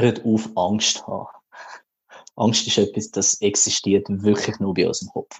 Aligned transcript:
hört 0.00 0.24
auf, 0.24 0.48
Angst 0.56 0.98
zu 0.98 1.06
haben. 1.06 1.28
Angst 2.36 2.66
ist 2.66 2.78
etwas, 2.78 3.10
das 3.10 3.40
existiert 3.40 4.06
wirklich 4.08 4.58
nur 4.58 4.72
bei 4.72 4.86
uns 4.86 5.02
im 5.02 5.08
Kopf. 5.08 5.38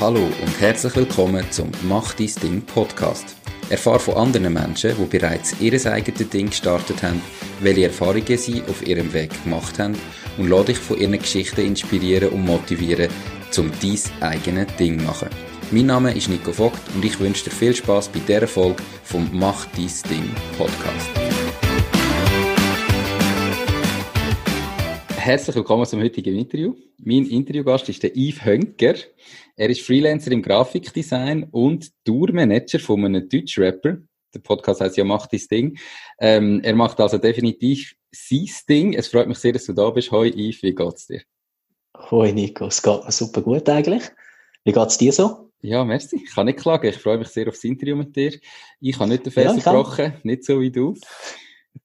Hallo 0.00 0.22
und 0.22 0.60
herzlich 0.60 0.96
willkommen 0.96 1.44
zum 1.50 1.70
Mach 1.82 2.14
dein 2.14 2.32
Ding 2.42 2.62
Podcast. 2.62 3.36
Erfahre 3.68 4.00
von 4.00 4.14
anderen 4.14 4.52
Menschen, 4.52 4.94
die 4.96 5.18
bereits 5.18 5.60
ihr 5.60 5.72
eigenes 5.92 6.30
Ding 6.30 6.48
gestartet 6.48 7.02
haben, 7.02 7.22
welche 7.60 7.84
Erfahrungen 7.84 8.38
sie 8.38 8.62
auf 8.62 8.86
ihrem 8.86 9.12
Weg 9.12 9.30
gemacht 9.44 9.78
haben 9.78 9.98
und 10.38 10.48
lade 10.48 10.66
dich 10.66 10.78
von 10.78 10.98
ihren 10.98 11.18
Geschichten 11.18 11.60
inspirieren 11.60 12.30
und 12.30 12.44
motivieren, 12.44 13.10
um 13.58 13.70
dein 13.82 13.98
eigenes 14.22 14.76
Ding 14.76 14.98
zu 14.98 15.04
machen. 15.04 15.49
Mein 15.72 15.86
Name 15.86 16.12
ist 16.16 16.28
Nico 16.28 16.52
Vogt 16.52 16.80
und 16.96 17.04
ich 17.04 17.20
wünsche 17.20 17.44
dir 17.44 17.52
viel 17.52 17.72
Spaß 17.72 18.08
bei 18.08 18.18
dieser 18.18 18.48
Folge 18.48 18.82
vom 19.04 19.30
Mach 19.32 19.66
dein 19.66 19.88
Ding 20.10 20.34
Podcast. 20.58 21.08
Herzlich 25.16 25.54
willkommen 25.54 25.86
zum 25.86 26.00
heutigen 26.00 26.36
Interview. 26.36 26.74
Mein 26.98 27.24
Interviewgast 27.24 27.88
ist 27.88 28.02
der 28.02 28.16
Yves 28.16 28.44
Hönker. 28.44 28.94
Er 29.54 29.70
ist 29.70 29.82
Freelancer 29.82 30.32
im 30.32 30.42
Grafikdesign 30.42 31.44
und 31.52 31.92
Tourmanager 32.04 32.80
von 32.80 33.04
einem 33.04 33.28
Deutschrapper. 33.28 33.98
Der 34.34 34.40
Podcast 34.40 34.80
heißt 34.80 34.96
ja 34.96 35.04
Mach 35.04 35.28
dein 35.28 35.40
Ding. 35.52 35.78
Ähm, 36.18 36.60
er 36.64 36.74
macht 36.74 36.98
also 36.98 37.18
definitiv 37.18 37.94
sein 38.10 38.48
Ding. 38.68 38.94
Es 38.94 39.06
freut 39.06 39.28
mich 39.28 39.38
sehr, 39.38 39.52
dass 39.52 39.66
du 39.66 39.72
da 39.72 39.88
bist. 39.90 40.10
Hoi 40.10 40.30
Yves, 40.30 40.64
wie 40.64 40.74
geht's 40.74 41.06
dir? 41.06 41.22
Hoi 42.10 42.32
Nico, 42.32 42.66
es 42.66 42.82
geht 42.82 43.04
mir 43.04 43.12
super 43.12 43.40
gut 43.40 43.68
eigentlich. 43.68 44.02
Wie 44.64 44.72
geht's 44.72 44.98
dir 44.98 45.12
so? 45.12 45.49
Ja, 45.62 45.84
merci. 45.84 46.22
Ich 46.24 46.34
kann 46.34 46.46
nicht 46.46 46.58
klagen. 46.58 46.86
Ich 46.86 46.96
freue 46.96 47.18
mich 47.18 47.28
sehr 47.28 47.46
auf 47.48 47.54
das 47.54 47.64
Interview 47.64 47.96
mit 47.96 48.16
dir. 48.16 48.32
Ich 48.80 48.98
habe 48.98 49.10
nicht 49.10 49.26
den 49.26 49.32
Fest 49.32 49.64
ja, 49.64 49.72
gebrochen, 49.72 50.14
nicht 50.22 50.44
so 50.44 50.60
wie 50.60 50.70
du. 50.70 50.94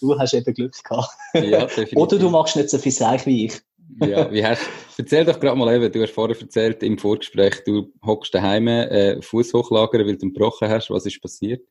du 0.00 0.18
hast 0.18 0.34
eben 0.34 0.54
Glück 0.54 0.74
gehabt. 0.84 1.10
Ja. 1.34 1.66
Oder 1.96 2.18
du 2.18 2.30
machst 2.30 2.56
nicht 2.56 2.70
so 2.70 2.78
viel 2.78 2.92
Seich 2.92 3.24
wie 3.26 3.46
ich. 3.46 3.60
ja, 4.00 4.30
wie 4.30 4.44
hast, 4.44 4.68
erzähl 4.98 5.24
doch 5.24 5.40
gerade 5.40 5.56
mal 5.56 5.74
eben, 5.74 5.90
du 5.90 6.02
hast 6.02 6.12
vorher 6.12 6.38
erzählt 6.38 6.82
im 6.82 6.98
Vorgespräch, 6.98 7.64
du 7.64 7.90
hockst 8.04 8.34
daheim, 8.34 8.68
äh, 8.68 9.20
Fuß 9.22 9.54
hochlagern, 9.54 10.06
weil 10.06 10.16
du 10.16 10.26
ihn 10.26 10.34
gebrochen 10.34 10.68
hast. 10.68 10.90
Was 10.90 11.06
ist 11.06 11.22
passiert? 11.22 11.66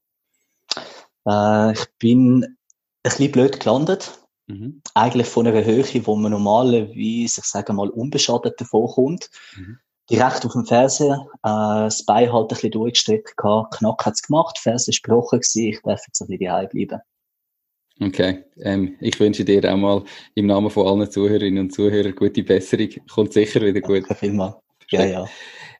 Äh, 1.27 1.73
ich 1.73 1.85
bin 1.99 2.43
ein 2.43 2.57
bisschen 3.03 3.31
blöd 3.31 3.59
gelandet. 3.59 4.19
Mhm. 4.47 4.81
Eigentlich 4.95 5.27
von 5.27 5.45
einer 5.45 5.63
Höhe, 5.63 5.85
wo 6.07 6.15
man 6.15 6.31
normalerweise, 6.31 7.41
ich 7.41 7.45
sage 7.45 7.73
mal, 7.73 7.89
unbeschadet 7.89 8.59
davor 8.59 8.95
kommt. 8.95 9.29
Mhm 9.55 9.77
direkt 10.09 10.45
auf 10.45 10.53
dem 10.53 10.65
Fersen, 10.65 11.11
äh, 11.11 11.17
das 11.43 12.05
Bein 12.05 12.31
halt 12.31 12.45
ein 12.45 12.47
bisschen 12.47 12.71
durchgestreckt 12.71 13.37
gehabt, 13.37 13.75
Knack 13.75 14.05
hat's 14.05 14.23
gemacht, 14.23 14.57
Fersen 14.57 14.91
ist 14.91 15.03
gebrochen 15.03 15.39
gewesen, 15.39 15.67
ich 15.67 15.81
darf 15.83 16.01
jetzt 16.07 16.21
ein 16.21 16.27
bisschen 16.27 16.45
daheim 16.45 16.69
bleiben. 16.69 17.01
Okay, 17.99 18.43
ähm, 18.61 18.95
ich 19.01 19.19
wünsche 19.19 19.43
dir 19.43 19.73
auch 19.73 19.77
mal 19.77 20.03
im 20.35 20.45
Namen 20.45 20.69
von 20.69 20.87
allen 20.87 21.09
Zuhörerinnen 21.09 21.63
und 21.63 21.73
Zuhörern 21.73 22.13
gute 22.13 22.43
Besserung. 22.43 22.89
Kommt 23.11 23.33
sicher 23.33 23.59
wieder 23.61 23.81
gut. 23.81 24.03
Danke 24.03 24.15
vielmals. 24.15 24.55
Ja, 24.91 25.03
ja. 25.03 25.25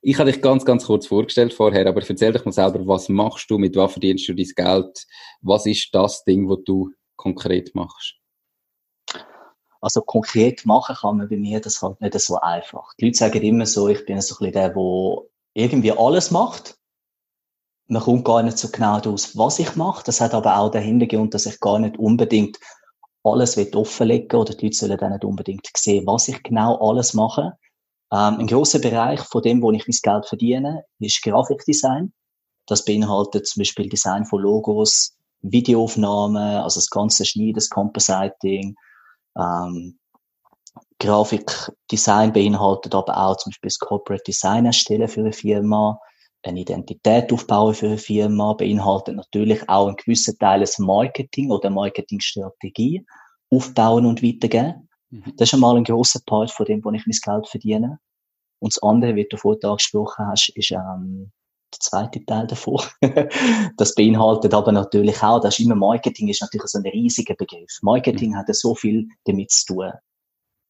Ich 0.01 0.17
habe 0.17 0.31
dich 0.31 0.41
ganz, 0.41 0.65
ganz 0.65 0.85
kurz 0.85 1.05
vorgestellt 1.07 1.53
vorher, 1.53 1.85
aber 1.85 2.01
erzähl 2.07 2.31
dich 2.31 2.43
mal 2.43 2.51
selber, 2.51 2.85
was 2.87 3.09
machst 3.09 3.49
du, 3.49 3.57
mit 3.57 3.75
was 3.75 3.91
verdienst 3.91 4.27
du 4.27 4.33
dein 4.33 4.47
Geld? 4.55 5.05
Was 5.41 5.65
ist 5.65 5.89
das 5.93 6.23
Ding, 6.23 6.49
was 6.49 6.59
du 6.65 6.91
konkret 7.15 7.73
machst? 7.75 8.15
Also 9.81 10.01
konkret 10.01 10.65
machen 10.65 10.95
kann 10.95 11.17
man 11.17 11.29
bei 11.29 11.37
mir 11.37 11.59
das 11.59 11.81
halt 11.81 12.01
nicht 12.01 12.19
so 12.19 12.37
einfach. 12.37 12.93
Die 12.99 13.05
Leute 13.05 13.17
sagen 13.17 13.41
immer 13.41 13.65
so, 13.65 13.87
ich 13.87 14.05
bin 14.05 14.19
so 14.21 14.35
ein 14.35 14.51
bisschen 14.51 14.53
der, 14.53 14.69
der 14.69 15.17
irgendwie 15.53 15.91
alles 15.91 16.31
macht. 16.31 16.77
Man 17.87 18.01
kommt 18.01 18.25
gar 18.25 18.43
nicht 18.43 18.57
so 18.57 18.69
genau 18.69 18.99
daraus, 18.99 19.37
was 19.37 19.59
ich 19.59 19.75
mache. 19.75 20.03
Das 20.05 20.19
hat 20.19 20.33
aber 20.33 20.57
auch 20.57 20.71
den 20.71 20.83
Hintergrund, 20.83 21.33
dass 21.33 21.45
ich 21.45 21.59
gar 21.59 21.79
nicht 21.79 21.97
unbedingt 21.97 22.57
alles 23.23 23.57
offenlegen 23.57 24.39
oder 24.39 24.53
die 24.53 24.65
Leute 24.65 24.77
sollen 24.77 24.97
dann 24.97 25.11
nicht 25.11 25.25
unbedingt 25.25 25.67
sehen, 25.75 26.05
was 26.05 26.27
ich 26.27 26.41
genau 26.43 26.77
alles 26.77 27.13
mache. 27.13 27.53
Ähm, 28.11 28.39
ein 28.39 28.47
großer 28.47 28.79
Bereich 28.79 29.19
von 29.21 29.41
dem, 29.41 29.61
wo 29.61 29.71
ich 29.71 29.85
mein 29.87 29.97
Geld 30.01 30.27
verdiene, 30.27 30.85
ist 30.99 31.21
Grafikdesign. 31.21 32.13
Das 32.67 32.85
beinhaltet 32.85 33.47
zum 33.47 33.61
Beispiel 33.61 33.89
Design 33.89 34.25
von 34.25 34.41
Logos, 34.41 35.17
Videoaufnahmen, 35.41 36.57
also 36.57 36.79
das 36.79 36.89
ganze 36.89 37.25
Schneiden, 37.25 37.53
das 37.53 37.69
Compositing, 37.69 38.75
ähm, 39.37 39.99
Grafikdesign 40.99 42.33
beinhaltet 42.33 42.95
aber 42.95 43.17
auch 43.17 43.37
zum 43.37 43.51
Beispiel 43.51 43.69
das 43.69 43.79
Corporate 43.79 44.23
Design 44.23 44.65
erstellen 44.65 45.07
für 45.07 45.21
eine 45.21 45.33
Firma, 45.33 45.99
eine 46.43 46.61
Identität 46.61 47.31
aufbauen 47.31 47.73
für 47.73 47.87
eine 47.87 47.97
Firma, 47.97 48.53
beinhaltet 48.53 49.15
natürlich 49.15 49.67
auch 49.69 49.87
einen 49.87 49.97
gewissen 49.97 50.37
Teil 50.39 50.61
des 50.61 50.79
Marketing 50.79 51.51
oder 51.51 51.69
Marketingstrategie 51.69 53.05
aufbauen 53.49 54.05
und 54.05 54.23
weitergeben. 54.23 54.89
Mhm. 55.09 55.33
Das 55.37 55.49
ist 55.49 55.53
einmal 55.53 55.77
ein 55.77 55.83
grosser 55.83 56.19
Part 56.25 56.51
von 56.51 56.65
dem, 56.65 56.83
wo 56.83 56.91
ich 56.91 57.05
mein 57.05 57.35
Geld 57.35 57.47
verdiene. 57.47 57.99
Und 58.59 58.73
das 58.73 58.81
andere, 58.81 59.15
wie 59.15 59.27
du 59.29 59.37
vorhin 59.37 59.69
angesprochen 59.69 60.27
hast, 60.27 60.49
ist 60.55 60.71
ähm, 60.71 61.31
der 61.73 61.79
zweite 61.79 62.25
Teil 62.25 62.47
davon. 62.47 62.81
das 63.77 63.95
beinhaltet 63.95 64.53
aber 64.53 64.71
natürlich 64.71 65.21
auch, 65.21 65.39
das 65.39 65.59
ist 65.59 65.65
immer 65.65 65.75
Marketing 65.75 66.27
ist 66.27 66.41
natürlich 66.41 66.67
so 66.67 66.79
ein 66.79 66.87
riesiger 66.87 67.35
Begriff. 67.35 67.79
Marketing 67.81 68.31
mhm. 68.31 68.37
hat 68.37 68.55
so 68.55 68.75
viel 68.75 69.07
damit 69.25 69.51
zu 69.51 69.73
tun. 69.73 69.91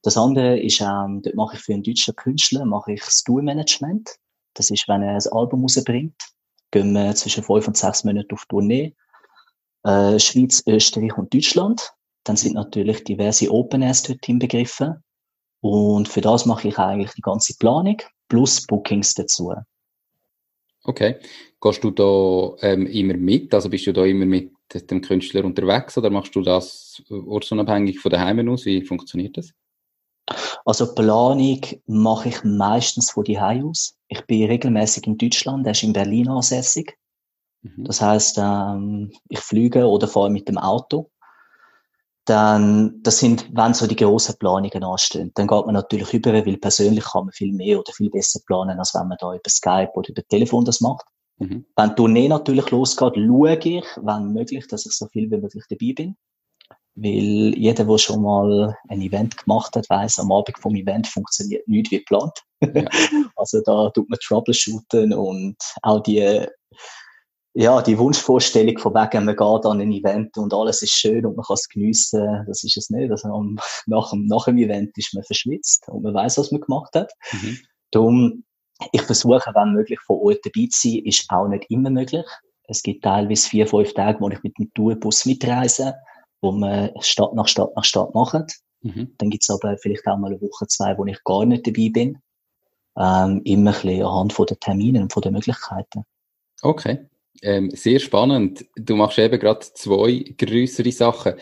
Das 0.03 0.17
andere 0.17 0.59
ist, 0.59 0.79
ähm, 0.81 1.21
dort 1.23 1.35
mache 1.35 1.55
ich 1.55 1.61
für 1.61 1.73
einen 1.73 1.83
deutschen 1.83 2.15
Künstler, 2.15 2.65
mache 2.65 2.93
ich 2.93 3.03
das 3.03 3.23
Tourmanagement. 3.23 4.09
Das 4.53 4.69
ist, 4.69 4.87
wenn 4.87 5.03
er 5.03 5.13
ein 5.13 5.31
Album 5.31 5.63
rausbringt, 5.63 6.15
gehen 6.71 6.93
wir 6.93 7.13
zwischen 7.15 7.43
fünf 7.43 7.67
und 7.67 7.77
sechs 7.77 8.03
Monaten 8.03 8.33
auf 8.33 8.45
Tournee. 8.45 8.95
Äh, 9.83 10.19
Schweiz, 10.19 10.63
Österreich 10.67 11.17
und 11.17 11.33
Deutschland. 11.33 11.93
Dann 12.23 12.35
sind 12.35 12.55
natürlich 12.55 13.03
diverse 13.03 13.51
Open 13.51 13.81
Airs 13.81 14.03
dort 14.03 14.27
inbegriffen. 14.27 15.03
Und 15.61 16.07
für 16.07 16.21
das 16.21 16.45
mache 16.45 16.67
ich 16.67 16.77
eigentlich 16.77 17.11
die 17.11 17.21
ganze 17.21 17.55
Planung 17.57 17.97
plus 18.29 18.65
Bookings 18.65 19.13
dazu. 19.13 19.53
Okay. 20.87 21.17
Gehst 21.61 21.83
du 21.83 21.91
da 21.91 22.55
ähm, 22.61 22.87
immer 22.87 23.15
mit? 23.15 23.53
Also 23.53 23.69
bist 23.69 23.85
du 23.87 23.91
da 23.91 24.05
immer 24.05 24.25
mit 24.25 24.51
dem 24.89 25.01
Künstler 25.01 25.43
unterwegs 25.43 25.97
oder 25.97 26.09
machst 26.09 26.33
du 26.35 26.41
das 26.41 27.03
ortsunabhängig 27.09 27.99
von 27.99 28.11
daheim 28.11 28.47
aus? 28.49 28.65
Wie 28.65 28.81
funktioniert 28.81 29.37
das? 29.37 29.51
Also 30.65 30.93
Planung 30.95 31.61
mache 31.87 32.29
ich 32.29 32.43
meistens 32.43 33.11
von 33.11 33.25
daheim 33.25 33.69
aus. 33.69 33.97
Ich 34.07 34.25
bin 34.25 34.45
regelmäßig 34.45 35.07
in 35.07 35.17
Deutschland, 35.17 35.65
er 35.65 35.71
ist 35.71 35.83
in 35.83 35.93
Berlin 35.93 36.29
ansässig. 36.29 36.97
Mhm. 37.63 37.83
Das 37.83 38.01
heißt, 38.01 38.37
ähm, 38.37 39.11
ich 39.27 39.39
fliege 39.39 39.85
oder 39.87 40.07
fahre 40.07 40.29
mit 40.29 40.47
dem 40.47 40.57
Auto 40.57 41.09
dann, 42.29 43.01
das 43.03 43.19
sind, 43.19 43.49
wenn 43.53 43.73
so 43.73 43.87
die 43.87 43.95
grossen 43.95 44.35
Planungen 44.37 44.83
anstehen, 44.83 45.31
dann 45.35 45.47
geht 45.47 45.65
man 45.65 45.73
natürlich 45.73 46.13
über, 46.13 46.33
weil 46.33 46.57
persönlich 46.57 47.05
kann 47.05 47.25
man 47.25 47.31
viel 47.31 47.53
mehr 47.53 47.79
oder 47.79 47.91
viel 47.93 48.09
besser 48.09 48.39
planen, 48.45 48.79
als 48.79 48.93
wenn 48.93 49.07
man 49.07 49.17
da 49.19 49.33
über 49.33 49.49
Skype 49.49 49.91
oder 49.93 50.09
über 50.09 50.23
Telefon 50.27 50.65
das 50.65 50.81
macht. 50.81 51.05
Mhm. 51.37 51.65
Wenn 51.75 51.89
die 51.89 51.95
Tournee 51.95 52.27
natürlich 52.27 52.69
losgeht, 52.71 53.13
schaue 53.15 53.57
ich, 53.57 53.85
wenn 54.01 54.33
möglich, 54.33 54.67
dass 54.67 54.85
ich 54.85 54.91
so 54.91 55.07
viel 55.07 55.31
wie 55.31 55.37
möglich 55.37 55.63
dabei 55.69 55.93
bin. 55.93 56.17
Weil 56.95 57.53
jeder, 57.55 57.85
der 57.85 57.97
schon 57.99 58.23
mal 58.23 58.75
ein 58.89 59.01
Event 59.01 59.37
gemacht 59.37 59.75
hat, 59.75 59.87
weiß, 59.89 60.19
am 60.19 60.31
Abend 60.31 60.57
vom 60.59 60.75
Event 60.75 61.07
funktioniert 61.07 61.67
nichts 61.67 61.91
wie 61.91 61.99
geplant. 61.99 62.43
Ja. 62.61 62.85
also 63.35 63.61
da 63.63 63.89
tut 63.91 64.09
man 64.09 64.17
troubleshooten 64.19 65.13
und 65.13 65.57
auch 65.83 66.01
die 66.01 66.47
ja, 67.59 67.81
die 67.81 67.97
Wunschvorstellung 67.97 68.77
von 68.77 68.93
wegen, 68.93 69.25
man 69.25 69.35
geht 69.35 69.65
an 69.65 69.81
ein 69.81 69.91
Event 69.91 70.37
und 70.37 70.53
alles 70.53 70.83
ist 70.83 70.91
schön 70.91 71.25
und 71.25 71.35
man 71.35 71.43
kann 71.43 71.55
es 71.55 71.67
geniessen, 71.67 72.43
das 72.45 72.63
ist 72.63 72.77
es 72.77 72.91
nicht. 72.91 73.09
Also 73.09 73.29
nach, 73.87 74.11
dem, 74.11 74.27
nach 74.27 74.45
dem 74.45 74.59
Event 74.59 74.95
ist 74.95 75.15
man 75.15 75.23
verschwitzt 75.23 75.89
und 75.89 76.03
man 76.03 76.13
weiß, 76.13 76.37
was 76.37 76.51
man 76.51 76.61
gemacht 76.61 76.93
hat. 76.93 77.11
Mhm. 77.31 77.57
Darum, 77.89 78.43
ich 78.91 79.01
versuche, 79.01 79.51
wenn 79.55 79.73
möglich, 79.73 79.99
vor 80.05 80.21
Ort 80.21 80.37
dabei 80.43 80.67
zu 80.69 80.87
sein, 80.87 81.01
ist 81.05 81.25
auch 81.29 81.47
nicht 81.47 81.65
immer 81.71 81.89
möglich. 81.89 82.27
Es 82.67 82.83
gibt 82.83 83.03
teilweise 83.03 83.49
vier, 83.49 83.65
fünf 83.65 83.91
Tage, 83.95 84.21
wo 84.21 84.29
ich 84.29 84.43
mit 84.43 84.55
dem 84.59 84.71
Tourbus 84.75 85.25
mitreise, 85.25 85.95
wo 86.41 86.51
man 86.51 86.91
Stadt 86.99 87.33
nach 87.33 87.47
Stadt 87.47 87.75
nach 87.75 87.85
Stadt 87.85 88.13
macht. 88.13 88.61
Mhm. 88.81 89.15
Dann 89.17 89.31
gibt's 89.31 89.49
aber 89.49 89.75
vielleicht 89.79 90.05
auch 90.05 90.17
mal 90.17 90.27
eine 90.27 90.39
Woche, 90.41 90.67
zwei, 90.67 90.95
wo 90.95 91.05
ich 91.05 91.23
gar 91.23 91.43
nicht 91.43 91.65
dabei 91.65 91.89
bin. 91.91 92.21
Ähm, 92.99 93.41
immer 93.45 93.71
ein 93.71 93.81
bisschen 93.81 94.03
anhand 94.03 94.33
von 94.33 94.45
den 94.45 94.59
Terminen 94.59 95.03
und 95.03 95.13
von 95.13 95.23
den 95.23 95.33
Möglichkeiten. 95.33 96.03
Okay. 96.61 97.07
Ähm, 97.41 97.69
sehr 97.71 97.99
spannend. 97.99 98.65
Du 98.75 98.95
machst 98.95 99.19
eben 99.19 99.39
gerade 99.39 99.59
zwei 99.59 100.33
größere 100.37 100.91
Sachen. 100.91 101.33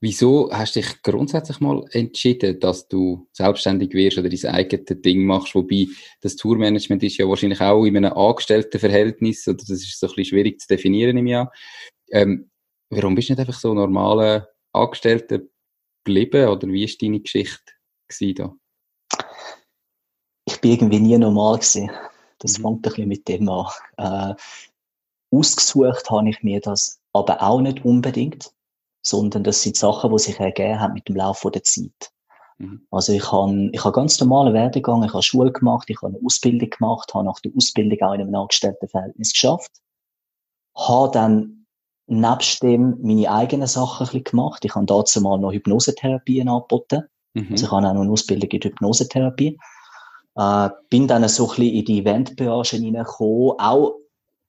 Wieso 0.00 0.50
hast 0.52 0.76
du 0.76 0.80
dich 0.80 1.02
grundsätzlich 1.02 1.60
mal 1.60 1.82
entschieden, 1.92 2.60
dass 2.60 2.88
du 2.88 3.26
selbstständig 3.32 3.94
wirst 3.94 4.18
oder 4.18 4.28
dein 4.28 4.54
eigenes 4.54 5.02
Ding 5.02 5.24
machst? 5.24 5.54
Wobei 5.54 5.86
das 6.20 6.36
Tourmanagement 6.36 7.02
ist 7.02 7.16
ja 7.16 7.26
wahrscheinlich 7.26 7.60
auch 7.60 7.84
in 7.84 7.96
einem 7.96 8.12
Angestelltenverhältnis 8.12 9.48
oder 9.48 9.58
das 9.58 9.70
ist 9.70 9.98
so 9.98 10.06
ein 10.06 10.10
bisschen 10.10 10.24
schwierig 10.26 10.60
zu 10.60 10.68
definieren 10.68 11.16
im 11.16 11.26
Jahr. 11.26 11.50
Ähm, 12.10 12.50
warum 12.90 13.14
bist 13.14 13.28
du 13.28 13.32
nicht 13.32 13.40
einfach 13.40 13.58
so 13.58 13.72
normaler 13.72 14.48
Angestellter 14.72 15.40
geblieben 16.04 16.48
oder 16.48 16.68
wie 16.68 16.84
ist 16.84 17.00
deine 17.00 17.20
Geschichte 17.20 17.72
da? 18.36 18.54
Ich 20.46 20.60
bin 20.60 20.72
irgendwie 20.72 21.00
nie 21.00 21.16
normal 21.16 21.56
gewesen. 21.56 21.90
Das 22.40 22.58
mhm. 22.58 22.62
fängt 22.62 22.76
ein 22.76 22.82
bisschen 22.82 23.08
mit 23.08 23.28
dem 23.28 23.48
an. 23.48 23.66
Äh, 23.96 24.34
Ausgesucht 25.38 26.10
habe 26.10 26.28
ich 26.28 26.42
mir 26.42 26.60
das 26.60 27.00
aber 27.12 27.42
auch 27.42 27.60
nicht 27.60 27.84
unbedingt, 27.84 28.52
sondern 29.02 29.44
das 29.44 29.62
sind 29.62 29.76
Sachen, 29.76 30.10
die 30.10 30.18
sich 30.18 30.40
ergeben 30.40 30.80
haben 30.80 30.94
mit 30.94 31.08
dem 31.08 31.16
Laufe 31.16 31.50
der 31.50 31.62
Zeit. 31.62 32.12
Mhm. 32.58 32.86
Also 32.90 33.12
ich 33.12 33.30
habe 33.30 33.70
ich 33.72 33.84
hab 33.84 33.94
ganz 33.94 34.20
normalen 34.20 34.54
Werdegang, 34.54 35.02
ich 35.02 35.12
habe 35.12 35.22
Schule 35.22 35.52
gemacht, 35.52 35.90
ich 35.90 35.96
habe 36.02 36.14
eine 36.14 36.24
Ausbildung 36.24 36.70
gemacht, 36.70 37.14
habe 37.14 37.26
nach 37.26 37.40
der 37.40 37.52
Ausbildung 37.56 37.98
auch 38.00 38.14
in 38.14 38.20
einem 38.22 38.34
Angestelltenverhältnis 38.34 39.32
geschafft, 39.32 39.70
habe 40.76 41.10
dann 41.12 41.66
nebst 42.06 42.62
dem 42.62 42.98
meine 43.02 43.30
eigenen 43.30 43.66
Sachen 43.66 44.06
ein 44.06 44.06
bisschen 44.06 44.24
gemacht. 44.24 44.64
Ich 44.64 44.74
habe 44.74 44.86
dazu 44.86 45.20
mal 45.20 45.38
noch 45.38 45.52
Hypnosetherapien 45.52 46.48
angeboten. 46.48 47.04
Mhm. 47.34 47.48
Also 47.52 47.66
ich 47.66 47.72
habe 47.72 47.86
auch 47.86 47.94
noch 47.94 48.00
eine 48.02 48.10
Ausbildung 48.10 48.50
in 48.50 48.60
Hypnosetherapie. 48.60 49.58
Äh, 50.36 50.70
bin 50.90 51.06
dann 51.06 51.26
so 51.28 51.44
ein 51.44 51.48
bisschen 51.50 51.74
in 51.74 51.84
die 51.84 52.00
Eventbranche 52.00 52.76
hineingekommen, 52.76 53.58
auch 53.58 53.94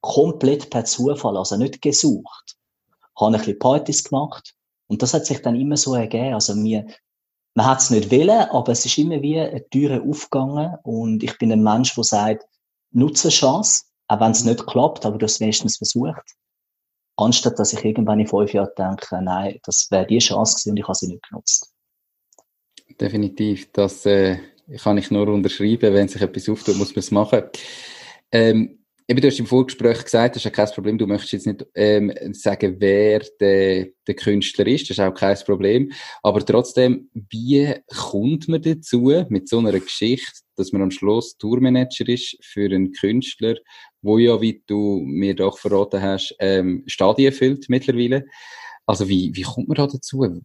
komplett 0.06 0.70
per 0.70 0.84
Zufall, 0.84 1.36
also 1.36 1.56
nicht 1.56 1.82
gesucht. 1.82 2.56
Habe 3.18 3.34
ein 3.34 3.38
bisschen 3.38 3.58
Partys 3.58 4.04
gemacht 4.04 4.54
und 4.86 5.02
das 5.02 5.14
hat 5.14 5.26
sich 5.26 5.42
dann 5.42 5.56
immer 5.56 5.76
so 5.76 5.94
ergeben. 5.94 6.34
Also 6.34 6.54
mir, 6.54 6.86
man 7.54 7.66
hat 7.66 7.80
es 7.80 7.90
nicht 7.90 8.10
wollen, 8.10 8.48
aber 8.50 8.72
es 8.72 8.86
ist 8.86 8.98
immer 8.98 9.20
wie 9.20 9.40
eine 9.40 9.68
Türe 9.68 10.02
aufgegangen 10.02 10.76
und 10.84 11.22
ich 11.22 11.36
bin 11.38 11.52
ein 11.52 11.62
Mensch, 11.62 11.94
der 11.94 12.04
sagt, 12.04 12.44
nutze 12.92 13.30
Chance, 13.30 13.84
auch 14.06 14.20
wenn 14.20 14.30
es 14.30 14.44
nicht 14.44 14.66
klappt, 14.66 15.04
aber 15.04 15.18
du 15.18 15.24
hast 15.24 15.40
wenigstens 15.40 15.78
versucht. 15.78 16.36
Anstatt 17.16 17.58
dass 17.58 17.72
ich 17.72 17.84
irgendwann 17.84 18.20
in 18.20 18.26
fünf 18.26 18.52
Jahren 18.52 18.70
denke, 18.78 19.20
nein, 19.22 19.58
das 19.64 19.88
wäre 19.90 20.06
die 20.06 20.18
Chance 20.18 20.54
gewesen 20.54 20.70
und 20.70 20.76
ich 20.76 20.84
habe 20.84 20.94
sie 20.94 21.08
nicht 21.08 21.28
genutzt. 21.28 21.72
Definitiv, 23.00 23.72
das 23.72 24.06
äh, 24.06 24.38
kann 24.82 24.98
ich 24.98 25.10
nur 25.10 25.26
unterschreiben. 25.28 25.94
Wenn 25.94 26.08
sich 26.08 26.22
etwas 26.22 26.48
auftut, 26.48 26.76
muss 26.76 26.90
man 26.90 27.00
es 27.00 27.10
machen. 27.10 27.42
Ähm, 28.30 28.85
Eben, 29.08 29.20
du 29.20 29.28
hast 29.28 29.38
im 29.38 29.46
Vorgespräch 29.46 30.02
gesagt, 30.02 30.34
das 30.34 30.40
ist 30.40 30.44
ja 30.46 30.50
kein 30.50 30.74
Problem, 30.74 30.98
du 30.98 31.06
möchtest 31.06 31.32
jetzt 31.32 31.46
nicht 31.46 31.64
ähm, 31.76 32.12
sagen, 32.32 32.76
wer 32.80 33.20
der, 33.40 33.86
der 34.04 34.14
Künstler 34.16 34.66
ist, 34.66 34.90
das 34.90 34.98
ist 34.98 35.00
auch 35.00 35.14
kein 35.14 35.36
Problem. 35.46 35.92
Aber 36.24 36.44
trotzdem, 36.44 37.08
wie 37.14 37.72
kommt 37.86 38.48
man 38.48 38.62
dazu, 38.62 39.24
mit 39.28 39.48
so 39.48 39.58
einer 39.58 39.78
Geschichte, 39.78 40.40
dass 40.56 40.72
man 40.72 40.82
am 40.82 40.90
Schluss 40.90 41.36
Tourmanager 41.38 42.08
ist 42.08 42.36
für 42.42 42.64
einen 42.64 42.90
Künstler, 42.92 43.54
wo 44.02 44.18
ja, 44.18 44.40
wie 44.40 44.64
du 44.66 45.00
mir 45.04 45.36
doch 45.36 45.58
verraten 45.58 46.02
hast, 46.02 46.34
ähm, 46.40 46.82
Stadien 46.86 47.32
füllt 47.32 47.66
mittlerweile. 47.68 48.24
Also 48.86 49.08
wie, 49.08 49.30
wie 49.34 49.42
kommt 49.42 49.68
man 49.68 49.76
da 49.76 49.86
dazu? 49.86 50.42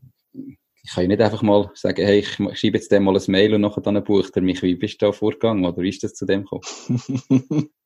Ich 0.84 0.92
kann 0.94 1.04
ja 1.06 1.08
nicht 1.08 1.22
einfach 1.22 1.42
mal 1.42 1.72
sagen, 1.74 2.06
hey, 2.06 2.20
ich 2.20 2.34
schreibe 2.36 2.78
jetzt 2.78 2.92
dem 2.92 3.06
mal 3.06 3.18
ein 3.18 3.24
Mail 3.28 3.56
und 3.56 3.62
nachher 3.62 3.82
dann 3.82 4.04
bucht 4.04 4.36
er 4.36 4.44
mich. 4.44 4.62
Wie 4.62 4.76
bist 4.76 5.02
du 5.02 5.08
da 5.08 5.12
vorgegangen 5.12 5.66
oder 5.66 5.82
wie 5.82 5.90
ist 5.90 6.04
das 6.04 6.14
zu 6.14 6.28
dem 6.28 6.44
gekommen? 6.44 7.70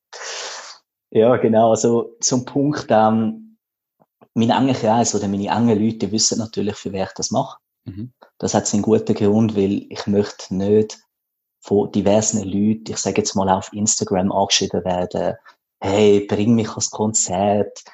Ja, 1.15 1.37
genau. 1.37 1.69
Also 1.69 2.17
zum 2.19 2.43
Punkt, 2.43 2.87
ähm, 2.89 3.57
mein 4.33 4.49
enger 4.49 4.73
Kreis 4.73 5.15
oder 5.15 5.29
meine 5.29 5.47
engen 5.47 5.81
Leute 5.81 6.11
wissen 6.11 6.39
natürlich, 6.39 6.75
für 6.75 6.91
wer 6.91 7.05
ich 7.05 7.13
das 7.13 7.31
mache. 7.31 7.57
Mhm. 7.85 8.11
Das 8.37 8.53
hat 8.53 8.71
einen 8.73 8.83
guten 8.83 9.13
Grund, 9.13 9.55
weil 9.55 9.85
ich 9.89 10.07
möchte 10.07 10.53
nicht 10.53 10.99
von 11.61 11.89
diversen 11.93 12.43
Leuten, 12.43 12.91
ich 12.91 12.97
sage 12.97 13.21
jetzt 13.21 13.33
mal 13.33 13.47
auf 13.47 13.71
Instagram 13.71 14.29
angeschrieben 14.29 14.83
werden, 14.83 15.35
hey, 15.79 16.25
bring 16.27 16.53
mich 16.53 16.67
ans 16.71 16.89
Konzert, 16.91 17.85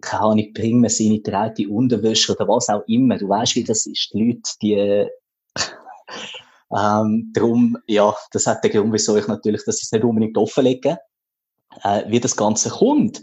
keine 0.00 0.22
Ahnung, 0.22 0.52
bring 0.54 0.80
mir 0.80 0.88
seine 0.88 1.20
dreite 1.20 1.68
Unterwäsche 1.68 2.32
oder 2.32 2.48
was 2.48 2.70
auch 2.70 2.84
immer. 2.86 3.18
Du 3.18 3.28
weißt, 3.28 3.54
wie 3.54 3.64
das 3.64 3.84
ist. 3.84 4.14
Die 4.14 4.18
Leute, 4.18 4.50
die, 4.62 5.10
ähm, 6.74 7.32
darum, 7.34 7.76
ja, 7.86 8.16
das 8.30 8.46
hat 8.46 8.64
den 8.64 8.70
Grund, 8.70 8.94
wieso 8.94 9.14
ich 9.18 9.28
natürlich 9.28 9.62
das 9.66 9.82
ist 9.82 9.92
nicht 9.92 10.04
unbedingt 10.04 10.38
offenlege 10.38 10.98
äh, 11.82 12.04
wie 12.08 12.20
das 12.20 12.36
Ganze 12.36 12.70
kommt. 12.70 13.22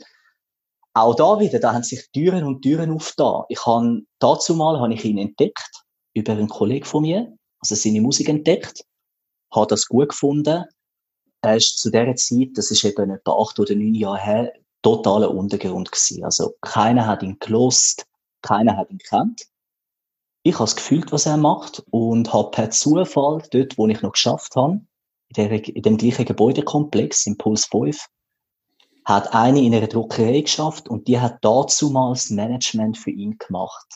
Auch 0.93 1.15
da 1.15 1.39
wieder, 1.39 1.59
da 1.59 1.73
haben 1.73 1.83
sich 1.83 2.09
Türen 2.11 2.43
und 2.43 2.61
Türen 2.61 2.91
aufgetan. 2.91 3.43
Ich 3.49 3.65
habe, 3.65 4.01
dazu 4.19 4.55
mal 4.55 4.79
habe 4.79 4.93
ich 4.93 5.05
ihn 5.05 5.17
entdeckt, 5.17 5.83
über 6.13 6.33
einen 6.33 6.49
Kollegen 6.49 6.85
von 6.85 7.03
mir, 7.03 7.33
also 7.61 7.75
seine 7.75 8.01
Musik 8.01 8.29
entdeckt, 8.29 8.83
habe 9.53 9.67
das 9.67 9.85
gut 9.87 10.09
gefunden. 10.09 10.65
Er 11.41 11.55
ist 11.55 11.79
zu 11.79 11.89
dieser 11.89 12.15
Zeit, 12.15 12.49
das 12.55 12.71
ist 12.71 12.83
eben 12.83 13.11
etwa 13.11 13.41
acht 13.41 13.59
oder 13.59 13.75
neun 13.75 13.93
Jahre 13.95 14.19
her, 14.19 14.53
totaler 14.81 15.31
Untergrund 15.31 15.91
gewesen. 15.91 16.23
Also 16.23 16.55
keiner 16.61 17.07
hat 17.07 17.23
ihn 17.23 17.37
gelost, 17.39 18.05
keiner 18.41 18.75
hat 18.75 18.89
ihn 18.89 18.97
gekannt. 18.97 19.43
Ich 20.43 20.55
habe 20.55 20.65
es 20.65 20.75
gefühlt, 20.75 21.11
was 21.11 21.25
er 21.25 21.37
macht 21.37 21.83
und 21.91 22.33
habe 22.33 22.51
per 22.51 22.71
Zufall 22.71 23.43
dort, 23.51 23.77
wo 23.77 23.87
ich 23.87 24.01
noch 24.01 24.13
geschafft 24.13 24.55
habe, 24.55 24.81
in, 25.35 25.49
der, 25.49 25.67
in 25.67 25.81
dem 25.81 25.97
gleichen 25.97 26.25
Gebäudekomplex, 26.25 27.27
im 27.27 27.37
Puls 27.37 27.65
5, 27.65 28.07
hat 29.09 29.33
eine 29.33 29.59
in 29.59 29.73
einer 29.73 29.87
Druckerei 29.87 30.41
geschafft 30.41 30.87
und 30.87 31.07
die 31.07 31.19
hat 31.19 31.43
dazumals 31.43 32.29
Management 32.29 32.95
für 32.95 33.09
ihn 33.09 33.37
gemacht. 33.39 33.87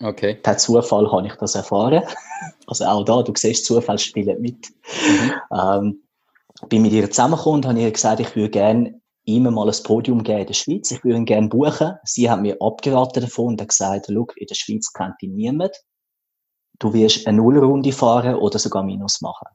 Okay. 0.00 0.34
Per 0.34 0.58
Zufall 0.58 1.10
habe 1.10 1.26
ich 1.26 1.34
das 1.34 1.56
erfahren. 1.56 2.04
Also 2.66 2.84
auch 2.84 3.04
da, 3.04 3.22
du 3.22 3.32
siehst, 3.36 3.66
Zufall 3.66 3.98
spielt 3.98 4.40
mit. 4.40 4.68
Mhm. 5.08 5.32
Ähm, 5.52 6.02
bin 6.68 6.82
mit 6.82 6.92
ihr 6.92 7.10
zusammengekommen 7.10 7.58
und 7.58 7.66
habe 7.66 7.80
ihr 7.80 7.90
gesagt, 7.90 8.20
ich 8.20 8.34
würde 8.36 8.48
gerne 8.48 9.00
ihm 9.24 9.42
mal 9.42 9.68
ein 9.68 9.82
Podium 9.82 10.22
geben 10.22 10.40
in 10.40 10.46
der 10.46 10.54
Schweiz. 10.54 10.90
Ich 10.92 11.02
würde 11.02 11.18
ihn 11.18 11.24
gerne 11.24 11.48
buchen. 11.48 11.96
Sie 12.04 12.30
hat 12.30 12.40
mir 12.40 12.56
abgeraten 12.60 13.22
davon 13.22 13.46
und 13.48 13.60
hat 13.60 13.68
gesagt, 13.68 14.08
look, 14.08 14.36
in 14.36 14.46
der 14.46 14.54
Schweiz 14.54 14.92
kennt 14.92 15.20
ihn 15.20 15.34
niemand. 15.34 15.72
Du 16.78 16.92
wirst 16.92 17.26
eine 17.26 17.38
Nullrunde 17.38 17.92
fahren 17.92 18.36
oder 18.36 18.58
sogar 18.60 18.84
Minus 18.84 19.20
machen. 19.20 19.48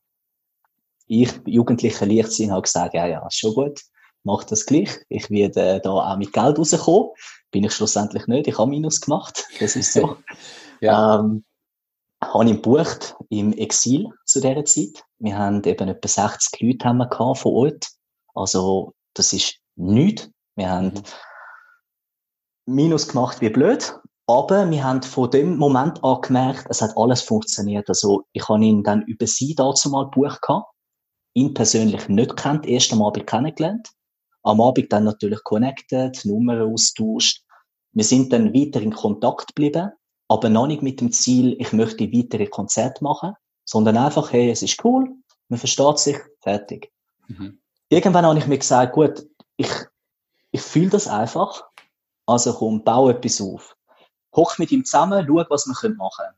Ich, 1.07 1.31
jugendlicher 1.45 2.05
Leichtsinn, 2.05 2.51
habe 2.51 2.63
gesagt, 2.63 2.95
ja, 2.95 3.07
ja, 3.07 3.25
ist 3.25 3.39
schon 3.39 3.53
gut 3.53 3.79
mache 4.25 4.45
das 4.47 4.65
gleich. 4.65 4.99
Ich 5.09 5.29
werde 5.29 5.79
da 5.81 5.91
auch 5.91 6.17
mit 6.17 6.33
Geld 6.33 6.57
rauskommen. 6.57 7.11
Bin 7.51 7.63
ich 7.63 7.73
schlussendlich 7.73 8.27
nicht. 8.27 8.47
Ich 8.47 8.57
habe 8.57 8.69
Minus 8.69 8.99
gemacht. 9.01 9.45
Das 9.59 9.75
ist 9.75 9.93
so. 9.93 10.17
ja. 10.81 11.19
ähm, 11.19 11.45
habe 12.21 12.45
ihn 12.45 12.55
gebucht 12.55 13.15
im 13.29 13.53
Exil 13.53 14.09
zu 14.25 14.41
dieser 14.41 14.65
Zeit. 14.65 15.03
Wir 15.19 15.37
haben 15.37 15.63
eben 15.63 15.87
etwa 15.87 16.07
60 16.07 16.59
Leute 16.61 16.85
haben 16.85 16.97
wir 16.97 17.35
vor 17.35 17.53
Ort. 17.53 17.87
Also, 18.33 18.93
das 19.13 19.31
ist 19.31 19.57
nichts. 19.75 20.29
Wir 20.55 20.69
haben 20.69 20.87
mhm. 20.87 21.03
Minus 22.67 23.07
gemacht 23.07 23.41
wie 23.41 23.49
blöd. 23.49 23.97
Aber 24.27 24.67
wir 24.71 24.83
haben 24.83 25.03
von 25.03 25.29
dem 25.29 25.55
Moment 25.57 26.03
an 26.03 26.19
gemerkt, 26.21 26.65
es 26.69 26.81
hat 26.81 26.97
alles 26.97 27.21
funktioniert. 27.21 27.87
Also, 27.89 28.25
ich 28.33 28.49
habe 28.49 28.65
ihn 28.65 28.83
dann 28.83 29.03
über 29.03 29.27
sie 29.27 29.53
dazu 29.53 29.89
mal 29.91 30.05
gebucht 30.05 30.41
gehabt. 30.41 30.65
Ihn 31.35 31.53
persönlich 31.53 32.09
nicht 32.09 32.35
kennt, 32.35 32.65
erst 32.65 32.91
einmal 32.91 33.11
kennengelernt 33.11 33.91
am 34.45 34.61
Abend 34.61 34.93
dann 34.93 35.03
natürlich 35.03 35.43
connected, 35.43 36.23
Nummern 36.23 36.71
austauscht. 36.71 37.43
Wir 37.93 38.03
sind 38.03 38.31
dann 38.31 38.53
weiter 38.53 38.79
in 38.79 38.93
Kontakt 38.93 39.47
geblieben, 39.47 39.91
aber 40.27 40.49
noch 40.49 40.67
nicht 40.67 40.83
mit 40.83 41.01
dem 41.01 41.11
Ziel, 41.11 41.55
ich 41.59 41.73
möchte 41.73 42.11
weitere 42.11 42.45
Konzerte 42.45 43.03
machen, 43.03 43.33
sondern 43.65 43.97
einfach, 43.97 44.31
hey, 44.31 44.51
es 44.51 44.61
ist 44.61 44.83
cool, 44.85 45.09
man 45.49 45.59
versteht 45.59 45.97
sich, 45.97 46.17
fertig. 46.41 46.91
Mhm. 47.27 47.59
Irgendwann 47.89 48.25
habe 48.25 48.37
ich 48.37 48.47
mir 48.47 48.59
gesagt, 48.59 48.93
gut, 48.93 49.27
ich, 49.57 49.71
ich 50.51 50.61
fühle 50.61 50.89
das 50.89 51.07
einfach, 51.07 51.63
also 52.27 52.53
komm, 52.53 52.83
baue 52.83 53.15
etwas 53.15 53.41
auf. 53.41 53.75
Hoch 54.35 54.57
mit 54.59 54.71
ihm 54.71 54.85
zusammen, 54.85 55.25
schau, 55.27 55.43
was 55.49 55.65
wir 55.65 55.89
machen 55.95 55.95
können. 56.17 56.35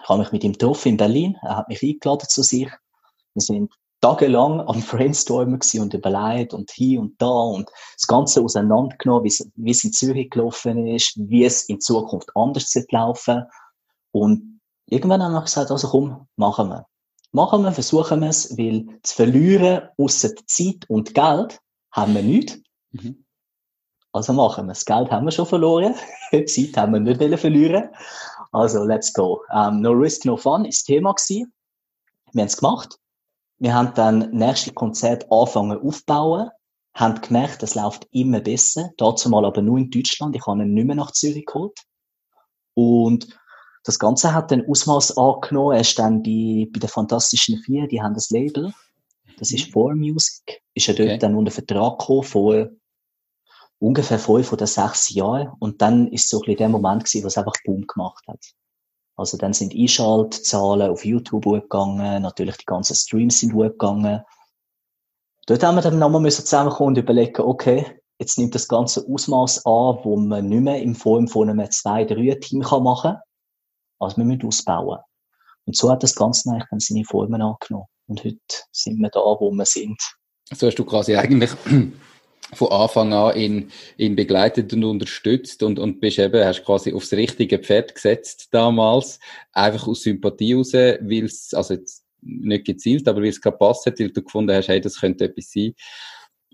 Ich 0.00 0.08
habe 0.08 0.20
mich 0.20 0.32
mit 0.32 0.44
ihm 0.44 0.52
getroffen 0.52 0.90
in 0.90 0.96
Berlin, 0.96 1.36
er 1.42 1.56
hat 1.58 1.68
mich 1.68 1.82
eingeladen 1.82 2.28
zu 2.28 2.42
sich. 2.42 2.70
Wir 3.34 3.42
sind 3.42 3.74
tagelang 4.00 4.60
am 4.60 4.82
Brainstormen 4.82 5.60
und 5.78 5.94
überlegt 5.94 6.54
und 6.54 6.70
hier 6.70 7.00
und 7.00 7.20
da 7.20 7.26
und 7.26 7.70
das 7.94 8.06
Ganze 8.06 8.42
auseinandergenommen, 8.42 9.24
wie 9.24 9.28
es, 9.28 9.50
wie 9.54 9.70
es 9.70 9.84
in 9.84 9.92
Zürich 9.92 10.30
gelaufen 10.30 10.86
ist, 10.86 11.14
wie 11.16 11.44
es 11.44 11.64
in 11.64 11.80
Zukunft 11.80 12.30
anders 12.34 12.74
wird 12.74 12.92
laufen. 12.92 13.44
Und 14.12 14.60
irgendwann 14.86 15.22
haben 15.22 15.32
wir 15.32 15.42
gesagt, 15.42 15.70
also 15.70 15.88
komm, 15.88 16.28
machen 16.36 16.68
wir. 16.68 16.86
Machen 17.32 17.62
wir, 17.62 17.72
versuchen 17.72 18.20
wir 18.20 18.28
es, 18.28 18.56
weil 18.56 18.86
zu 19.02 19.14
verlieren, 19.14 19.88
außer 19.98 20.30
Zeit 20.46 20.88
und 20.88 21.14
Geld, 21.14 21.60
haben 21.92 22.14
wir 22.14 22.22
nichts. 22.22 22.58
Mhm. 22.92 23.24
Also 24.12 24.32
machen 24.32 24.66
wir 24.66 24.72
Das 24.72 24.84
Geld 24.84 25.10
haben 25.10 25.26
wir 25.26 25.32
schon 25.32 25.46
verloren. 25.46 25.94
Zeit 26.46 26.76
haben 26.76 26.94
wir 26.94 27.00
nicht 27.00 27.40
verlieren. 27.40 27.90
Also, 28.52 28.84
let's 28.84 29.12
go. 29.12 29.42
Um, 29.50 29.82
no 29.82 29.90
risk, 29.90 30.24
no 30.24 30.36
fun 30.36 30.64
ist 30.64 30.80
das 30.80 30.84
Thema 30.84 31.12
gewesen. 31.12 31.52
Wir 32.32 32.42
haben 32.42 32.46
es 32.46 32.56
gemacht. 32.56 32.98
Wir 33.58 33.74
haben 33.74 33.94
dann 33.94 34.30
nächste 34.32 34.72
Konzert 34.72 35.30
angefangen 35.30 35.78
aufbauen, 35.78 36.50
haben 36.94 37.20
gemerkt, 37.20 37.62
es 37.62 37.74
läuft 37.74 38.06
immer 38.10 38.40
besser. 38.40 38.90
Dazu 38.96 39.28
mal 39.28 39.44
aber 39.44 39.62
nur 39.62 39.78
in 39.78 39.90
Deutschland. 39.90 40.36
Ich 40.36 40.46
habe 40.46 40.62
ihn 40.62 40.74
nicht 40.74 40.86
mehr 40.86 40.96
nach 40.96 41.12
Zürich 41.12 41.46
geholt. 41.46 41.78
Und 42.74 43.28
das 43.84 43.98
Ganze 43.98 44.34
hat 44.34 44.50
dann 44.50 44.66
Ausmaß 44.66 45.16
angenommen. 45.16 45.74
Er 45.74 45.80
ist 45.80 45.98
dann 45.98 46.22
bei, 46.22 46.68
bei 46.72 46.80
den 46.80 46.88
Fantastischen 46.88 47.62
Vier, 47.62 47.86
die 47.86 48.02
haben 48.02 48.14
das 48.14 48.30
Label. 48.30 48.74
Das 49.38 49.52
ist 49.52 49.72
Four 49.72 49.94
Music. 49.94 50.62
Ist 50.74 50.88
er 50.88 50.94
dort 50.94 51.08
okay. 51.08 51.18
dann 51.18 51.34
unter 51.34 51.52
Vertrag 51.52 51.98
gekommen 51.98 52.22
vor 52.24 52.68
ungefähr 53.78 54.18
fünf 54.18 54.52
oder 54.52 54.66
sechs 54.66 55.10
Jahren. 55.14 55.50
Und 55.58 55.82
dann 55.82 56.08
ist 56.08 56.28
so 56.28 56.38
ein 56.38 56.40
bisschen 56.40 56.58
der 56.58 56.68
Moment 56.68 57.04
gewesen, 57.04 57.24
was 57.24 57.38
einfach 57.38 57.54
Boom 57.64 57.86
gemacht 57.86 58.24
hat. 58.26 58.40
Also 59.16 59.38
dann 59.38 59.54
sind 59.54 59.74
Einschaltzahlen 59.74 60.90
auf 60.90 61.04
YouTube 61.04 61.46
hochgegangen, 61.46 62.22
natürlich 62.22 62.58
die 62.58 62.66
ganzen 62.66 62.94
Streams 62.94 63.40
sind 63.40 63.54
hochgegangen. 63.54 64.22
Dort 65.46 65.62
haben 65.62 65.76
wir 65.76 65.82
dann 65.82 65.98
nochmal 65.98 66.30
zusammenkommen 66.30 66.88
und 66.88 66.98
überlegen, 66.98 67.40
okay, 67.42 68.00
jetzt 68.18 68.38
nimmt 68.38 68.54
das 68.54 68.68
ganze 68.68 69.06
Ausmaß 69.08 69.64
an, 69.64 69.98
wo 70.02 70.16
man 70.16 70.48
nicht 70.48 70.62
mehr 70.62 70.82
in 70.82 70.94
Form 70.94 71.28
von 71.28 71.48
einem 71.48 71.70
zwei, 71.70 72.04
drei 72.04 72.36
Team 72.40 72.62
kann 72.62 72.82
machen 72.82 73.12
kann. 73.12 73.20
Also 73.98 74.18
wir 74.18 74.24
müssen 74.24 74.46
ausbauen. 74.46 74.98
Und 75.64 75.76
so 75.76 75.90
hat 75.90 76.02
das 76.02 76.14
Ganze 76.14 76.50
eigentlich 76.50 76.68
dann 76.70 76.80
seine 76.80 77.04
Formen 77.04 77.42
angenommen. 77.42 77.86
Und 78.06 78.22
heute 78.24 78.38
sind 78.70 78.98
wir 78.98 79.08
da, 79.08 79.20
wo 79.20 79.50
wir 79.50 79.64
sind. 79.64 80.00
So 80.52 80.66
hast 80.66 80.76
du 80.76 80.84
quasi 80.84 81.16
eigentlich 81.16 81.50
von 82.52 82.70
Anfang 82.70 83.12
an 83.12 83.36
ihn, 83.36 83.70
ihn 83.96 84.16
begleitet 84.16 84.72
und 84.72 84.84
unterstützt 84.84 85.62
und, 85.62 85.78
und 85.78 86.00
bist 86.00 86.18
eben, 86.18 86.44
hast 86.44 86.64
quasi 86.64 86.92
aufs 86.92 87.12
richtige 87.12 87.58
Pferd 87.58 87.94
gesetzt 87.94 88.48
damals. 88.52 89.18
Einfach 89.52 89.88
aus 89.88 90.02
Sympathie 90.02 90.54
raus, 90.54 90.72
weil 90.72 91.24
es, 91.24 91.52
also 91.54 91.74
jetzt 91.74 92.04
nicht 92.22 92.64
gezielt, 92.64 93.08
aber 93.08 93.22
weil 93.22 93.28
es 93.28 93.40
gerade 93.40 93.56
passt 93.56 93.86
hat, 93.86 93.98
weil 93.98 94.10
du 94.10 94.22
gefunden 94.22 94.54
hast, 94.54 94.68
hey, 94.68 94.80
das 94.80 95.00
könnte 95.00 95.24
etwas 95.24 95.50
sein. 95.50 95.74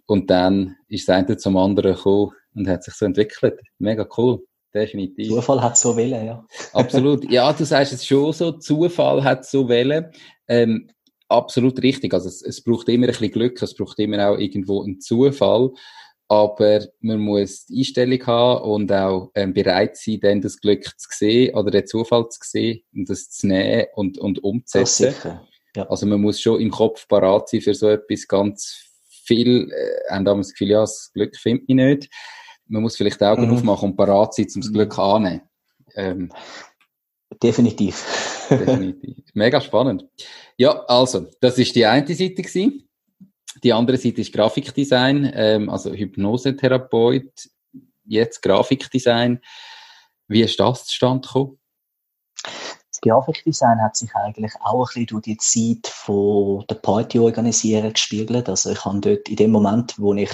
Und 0.07 0.31
dann 0.31 0.77
ist 0.89 1.09
das 1.09 1.17
eine 1.17 1.37
zum 1.37 1.57
anderen 1.57 1.95
gekommen 1.95 2.33
und 2.55 2.69
hat 2.69 2.85
sich 2.85 2.95
so 2.95 3.07
entwickelt. 3.07 3.61
Mega 3.79 4.07
cool. 4.17 4.43
Definitiv. 4.75 5.29
Zufall 5.29 5.63
hat 5.63 5.77
so 5.77 5.97
wählen, 5.97 6.25
ja. 6.25 6.47
Absolut. 6.73 7.31
Ja, 7.31 7.53
du 7.53 7.65
sagst 7.65 7.93
es 7.93 8.07
schon 8.07 8.33
so, 8.33 8.53
Zufall 8.53 9.23
hat 9.23 9.45
so 9.45 9.69
wählen. 9.69 10.11
Ähm, 10.49 10.89
absolut 11.33 11.83
richtig. 11.83 12.15
Also 12.15 12.29
es, 12.29 12.43
es 12.43 12.63
braucht 12.63 12.89
immer 12.89 13.07
ein 13.07 13.13
bisschen 13.13 13.31
Glück, 13.31 13.61
es 13.63 13.75
braucht 13.75 13.99
immer 13.99 14.29
auch 14.29 14.39
irgendwo 14.39 14.83
einen 14.83 15.01
Zufall. 15.01 15.71
Aber 16.29 16.81
man 17.01 17.21
muss 17.21 17.67
die 17.67 17.81
Einstellung 17.81 18.27
haben 18.27 18.63
und 18.63 18.93
auch 18.93 19.31
ähm, 19.35 19.53
bereit 19.53 19.97
sein, 19.99 20.19
dann 20.21 20.41
das 20.41 20.59
Glück 20.59 20.85
zu 20.85 21.09
sehen 21.11 21.55
oder 21.55 21.71
den 21.71 21.87
Zufall 21.87 22.29
zu 22.31 22.41
sehen 22.43 22.81
und 22.95 23.11
das 23.11 23.29
zu 23.29 23.49
nehmen 23.49 23.87
und, 23.95 24.19
und 24.19 24.43
umzusetzen. 24.43 25.41
Ja. 25.77 25.89
Also 25.89 26.07
man 26.07 26.21
muss 26.21 26.41
schon 26.41 26.61
im 26.61 26.71
Kopf 26.71 27.07
parat 27.09 27.49
sein 27.49 27.61
für 27.61 27.75
so 27.75 27.89
etwas 27.89 28.27
ganz 28.29 28.93
viel, 29.25 29.71
äh, 29.71 30.13
haben 30.13 30.25
damals 30.25 30.49
das 30.49 30.53
Gefühl, 30.55 30.71
ja, 30.71 30.81
das 30.81 31.11
Glück 31.13 31.37
findet 31.37 31.69
mich 31.69 31.77
nicht. 31.77 32.11
Man 32.67 32.83
muss 32.83 32.97
vielleicht 32.97 33.23
Augen 33.23 33.47
mhm. 33.47 33.55
aufmachen 33.55 33.91
und 33.91 33.97
parat 33.97 34.35
sein, 34.35 34.47
um 34.55 34.61
das 34.63 34.73
Glück 34.73 34.97
mhm. 34.97 35.03
anzunehmen. 35.03 35.43
Ähm, 35.95 36.33
Definitiv. 37.41 38.47
definitiv. 38.51 39.25
Mega 39.35 39.61
spannend. 39.61 40.07
Ja, 40.57 40.85
also, 40.87 41.27
das 41.41 41.59
ist 41.59 41.75
die 41.75 41.87
eine 41.87 42.07
Seite 42.07 42.43
gewesen. 42.43 42.89
Die 43.63 43.73
andere 43.73 43.97
Seite 43.97 44.21
ist 44.21 44.33
Grafikdesign, 44.33 45.31
ähm, 45.35 45.71
also 45.71 45.93
Hypnosetherapeut, 45.93 47.49
jetzt 48.05 48.43
Grafikdesign. 48.43 49.41
Wie 50.29 50.43
ist 50.43 50.59
das 50.59 50.87
zustande 50.87 51.27
gekommen? 51.27 51.59
Das 52.43 53.01
Grafikdesign 53.01 53.81
hat 53.81 53.97
sich 53.97 54.15
eigentlich 54.15 54.53
auch 54.61 54.81
ein 54.81 55.05
bisschen 55.05 55.07
durch 55.07 55.23
die 55.23 55.37
Zeit 55.37 55.93
von 55.93 56.65
der 56.69 56.77
Party 56.77 57.19
organisieren 57.19 57.93
gespiegelt. 57.93 58.49
Also 58.49 58.71
ich 58.71 58.85
habe 58.85 59.01
dort 59.01 59.29
in 59.29 59.37
dem 59.37 59.51
Moment, 59.51 59.99
wo 59.99 60.15
ich 60.15 60.31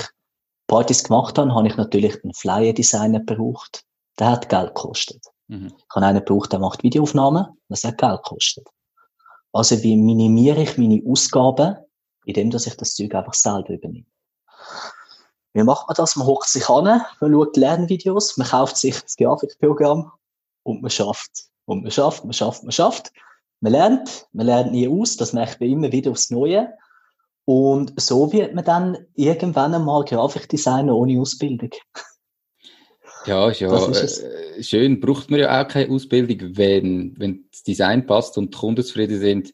Partys 0.66 1.04
gemacht 1.04 1.38
habe, 1.38 1.54
habe 1.54 1.66
ich 1.66 1.76
natürlich 1.76 2.22
einen 2.22 2.34
Flyer-Designer 2.34 3.20
gebraucht. 3.20 3.84
Der 4.18 4.30
hat 4.30 4.48
Geld 4.48 4.74
gekostet. 4.74 5.24
Mhm. 5.48 5.72
Ich 5.76 5.94
habe 5.94 6.06
einen 6.06 6.24
gebraucht, 6.24 6.52
der 6.52 6.60
macht 6.60 6.82
Videoaufnahmen. 6.82 7.46
Das 7.68 7.84
hat 7.84 7.98
Geld 7.98 8.22
gekostet. 8.22 8.68
Also 9.52 9.82
wie 9.82 9.96
minimiere 9.96 10.62
ich 10.62 10.78
meine 10.78 11.02
Ausgaben, 11.06 11.76
indem 12.24 12.50
ich 12.50 12.76
das 12.76 12.94
Zeug 12.94 13.14
einfach 13.14 13.34
selber 13.34 13.70
übernehme. 13.70 14.06
Wie 15.54 15.62
macht 15.62 15.88
man 15.88 15.94
das? 15.96 16.16
Man 16.16 16.26
hockt 16.26 16.48
sich 16.48 16.68
an, 16.68 17.02
man 17.20 17.32
schaut 17.32 17.56
Lernvideos, 17.56 18.36
man 18.36 18.46
kauft 18.46 18.76
sich 18.76 19.00
das 19.00 19.16
Grafikprogramm 19.16 20.12
und 20.62 20.82
man 20.82 20.90
schafft. 20.90 21.48
Und 21.64 21.82
man 21.82 21.90
schafft, 21.90 22.24
man 22.24 22.32
schafft, 22.32 22.62
man 22.62 22.72
schafft. 22.72 23.12
Man 23.60 23.72
lernt, 23.72 24.28
man 24.32 24.46
lernt 24.46 24.72
nie 24.72 24.88
aus, 24.88 25.16
das 25.16 25.32
merkt 25.32 25.60
man 25.60 25.70
immer 25.70 25.90
wieder 25.90 26.10
aufs 26.10 26.30
Neue. 26.30 26.72
Und 27.44 27.98
so 28.00 28.30
wird 28.32 28.54
man 28.54 28.64
dann 28.64 28.98
irgendwann 29.14 29.74
einmal 29.74 30.04
Grafikdesigner 30.04 30.94
ohne 30.94 31.20
Ausbildung. 31.20 31.70
Ja, 33.28 33.48
ist 33.50 33.60
ja 33.60 33.68
äh, 33.70 34.62
schön. 34.62 35.00
Braucht 35.00 35.30
man 35.30 35.40
ja 35.40 35.62
auch 35.62 35.68
keine 35.68 35.92
Ausbildung, 35.92 36.56
wenn, 36.56 37.14
wenn 37.18 37.44
das 37.50 37.62
Design 37.62 38.06
passt 38.06 38.38
und 38.38 38.54
die 38.54 38.58
Kunden 38.58 38.82
zufrieden 38.82 39.20
sind, 39.20 39.52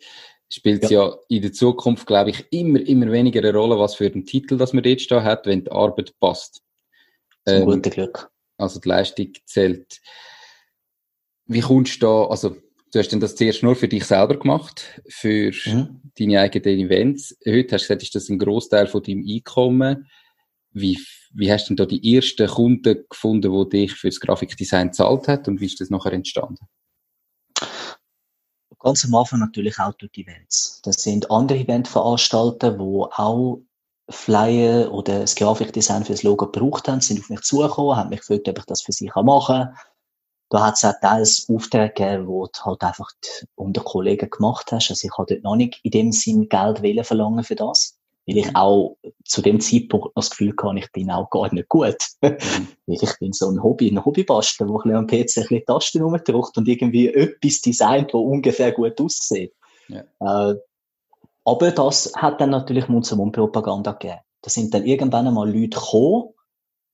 spielt 0.48 0.84
es 0.84 0.90
ja. 0.90 1.08
ja. 1.08 1.16
in 1.28 1.42
der 1.42 1.52
Zukunft, 1.52 2.06
glaube 2.06 2.30
ich, 2.30 2.46
immer, 2.50 2.80
immer 2.80 3.10
weniger 3.10 3.40
eine 3.40 3.52
Rolle, 3.52 3.78
was 3.78 3.96
für 3.96 4.06
einen 4.06 4.24
Titel 4.24 4.56
das 4.56 4.72
man 4.72 4.84
jetzt 4.84 5.10
da 5.10 5.22
hat, 5.22 5.46
wenn 5.46 5.64
die 5.64 5.70
Arbeit 5.70 6.14
passt. 6.20 6.62
Zum 7.46 7.56
ähm, 7.56 7.64
guten 7.64 7.90
Glück. 7.90 8.30
Also 8.56 8.80
die 8.80 8.88
Leistung 8.88 9.32
zählt. 9.44 10.00
Wie 11.46 11.60
kommst 11.60 12.02
du 12.02 12.06
da, 12.06 12.24
also 12.26 12.56
du 12.92 12.98
hast 12.98 13.08
denn 13.08 13.20
das 13.20 13.34
zuerst 13.34 13.62
nur 13.62 13.74
für 13.74 13.88
dich 13.88 14.04
selber 14.04 14.38
gemacht, 14.38 15.00
für 15.08 15.50
mhm. 15.66 16.00
deine 16.16 16.40
eigenen 16.40 16.78
Events. 16.86 17.36
Heute 17.44 17.74
hast 17.74 17.82
du 17.82 17.88
gesagt, 17.88 18.02
ist 18.02 18.14
das 18.14 18.28
ein 18.28 18.38
Großteil 18.38 18.86
von 18.86 19.02
deinem 19.02 19.26
Einkommen. 19.28 20.08
Wie, 20.70 20.98
wie 21.34 21.52
hast 21.52 21.66
du 21.66 21.74
denn 21.74 21.76
da 21.76 21.86
die 21.86 22.16
ersten 22.16 22.46
Kunden 22.46 23.04
gefunden, 23.08 23.52
die 23.52 23.68
dich 23.68 23.94
fürs 23.94 24.20
Grafikdesign 24.20 24.92
zahlt 24.92 25.28
hat 25.28 25.48
und 25.48 25.60
wie 25.60 25.66
ist 25.66 25.80
das 25.80 25.90
nachher 25.90 26.12
entstanden? 26.12 26.66
Ganz 28.78 29.04
am 29.04 29.14
Anfang 29.14 29.40
natürlich 29.40 29.78
auch 29.78 29.94
durch 29.94 30.12
die 30.12 30.22
Events. 30.22 30.80
Das 30.84 30.96
sind 30.96 31.30
andere 31.30 31.58
Eventveranstalter, 31.58 32.72
die 32.72 32.78
auch 32.82 33.62
Flyer 34.10 34.92
oder 34.92 35.20
das 35.20 35.34
Grafikdesign 35.34 36.04
für 36.04 36.12
das 36.12 36.22
Logo 36.22 36.50
gebraucht 36.50 36.88
haben, 36.88 37.00
sind 37.00 37.20
auf 37.20 37.30
mich 37.30 37.40
zugekommen, 37.40 37.96
haben 37.96 38.10
mich 38.10 38.20
gefragt, 38.20 38.48
ob 38.48 38.58
ich 38.58 38.64
das 38.66 38.82
für 38.82 38.92
sie 38.92 39.10
machen 39.14 39.46
kann. 39.46 39.76
Da 40.50 40.66
hat 40.66 40.74
es 40.74 40.84
auch 40.84 40.92
teils 41.00 41.48
Aufträge 41.48 41.94
gegeben, 41.94 42.26
wo 42.26 42.46
du 42.46 42.60
halt 42.64 42.82
einfach 42.82 43.10
unter 43.54 43.82
Kollegen 43.82 44.28
gemacht 44.28 44.70
hast. 44.70 44.90
Also 44.90 45.08
ich 45.08 45.16
habe 45.16 45.32
dort 45.32 45.42
noch 45.42 45.56
nicht 45.56 45.80
in 45.82 45.90
dem 45.90 46.12
Sinn 46.12 46.48
Geld 46.50 47.06
verlangen 47.06 47.42
für 47.42 47.56
das. 47.56 47.98
Weil 48.26 48.38
ich 48.38 48.46
mhm. 48.46 48.56
auch 48.56 48.96
zu 49.24 49.42
dem 49.42 49.60
Zeitpunkt 49.60 50.06
noch 50.06 50.22
das 50.22 50.30
Gefühl 50.30 50.54
hatte, 50.62 50.78
ich 50.78 50.90
bin 50.92 51.10
auch 51.10 51.28
gar 51.28 51.52
nicht 51.52 51.68
gut. 51.68 51.96
Mhm. 52.22 52.36
Weil 52.86 52.98
ich 53.02 53.18
bin 53.18 53.32
so 53.32 53.50
ein 53.50 53.62
Hobby, 53.62 53.90
ein 53.90 54.04
Hobbybastler, 54.04 54.68
wo 54.68 54.80
ein 54.80 54.94
am 54.94 55.06
PC 55.06 55.12
ein 55.12 55.24
bisschen 55.24 55.64
Tasten 55.66 56.02
rumdrückt 56.02 56.56
und 56.56 56.68
irgendwie 56.68 57.08
etwas 57.08 57.60
designt, 57.60 58.14
wo 58.14 58.20
ungefähr 58.20 58.72
gut 58.72 59.00
aussieht. 59.00 59.52
Ja. 59.88 60.04
Äh, 60.50 60.56
aber 61.44 61.70
das 61.70 62.12
hat 62.16 62.40
dann 62.40 62.50
natürlich 62.50 62.88
Mund-zu-Mund-Propaganda 62.88 63.92
gegeben. 63.92 64.20
Da 64.40 64.50
sind 64.50 64.72
dann 64.72 64.84
irgendwann 64.84 65.26
einmal 65.26 65.48
Leute 65.48 65.78
gekommen, 65.78 66.30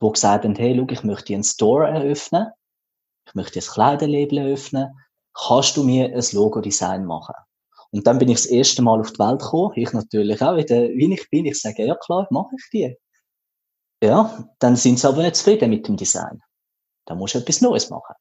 die 0.03 0.11
gesagt 0.11 0.45
haben, 0.45 0.57
hey, 0.57 0.77
schau, 0.77 0.87
ich 0.91 1.05
möchte 1.05 1.35
einen 1.35 1.45
Store 1.45 1.89
eröffnen. 1.89 2.49
Ich 3.27 3.35
möchte 3.35 3.61
ein 3.61 3.65
Kleiderlabel 3.65 4.39
eröffnen. 4.39 4.89
Kannst 5.33 5.77
du 5.77 5.85
mir 5.85 6.07
ein 6.07 6.25
Logo-Design 6.33 7.05
machen? 7.05 7.35
Und 7.93 8.07
dann 8.07 8.19
bin 8.19 8.29
ich 8.29 8.39
das 8.39 8.47
erste 8.47 8.83
Mal 8.83 9.01
auf 9.01 9.13
die 9.13 9.19
Welt 9.19 9.41
gekommen. 9.41 9.73
Ich 9.77 9.93
natürlich 9.93 10.41
auch 10.43 10.57
wieder, 10.57 10.89
wie 10.91 11.13
ich 11.13 11.29
bin. 11.31 11.47
Ich 11.47 11.61
sage, 11.61 11.87
ja 11.87 11.97
klar, 11.97 12.27
mache 12.31 12.55
ich 12.57 12.69
die. 12.73 12.97
Ja, 14.03 14.49
dann 14.59 14.77
sind 14.77 14.99
sie 14.99 15.09
aber 15.09 15.23
nicht 15.23 15.37
zufrieden 15.37 15.71
mit 15.71 15.89
dem 15.89 15.97
Design. 15.97 16.41
Dann 17.07 17.19
musst 17.19 17.35
du 17.35 17.39
etwas 17.39 17.61
Neues 17.61 17.91
machen. 17.91 18.15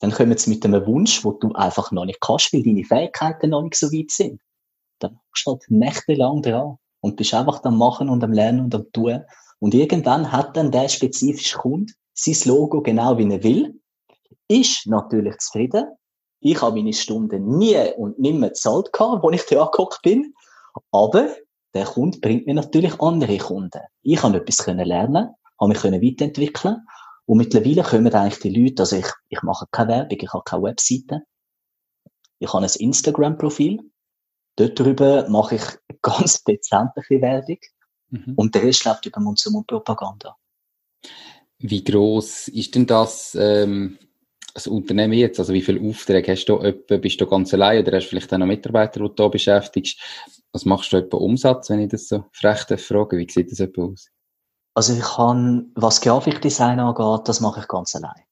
Dann 0.00 0.10
kommen 0.10 0.36
sie 0.36 0.50
mit 0.50 0.64
einem 0.64 0.86
Wunsch, 0.86 1.24
wo 1.24 1.32
du 1.32 1.52
einfach 1.52 1.92
noch 1.92 2.04
nicht 2.04 2.20
kannst, 2.20 2.52
weil 2.52 2.62
deine 2.62 2.84
Fähigkeiten 2.84 3.50
noch 3.50 3.62
nicht 3.62 3.76
so 3.76 3.92
weit 3.92 4.10
sind. 4.10 4.40
Dann 5.00 5.12
machst 5.12 5.46
du 5.46 5.52
halt 5.52 5.64
nächtelang 5.68 6.42
dran 6.42 6.78
und 7.00 7.16
bist 7.16 7.34
einfach 7.34 7.62
am 7.64 7.78
Machen 7.78 8.08
und 8.08 8.24
am 8.24 8.32
Lernen 8.32 8.60
und 8.60 8.74
am 8.74 8.90
Tun. 8.92 9.22
Und 9.60 9.74
irgendwann 9.74 10.32
hat 10.32 10.56
dann 10.56 10.70
der 10.70 10.88
spezifische 10.88 11.58
Kunde 11.58 11.92
sein 12.14 12.36
Logo 12.46 12.82
genau 12.82 13.16
wie 13.18 13.30
er 13.30 13.42
will, 13.42 13.80
ist 14.48 14.86
natürlich 14.86 15.38
zufrieden, 15.38 15.86
ich 16.40 16.60
habe 16.62 16.76
meine 16.76 16.92
Stunden 16.92 17.58
nie 17.58 17.76
und 17.96 18.18
nimmer 18.18 18.48
gezahlt 18.48 18.92
gehabt, 18.92 19.22
wo 19.22 19.30
ich 19.30 19.44
da 19.46 19.64
angeguckt 19.64 20.00
bin. 20.02 20.34
Aber 20.92 21.28
der 21.74 21.84
Kunde 21.84 22.18
bringt 22.18 22.46
mir 22.46 22.54
natürlich 22.54 23.00
andere 23.00 23.38
Kunden. 23.38 23.80
Ich 24.02 24.22
habe 24.22 24.38
etwas 24.38 24.58
können 24.58 24.86
lernen, 24.86 25.30
habe 25.60 25.68
mich 25.68 25.78
können 25.78 26.02
weiterentwickeln. 26.02 26.86
Und 27.26 27.38
mittlerweile 27.38 27.82
kommen 27.82 28.12
eigentlich 28.14 28.38
die 28.38 28.50
Leute, 28.50 28.82
also 28.82 28.96
ich, 28.96 29.06
ich 29.28 29.42
mache 29.42 29.66
keine 29.70 29.92
Werbung, 29.92 30.18
ich 30.20 30.32
habe 30.32 30.44
keine 30.44 30.62
Webseite. 30.62 31.22
Ich 32.38 32.52
habe 32.52 32.64
ein 32.64 32.70
Instagram-Profil. 32.72 33.80
Dort 34.56 34.78
drüber 34.78 35.28
mache 35.28 35.56
ich 35.56 35.62
ganz 36.02 36.42
dezentliche 36.44 37.20
Werbung. 37.20 37.58
Mhm. 38.10 38.34
Und 38.36 38.54
der 38.54 38.62
Rest 38.62 38.84
läuft 38.84 39.04
über 39.04 39.20
Mund-zu-Mund-Propaganda. 39.20 40.36
Wie 41.58 41.84
groß 41.84 42.48
ist 42.48 42.74
denn 42.74 42.86
das, 42.86 43.36
ähm, 43.38 43.98
das 44.58 44.66
Unternehmen 44.66 45.14
jetzt? 45.14 45.38
Also 45.38 45.52
wie 45.52 45.62
viele 45.62 45.88
Aufträge 45.88 46.32
hast 46.32 46.46
du 46.46 46.58
etwa? 46.58 46.96
Bist 46.96 47.20
du 47.20 47.26
ganz 47.26 47.54
allein 47.54 47.82
oder 47.82 47.96
hast 47.96 48.06
du 48.06 48.10
vielleicht 48.10 48.32
auch 48.32 48.38
noch 48.38 48.46
Mitarbeiter, 48.46 49.00
die 49.00 49.06
du 49.06 49.08
da 49.08 49.28
beschäftigst? 49.28 49.98
Was 50.52 50.64
machst 50.64 50.92
du 50.92 50.96
etwa 50.96 51.16
Umsatz, 51.16 51.70
wenn 51.70 51.80
ich 51.80 51.90
das 51.90 52.08
so 52.08 52.24
frech 52.32 52.66
frage? 52.80 53.16
Wie 53.16 53.30
sieht 53.30 53.50
das 53.50 53.60
etwa 53.60 53.84
aus? 53.84 54.10
Also 54.74 54.94
ich 54.94 55.02
kann, 55.02 55.72
was 55.74 56.00
Grafikdesign 56.00 56.78
angeht, 56.78 57.28
das 57.28 57.40
mache 57.40 57.60
ich 57.60 57.68
ganz 57.68 57.94
allein. 57.96 58.22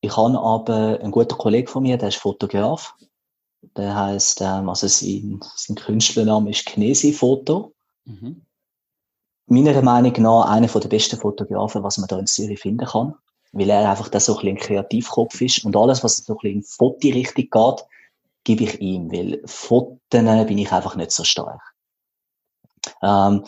Ich 0.00 0.16
habe 0.16 0.38
aber 0.38 1.00
einen 1.00 1.10
guten 1.10 1.36
Kollegen 1.36 1.68
von 1.68 1.82
mir, 1.82 1.98
der 1.98 2.08
ist 2.08 2.18
Fotograf. 2.18 2.94
Der 3.76 3.94
heißt, 3.94 4.40
ähm, 4.40 4.68
also 4.68 4.86
sein, 4.86 5.40
sein 5.56 5.76
Künstlername 5.76 6.50
ist 6.50 6.66
Knesi 6.66 7.12
Foto. 7.12 7.74
Mhm. 8.04 8.42
Meiner 9.46 9.82
Meinung 9.82 10.12
nach 10.18 10.50
einer 10.50 10.68
der 10.68 10.88
besten 10.88 11.16
Fotografen, 11.16 11.82
was 11.82 11.98
man 11.98 12.06
da 12.06 12.18
in 12.18 12.26
Zürich 12.26 12.60
finden 12.60 12.86
kann 12.86 13.14
weil 13.52 13.70
er 13.70 13.90
einfach 13.90 14.08
da 14.08 14.20
so 14.20 14.34
ein, 14.34 14.40
bisschen 14.40 14.56
ein 14.56 14.60
Kreativkopf 14.60 15.40
ist 15.40 15.64
und 15.64 15.76
alles, 15.76 16.04
was 16.04 16.18
so 16.18 16.34
ein 16.34 16.36
bisschen 16.36 16.56
in 16.56 16.62
Foti-Richtung 16.62 17.48
geht, 17.50 17.86
gebe 18.44 18.64
ich 18.64 18.80
ihm, 18.80 19.10
weil 19.12 19.42
Foten 19.44 20.46
bin 20.46 20.58
ich 20.58 20.72
einfach 20.72 20.96
nicht 20.96 21.12
so 21.12 21.24
stark. 21.24 21.60
Ähm, 23.02 23.44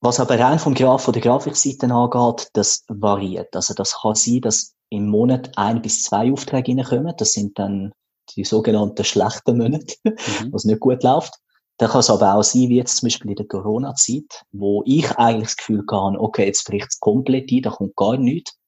Was 0.00 0.18
aber 0.18 0.38
rein 0.38 0.58
vom 0.58 0.74
Graf 0.74 1.04
von 1.04 1.12
der 1.12 1.22
Grafikseite 1.22 1.86
angeht, 1.86 2.48
das 2.54 2.84
variiert. 2.88 3.54
Also 3.54 3.72
das 3.74 4.00
kann 4.00 4.14
sein, 4.14 4.40
dass 4.40 4.74
im 4.90 5.08
Monat 5.08 5.50
ein 5.56 5.80
bis 5.80 6.02
zwei 6.02 6.32
Aufträge 6.32 6.76
reinkommen. 6.76 7.14
Das 7.16 7.32
sind 7.32 7.58
dann 7.58 7.92
die 8.30 8.44
sogenannten 8.44 9.04
schlechten 9.04 9.58
Monate, 9.58 9.94
mhm. 10.04 10.52
was 10.52 10.64
nicht 10.64 10.80
gut 10.80 11.02
läuft. 11.02 11.34
Dann 11.78 11.90
kann 11.90 12.00
es 12.00 12.10
aber 12.10 12.34
auch 12.34 12.42
sein, 12.42 12.68
wie 12.68 12.76
jetzt 12.76 12.96
zum 12.96 13.06
Beispiel 13.06 13.30
in 13.30 13.36
der 13.36 13.46
Corona-Zeit, 13.46 14.44
wo 14.52 14.82
ich 14.86 15.10
eigentlich 15.12 15.48
das 15.48 15.56
Gefühl 15.56 15.84
habe, 15.90 16.20
okay, 16.20 16.46
jetzt 16.46 16.64
bricht 16.66 16.88
es 16.90 17.00
komplett 17.00 17.50
ein, 17.50 17.62
da 17.62 17.70
kommt 17.70 17.96
gar 17.96 18.16
nichts. 18.16 18.58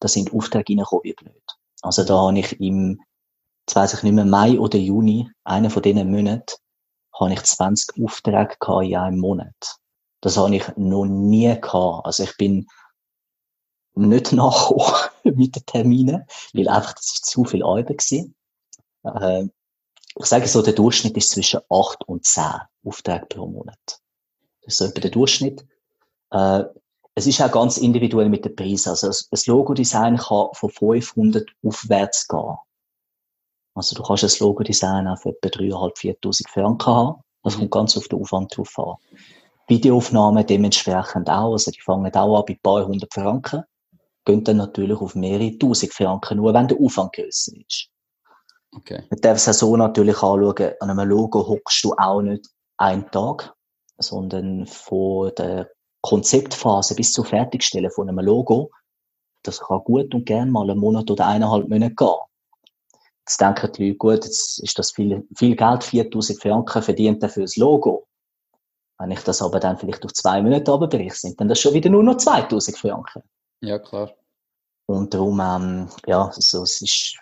Da 0.00 0.08
sind 0.08 0.32
Aufträge 0.32 0.72
reingekommen 0.72 1.04
wie 1.04 1.14
blöd. 1.14 1.42
Also 1.82 2.04
da 2.04 2.18
habe 2.18 2.38
ich 2.38 2.60
im, 2.60 3.00
jetzt 3.66 3.76
weiss 3.76 3.94
ich 3.94 4.02
nicht 4.02 4.12
mehr, 4.12 4.24
Mai 4.24 4.58
oder 4.58 4.78
Juni, 4.78 5.30
einer 5.44 5.70
von 5.70 5.82
diesen 5.82 6.10
Monaten, 6.10 6.56
habe 7.18 7.32
ich 7.32 7.42
20 7.42 8.02
Aufträge 8.02 8.56
gehabt 8.60 8.84
in 8.84 8.96
einem 8.96 9.18
Monat. 9.18 9.78
Das 10.20 10.36
habe 10.36 10.54
ich 10.54 10.64
noch 10.76 11.06
nie 11.06 11.60
gehabt. 11.60 12.06
Also 12.06 12.24
ich 12.24 12.36
bin 12.36 12.66
nicht 13.94 14.32
nachgekommen 14.32 15.36
mit 15.36 15.56
den 15.56 15.66
Terminen, 15.66 16.26
weil 16.52 16.68
einfach 16.68 16.94
das 16.94 17.12
ist 17.12 17.26
zu 17.26 17.44
viel 17.44 17.62
Arbeit 17.62 17.88
gewesen. 17.88 18.34
Äh, 19.04 19.46
ich 20.18 20.26
sage 20.26 20.48
so, 20.48 20.62
der 20.62 20.72
Durchschnitt 20.72 21.16
ist 21.16 21.30
zwischen 21.30 21.60
8 21.68 22.04
und 22.04 22.24
10 22.24 22.44
Aufträge 22.84 23.26
pro 23.26 23.46
Monat. 23.46 23.78
Das 24.62 24.74
ist 24.74 24.78
so 24.78 24.84
etwa 24.86 25.00
der 25.00 25.10
Durchschnitt. 25.10 25.66
Äh, 26.30 26.64
es 27.18 27.26
ist 27.26 27.40
auch 27.40 27.50
ganz 27.50 27.78
individuell 27.78 28.28
mit 28.28 28.44
den 28.44 28.54
Preisen. 28.54 28.90
Also 28.90 29.08
das 29.08 29.46
Logo-Design 29.46 30.18
kann 30.18 30.48
von 30.52 30.70
500 30.70 31.48
aufwärts 31.64 32.28
gehen. 32.28 32.56
Also 33.74 33.96
du 33.96 34.02
kannst 34.02 34.24
ein 34.24 34.46
Logo-Design 34.46 35.08
auch 35.08 35.18
für 35.18 35.30
etwa 35.30 35.48
3'500, 35.48 35.96
4'000 35.96 36.48
Franken 36.48 36.86
haben. 36.86 37.20
Das 37.42 37.56
kommt 37.56 37.70
ganz 37.70 37.96
auf 37.96 38.08
den 38.08 38.20
Aufwand 38.20 38.54
drauf 38.56 38.78
an. 38.78 38.96
Videoaufnahmen 39.66 40.46
dementsprechend 40.46 41.30
auch. 41.30 41.52
Also 41.52 41.70
die 41.70 41.80
fangen 41.80 42.14
auch 42.14 42.38
an 42.38 42.44
bei 42.46 42.52
ein 42.52 42.60
paar 42.62 42.86
hundert 42.86 43.12
Franken. 43.14 43.62
Gehen 44.26 44.44
dann 44.44 44.58
natürlich 44.58 45.00
auf 45.00 45.14
mehrere 45.14 45.56
tausend 45.58 45.94
Franken, 45.94 46.36
nur 46.36 46.52
wenn 46.52 46.68
der 46.68 46.78
Aufwand 46.78 47.14
grösser 47.14 47.52
ist. 47.56 47.88
Okay. 48.74 49.04
Man 49.08 49.20
darf 49.20 49.38
es 49.38 49.48
auch 49.48 49.54
so 49.54 49.76
natürlich 49.76 50.22
anschauen, 50.22 50.72
an 50.80 50.90
einem 50.90 51.08
Logo 51.08 51.48
hockst 51.48 51.82
du 51.82 51.94
auch 51.96 52.20
nicht 52.20 52.46
einen 52.76 53.10
Tag, 53.10 53.54
sondern 53.98 54.66
von 54.66 55.32
der 55.38 55.70
Konzeptphase 56.06 56.94
bis 56.94 57.12
zur 57.12 57.24
Fertigstellen 57.24 57.90
von 57.90 58.08
einem 58.08 58.24
Logo, 58.24 58.70
das 59.42 59.60
kann 59.60 59.80
gut 59.80 60.14
und 60.14 60.24
gern 60.24 60.50
mal 60.50 60.70
einen 60.70 60.78
Monat 60.78 61.10
oder 61.10 61.26
eineinhalb 61.26 61.68
Monate 61.68 61.94
gehen. 61.94 62.14
Jetzt 63.20 63.40
denken 63.40 63.72
die 63.72 63.88
Leute, 63.88 63.98
gut, 63.98 64.24
jetzt 64.24 64.60
ist 64.60 64.78
das 64.78 64.92
viel, 64.92 65.26
viel 65.36 65.56
Geld, 65.56 65.82
4000 65.82 66.40
Franken 66.40 66.82
verdient 66.82 67.22
er 67.24 67.28
für 67.28 67.40
das 67.40 67.56
Logo. 67.56 68.06
Wenn 68.98 69.10
ich 69.10 69.20
das 69.20 69.42
aber 69.42 69.58
dann 69.58 69.78
vielleicht 69.78 70.04
auf 70.04 70.12
zwei 70.12 70.40
Monate 70.40 70.70
runterbreche, 70.70 71.16
sind 71.16 71.40
dann 71.40 71.48
das 71.48 71.58
schon 71.58 71.74
wieder 71.74 71.90
nur 71.90 72.04
noch 72.04 72.16
2000 72.16 72.78
Franken. 72.78 73.22
Ja, 73.60 73.80
klar. 73.80 74.12
Und 74.86 75.12
darum, 75.12 75.40
ähm, 75.40 75.88
ja, 76.06 76.30
so, 76.32 76.62
es 76.62 76.80
ist, 76.80 77.18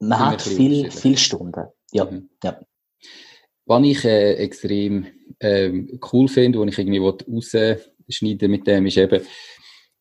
man 0.00 0.18
hat 0.18 0.40
viel, 0.40 0.90
viel 0.90 1.18
Stunden. 1.18 1.66
Ja, 1.92 2.06
mhm. 2.06 2.30
ja. 2.42 2.58
Was 3.66 3.84
ich 3.84 4.04
äh, 4.04 4.34
extrem 4.34 5.06
ähm, 5.40 6.00
cool 6.12 6.28
finde, 6.28 6.58
wo 6.58 6.64
ich 6.64 6.78
irgendwie 6.78 6.98
rausschneiden 6.98 8.50
mit 8.50 8.66
dem, 8.66 8.86
ist 8.86 8.96
eben, 8.96 9.22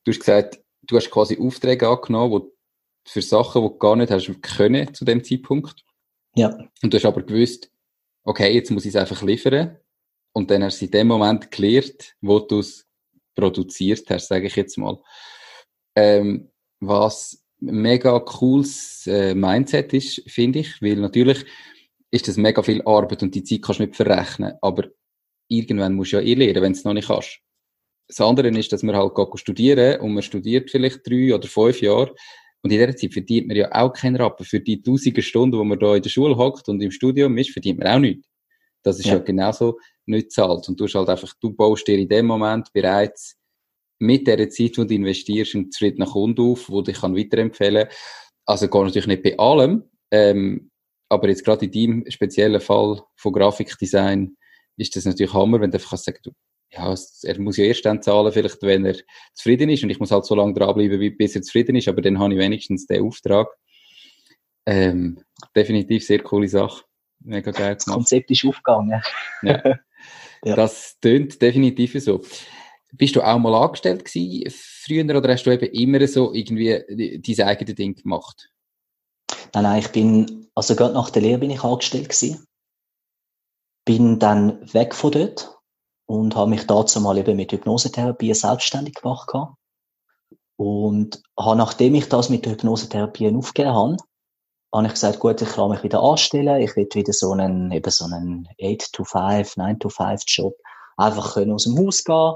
du 0.03 0.11
hast 0.11 0.19
gesagt, 0.19 0.59
du 0.83 0.97
hast 0.97 1.11
quasi 1.11 1.37
Aufträge 1.39 1.87
angenommen, 1.87 2.31
wo, 2.31 2.51
für 3.07 3.21
Sachen, 3.21 3.61
die 3.61 3.67
du 3.67 3.77
gar 3.77 3.95
nicht 3.95 4.11
hast 4.11 4.41
können 4.41 4.93
zu 4.93 5.05
dem 5.05 5.23
Zeitpunkt. 5.23 5.83
Ja. 6.35 6.57
Und 6.81 6.93
du 6.93 6.97
hast 6.97 7.05
aber 7.05 7.23
gewusst, 7.23 7.71
okay, 8.23 8.53
jetzt 8.53 8.71
muss 8.71 8.85
ich 8.85 8.89
es 8.89 8.95
einfach 8.95 9.21
liefern. 9.23 9.77
Und 10.33 10.49
dann 10.49 10.63
hast 10.63 10.79
du 10.79 10.85
in 10.85 10.91
dem 10.91 11.07
Moment 11.07 11.51
gelernt, 11.51 12.15
wo 12.21 12.39
du 12.39 12.59
es 12.59 12.87
produziert 13.35 14.09
hast, 14.09 14.27
sage 14.27 14.47
ich 14.47 14.55
jetzt 14.55 14.77
mal. 14.77 15.01
Ähm, 15.95 16.51
was 16.79 17.43
mega 17.59 18.19
cooles 18.19 19.05
äh, 19.07 19.35
Mindset 19.35 19.93
ist, 19.93 20.23
finde 20.29 20.59
ich, 20.59 20.81
weil 20.81 20.95
natürlich 20.95 21.45
ist 22.11 22.27
das 22.27 22.37
mega 22.37 22.61
viel 22.61 22.81
Arbeit 22.83 23.24
und 23.24 23.33
die 23.33 23.43
Zeit 23.43 23.61
kannst 23.61 23.79
du 23.79 23.85
nicht 23.85 23.95
verrechnen, 23.95 24.53
aber 24.61 24.89
irgendwann 25.47 25.95
musst 25.95 26.13
du 26.13 26.17
ja 26.17 26.24
eh 26.24 26.33
lernen, 26.33 26.61
wenn 26.61 26.74
du 26.74 26.77
es 26.77 26.83
noch 26.83 26.93
nicht 26.93 27.07
kannst. 27.07 27.39
Das 28.07 28.19
andere 28.19 28.50
ist, 28.50 28.71
dass 28.74 28.83
man 28.83 28.95
halt 28.95 29.13
studieren 29.35 30.01
und 30.01 30.13
man 30.13 30.24
studiert 30.24 30.69
vielleicht 30.69 31.07
drei 31.07 31.33
oder 31.33 31.47
fünf 31.47 31.81
Jahre 31.81 32.13
und 32.63 32.71
in 32.71 32.79
dieser 32.79 32.95
Zeit 32.95 33.13
verdient 33.13 33.47
man 33.47 33.57
ja 33.57 33.71
auch 33.71 33.93
keinen 33.93 34.17
Rappen. 34.17 34.45
Für 34.45 34.59
die 34.59 34.81
tausende 34.81 35.21
Stunden, 35.21 35.57
wo 35.57 35.63
man 35.63 35.79
da 35.79 35.95
in 35.95 36.01
der 36.01 36.09
Schule 36.09 36.37
hockt 36.37 36.67
und 36.69 36.81
im 36.81 36.91
Studium 36.91 37.37
ist, 37.37 37.51
verdient 37.51 37.79
man 37.79 37.87
auch 37.87 38.00
nichts. 38.00 38.27
Das 38.83 39.00
ist 39.00 39.05
ja, 39.05 39.13
ja 39.13 39.19
genauso 39.19 39.79
nicht 40.05 40.31
zahlt. 40.31 40.67
Und 40.67 40.79
du 40.79 40.85
hast 40.85 40.95
halt 40.95 41.09
einfach, 41.09 41.33
du 41.39 41.53
baust 41.53 41.87
dir 41.87 41.97
in 41.97 42.09
dem 42.09 42.27
Moment 42.27 42.71
bereits 42.74 43.35
mit 44.00 44.27
der 44.27 44.50
Zeit, 44.50 44.77
die 44.77 44.87
du 44.87 44.93
investierst, 44.93 45.55
einen 45.55 45.71
zufriedenen 45.71 46.07
Kunden 46.07 46.41
auf, 46.41 46.69
wo 46.69 46.81
dich 46.81 47.00
kann 47.00 47.15
weiterempfehlen 47.15 47.87
kann. 47.87 47.95
Also 48.45 48.67
gar 48.67 48.83
natürlich 48.83 49.07
nicht 49.07 49.24
bei 49.24 49.37
allem, 49.37 49.83
ähm, 50.11 50.71
aber 51.11 51.27
jetzt 51.27 51.43
gerade 51.43 51.65
in 51.65 51.71
deinem 51.71 52.09
speziellen 52.09 52.61
Fall 52.61 53.01
von 53.15 53.33
Grafikdesign 53.33 54.37
ist 54.77 54.95
das 54.95 55.05
natürlich 55.05 55.33
Hammer, 55.33 55.59
wenn 55.59 55.69
du 55.69 55.77
einfach 55.77 55.97
sagst, 55.97 56.25
du, 56.25 56.31
ja, 56.71 56.95
er 57.24 57.39
muss 57.39 57.57
ja 57.57 57.65
erst 57.65 57.85
dann 57.85 58.01
zahlen, 58.01 58.31
vielleicht, 58.31 58.61
wenn 58.61 58.85
er 58.85 58.95
zufrieden 59.33 59.69
ist 59.69 59.83
und 59.83 59.89
ich 59.89 60.00
muss 60.00 60.11
halt 60.11 60.25
so 60.25 60.35
lange 60.35 60.53
dranbleiben, 60.53 61.17
bis 61.17 61.35
er 61.35 61.41
zufrieden 61.41 61.75
ist, 61.75 61.89
aber 61.89 62.01
dann 62.01 62.17
habe 62.17 62.33
ich 62.33 62.39
wenigstens 62.39 62.87
den 62.87 63.03
Auftrag. 63.03 63.50
Ähm, 64.65 65.21
definitiv 65.53 66.05
sehr 66.05 66.19
coole 66.19 66.47
Sache. 66.47 66.85
Mega 67.19 67.51
geil 67.51 67.75
gemacht. 67.75 67.87
Das 67.87 67.93
Konzept 67.93 68.31
ist 68.31 68.45
aufgegangen. 68.45 69.01
ja. 69.41 69.63
ja. 70.45 70.55
Das 70.55 70.97
tönt 71.01 71.41
definitiv 71.41 72.01
so. 72.01 72.21
Bist 72.93 73.17
du 73.17 73.21
auch 73.21 73.37
mal 73.37 73.55
angestellt 73.55 74.05
gewesen 74.05 74.50
früher 74.50 75.17
oder 75.17 75.33
hast 75.33 75.43
du 75.43 75.51
eben 75.51 75.71
immer 75.74 76.07
so 76.07 76.33
irgendwie 76.33 77.19
dein 77.19 77.47
eigenes 77.47 77.75
Ding 77.75 77.95
gemacht? 77.95 78.50
Nein, 79.53 79.64
nein, 79.64 79.79
ich 79.79 79.92
bin, 79.92 80.50
also 80.55 80.75
gerade 80.75 80.94
nach 80.94 81.09
der 81.09 81.22
Lehre 81.22 81.40
bin 81.40 81.51
ich 81.51 81.64
angestellt 81.64 82.09
gewesen. 82.09 82.46
Bin 83.85 84.20
dann 84.20 84.74
weg 84.74 84.96
von 84.96 85.11
dort 85.11 85.57
und 86.05 86.35
habe 86.35 86.50
mich 86.50 86.68
dazu 86.68 87.01
mal 87.01 87.18
eben 87.18 87.35
mit 87.35 87.51
Hypnosetherapie 87.51 88.33
selbstständig 88.33 88.96
gemacht. 88.96 89.33
Und 90.57 91.22
habe, 91.37 91.57
nachdem 91.57 91.96
ich 91.96 92.07
das 92.07 92.29
mit 92.29 92.46
der 92.46 92.53
Hypnosetherapie 92.53 93.33
aufgegeben 93.35 93.74
habe, 93.74 93.98
habe 94.74 94.87
ich 94.87 94.94
gesagt, 94.94 95.20
gut, 95.20 95.42
ich 95.42 95.50
kann 95.50 95.70
mich 95.70 95.83
wieder 95.83 96.01
anstellen, 96.01 96.61
ich 96.61 96.75
will 96.75 96.87
wieder 96.94 97.14
so 97.14 97.31
einen, 97.31 97.72
eben 97.72 97.92
so 97.92 98.05
einen 98.05 98.48
8 98.61 98.94
to 98.94 99.03
5, 99.03 99.57
9 99.57 99.79
to 99.79 99.90
5 99.90 100.24
Job, 100.27 100.53
einfach 100.98 101.33
können 101.33 101.51
aus 101.51 101.66
dem 101.66 101.77
Haus 101.77 102.03
gehen, 102.03 102.35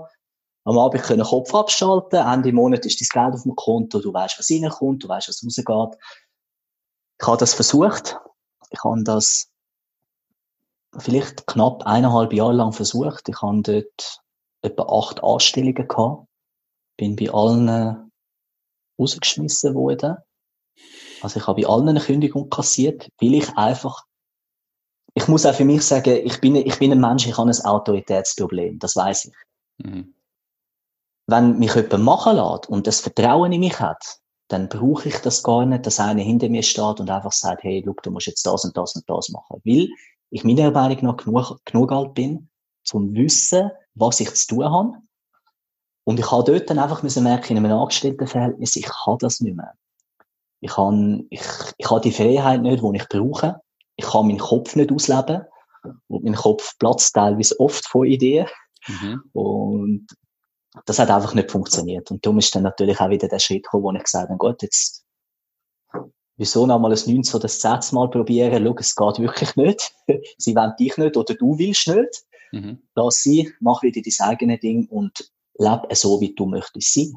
am 0.65 0.79
Abend 0.79 1.03
können 1.03 1.23
Kopf 1.23 1.53
abschalten, 1.53 2.19
Ende 2.19 2.51
Monat 2.51 2.85
ist 2.85 2.99
dein 2.99 3.23
Geld 3.23 3.35
auf 3.35 3.43
dem 3.43 3.55
Konto, 3.55 3.99
du 3.99 4.11
weißt, 4.11 4.37
was 4.39 4.49
reinkommt, 4.49 5.03
du 5.03 5.07
weißt, 5.07 5.29
was 5.29 5.43
rausgeht. 5.43 5.99
Ich 7.19 7.27
habe 7.27 7.37
das 7.37 7.53
versucht. 7.53 8.17
Ich 8.71 8.83
habe 8.83 9.03
das 9.03 9.49
vielleicht 10.97 11.47
knapp 11.47 11.85
eineinhalb 11.85 12.33
Jahre 12.33 12.53
lang 12.53 12.73
versucht. 12.73 13.29
Ich 13.29 13.41
habe 13.41 13.61
dort 13.61 14.21
etwa 14.61 14.83
acht 14.83 15.23
Anstellungen 15.23 15.87
gehabt. 15.87 16.27
Bin 16.97 17.15
bei 17.15 17.29
allen 17.29 18.11
rausgeschmissen 18.99 19.75
worden. 19.75 20.17
Also 21.21 21.39
ich 21.39 21.47
habe 21.47 21.61
bei 21.61 21.67
allen 21.67 21.89
eine 21.89 21.99
Kündigung 21.99 22.49
kassiert, 22.49 23.09
weil 23.19 23.35
ich 23.35 23.55
einfach, 23.57 24.05
ich 25.13 25.27
muss 25.27 25.45
auch 25.45 25.55
für 25.55 25.65
mich 25.65 25.81
sagen, 25.83 26.21
ich 26.25 26.39
bin, 26.41 26.55
ich 26.55 26.79
bin 26.79 26.91
ein 26.91 26.99
Mensch, 26.99 27.25
ich 27.25 27.37
habe 27.37 27.49
ein 27.49 27.65
Autoritätsproblem, 27.65 28.79
das 28.79 28.95
weiß 28.95 29.25
ich. 29.25 29.85
Mhm. 29.85 30.13
Wenn 31.27 31.57
mich 31.57 31.73
jemand 31.73 32.03
machen 32.03 32.35
lässt 32.35 32.69
und 32.69 32.87
das 32.87 32.99
Vertrauen 32.99 33.51
in 33.51 33.61
mich 33.61 33.79
hat, 33.79 34.19
dann 34.47 34.69
brauche 34.69 35.09
ich 35.09 35.17
das 35.17 35.43
gar 35.43 35.65
nicht, 35.65 35.85
dass 35.85 35.99
einer 35.99 36.21
hinter 36.21 36.49
mir 36.49 36.63
steht 36.63 36.99
und 36.99 37.09
einfach 37.09 37.31
sagt, 37.31 37.63
hey, 37.63 37.81
look, 37.85 38.03
du 38.03 38.11
musst 38.11 38.27
jetzt 38.27 38.45
das 38.45 38.63
und 38.63 38.77
das 38.77 38.95
und 38.95 39.09
das 39.09 39.29
machen. 39.29 39.61
Weil 39.63 39.89
ich 40.29 40.43
meiner 40.43 40.71
Meinung 40.71 41.03
nach 41.03 41.17
genug, 41.17 41.59
genug 41.65 41.91
alt 41.91 42.13
bin, 42.13 42.49
zum 42.83 43.13
wissen, 43.15 43.71
was 43.95 44.19
ich 44.19 44.33
zu 44.35 44.55
tun 44.55 44.65
habe. 44.65 44.91
Und 46.03 46.19
ich 46.19 46.31
habe 46.31 46.43
dort 46.43 46.69
dann 46.69 46.77
einfach 46.77 47.01
müssen 47.01 47.23
merken, 47.23 47.57
in 47.57 47.65
einem 47.65 47.77
Angestelltenverhältnis, 47.77 48.75
ich 48.75 48.85
kann 48.85 49.17
das 49.19 49.39
nicht 49.39 49.55
mehr. 49.55 49.73
Ich 50.61 50.71
kann, 50.71 51.25
ich, 51.31 51.41
ich 51.77 51.89
habe 51.89 52.01
die 52.01 52.11
Freiheit 52.11 52.61
nicht, 52.61 52.83
die 52.83 52.97
ich 52.97 53.09
brauche. 53.09 53.61
Ich 53.95 54.05
kann 54.05 54.27
meinen 54.27 54.37
Kopf 54.37 54.75
nicht 54.75 54.91
ausleben. 54.91 55.41
Und 56.07 56.23
mein 56.23 56.35
Kopf 56.35 56.77
platzt 56.77 57.15
teilweise 57.15 57.59
oft 57.59 57.87
von 57.87 58.05
Ideen. 58.05 58.47
Mhm. 58.87 59.23
Und 59.33 60.07
das 60.85 60.99
hat 60.99 61.09
einfach 61.09 61.33
nicht 61.33 61.51
funktioniert. 61.51 62.11
Und 62.11 62.25
darum 62.25 62.39
ist 62.39 62.53
dann 62.55 62.63
natürlich 62.63 62.99
auch 62.99 63.09
wieder 63.09 63.27
der 63.27 63.39
Schritt 63.39 63.63
gekommen, 63.63 63.83
wo 63.83 63.91
ich 63.93 64.03
gesagt 64.03 64.29
habe, 64.29 64.37
gut, 64.37 64.61
jetzt, 64.61 65.05
wieso 66.37 66.65
noch 66.65 66.79
mal 66.79 66.91
ein 66.91 66.99
9. 67.05 67.21
oder 67.33 67.45
ein 67.45 67.81
10. 67.81 67.95
Mal 67.95 68.09
probieren? 68.09 68.65
Schau, 68.65 68.75
es 68.77 68.95
geht 68.95 69.19
wirklich 69.19 69.55
nicht. 69.55 69.95
sie 70.37 70.55
wollen 70.55 70.73
dich 70.77 70.97
nicht 70.97 71.17
oder 71.17 71.33
du 71.33 71.57
willst 71.57 71.87
nicht. 71.87 72.25
Mhm. 72.51 72.81
Lass 72.95 73.23
sie, 73.23 73.51
mach 73.59 73.81
wieder 73.83 74.01
dein 74.01 74.27
eigenes 74.27 74.59
Ding 74.59 74.87
und 74.87 75.31
lebe 75.57 75.95
so, 75.95 76.19
wie 76.21 76.33
du 76.33 76.45
möchtest 76.45 76.93
sein. 76.93 77.13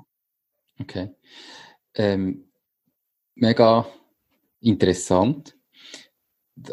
Okay. 0.81 1.11
Ähm, 1.95 2.51
mega 3.35 3.87
interessant. 4.61 5.58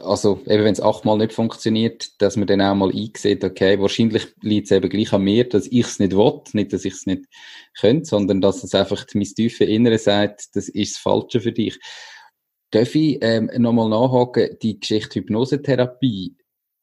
Also 0.03 0.41
eben 0.45 0.63
wenn 0.63 0.73
es 0.73 0.81
achtmal 0.81 1.17
nicht 1.17 1.33
funktioniert, 1.33 2.21
dass 2.21 2.37
man 2.37 2.47
dann 2.47 2.61
auch 2.61 2.75
mal 2.75 2.91
einsieht, 2.91 3.43
okay, 3.43 3.79
wahrscheinlich 3.79 4.27
liegt 4.41 4.65
es 4.65 4.71
eben 4.71 4.89
gleich 4.89 5.13
an 5.13 5.23
mir, 5.23 5.47
dass 5.47 5.67
ich 5.67 5.85
es 5.85 5.99
nicht 5.99 6.15
will, 6.15 6.41
nicht, 6.53 6.73
dass 6.73 6.85
ich 6.85 6.93
es 6.93 7.05
nicht 7.05 7.25
könnte, 7.79 8.05
sondern 8.05 8.41
dass 8.41 8.63
es 8.63 8.73
einfach 8.73 9.05
mein 9.13 9.23
tiefe 9.23 9.65
Innere 9.65 9.97
sagt, 9.97 10.55
das 10.55 10.69
ist 10.69 10.95
das 10.95 11.01
Falsche 11.01 11.41
für 11.41 11.51
dich. 11.51 11.79
Darf 12.71 12.95
ich 12.95 13.19
ähm, 13.21 13.49
nochmal 13.57 13.89
nachhaken, 13.89 14.57
die 14.61 14.79
Geschichte 14.79 15.19
Hypnosetherapie, 15.19 16.35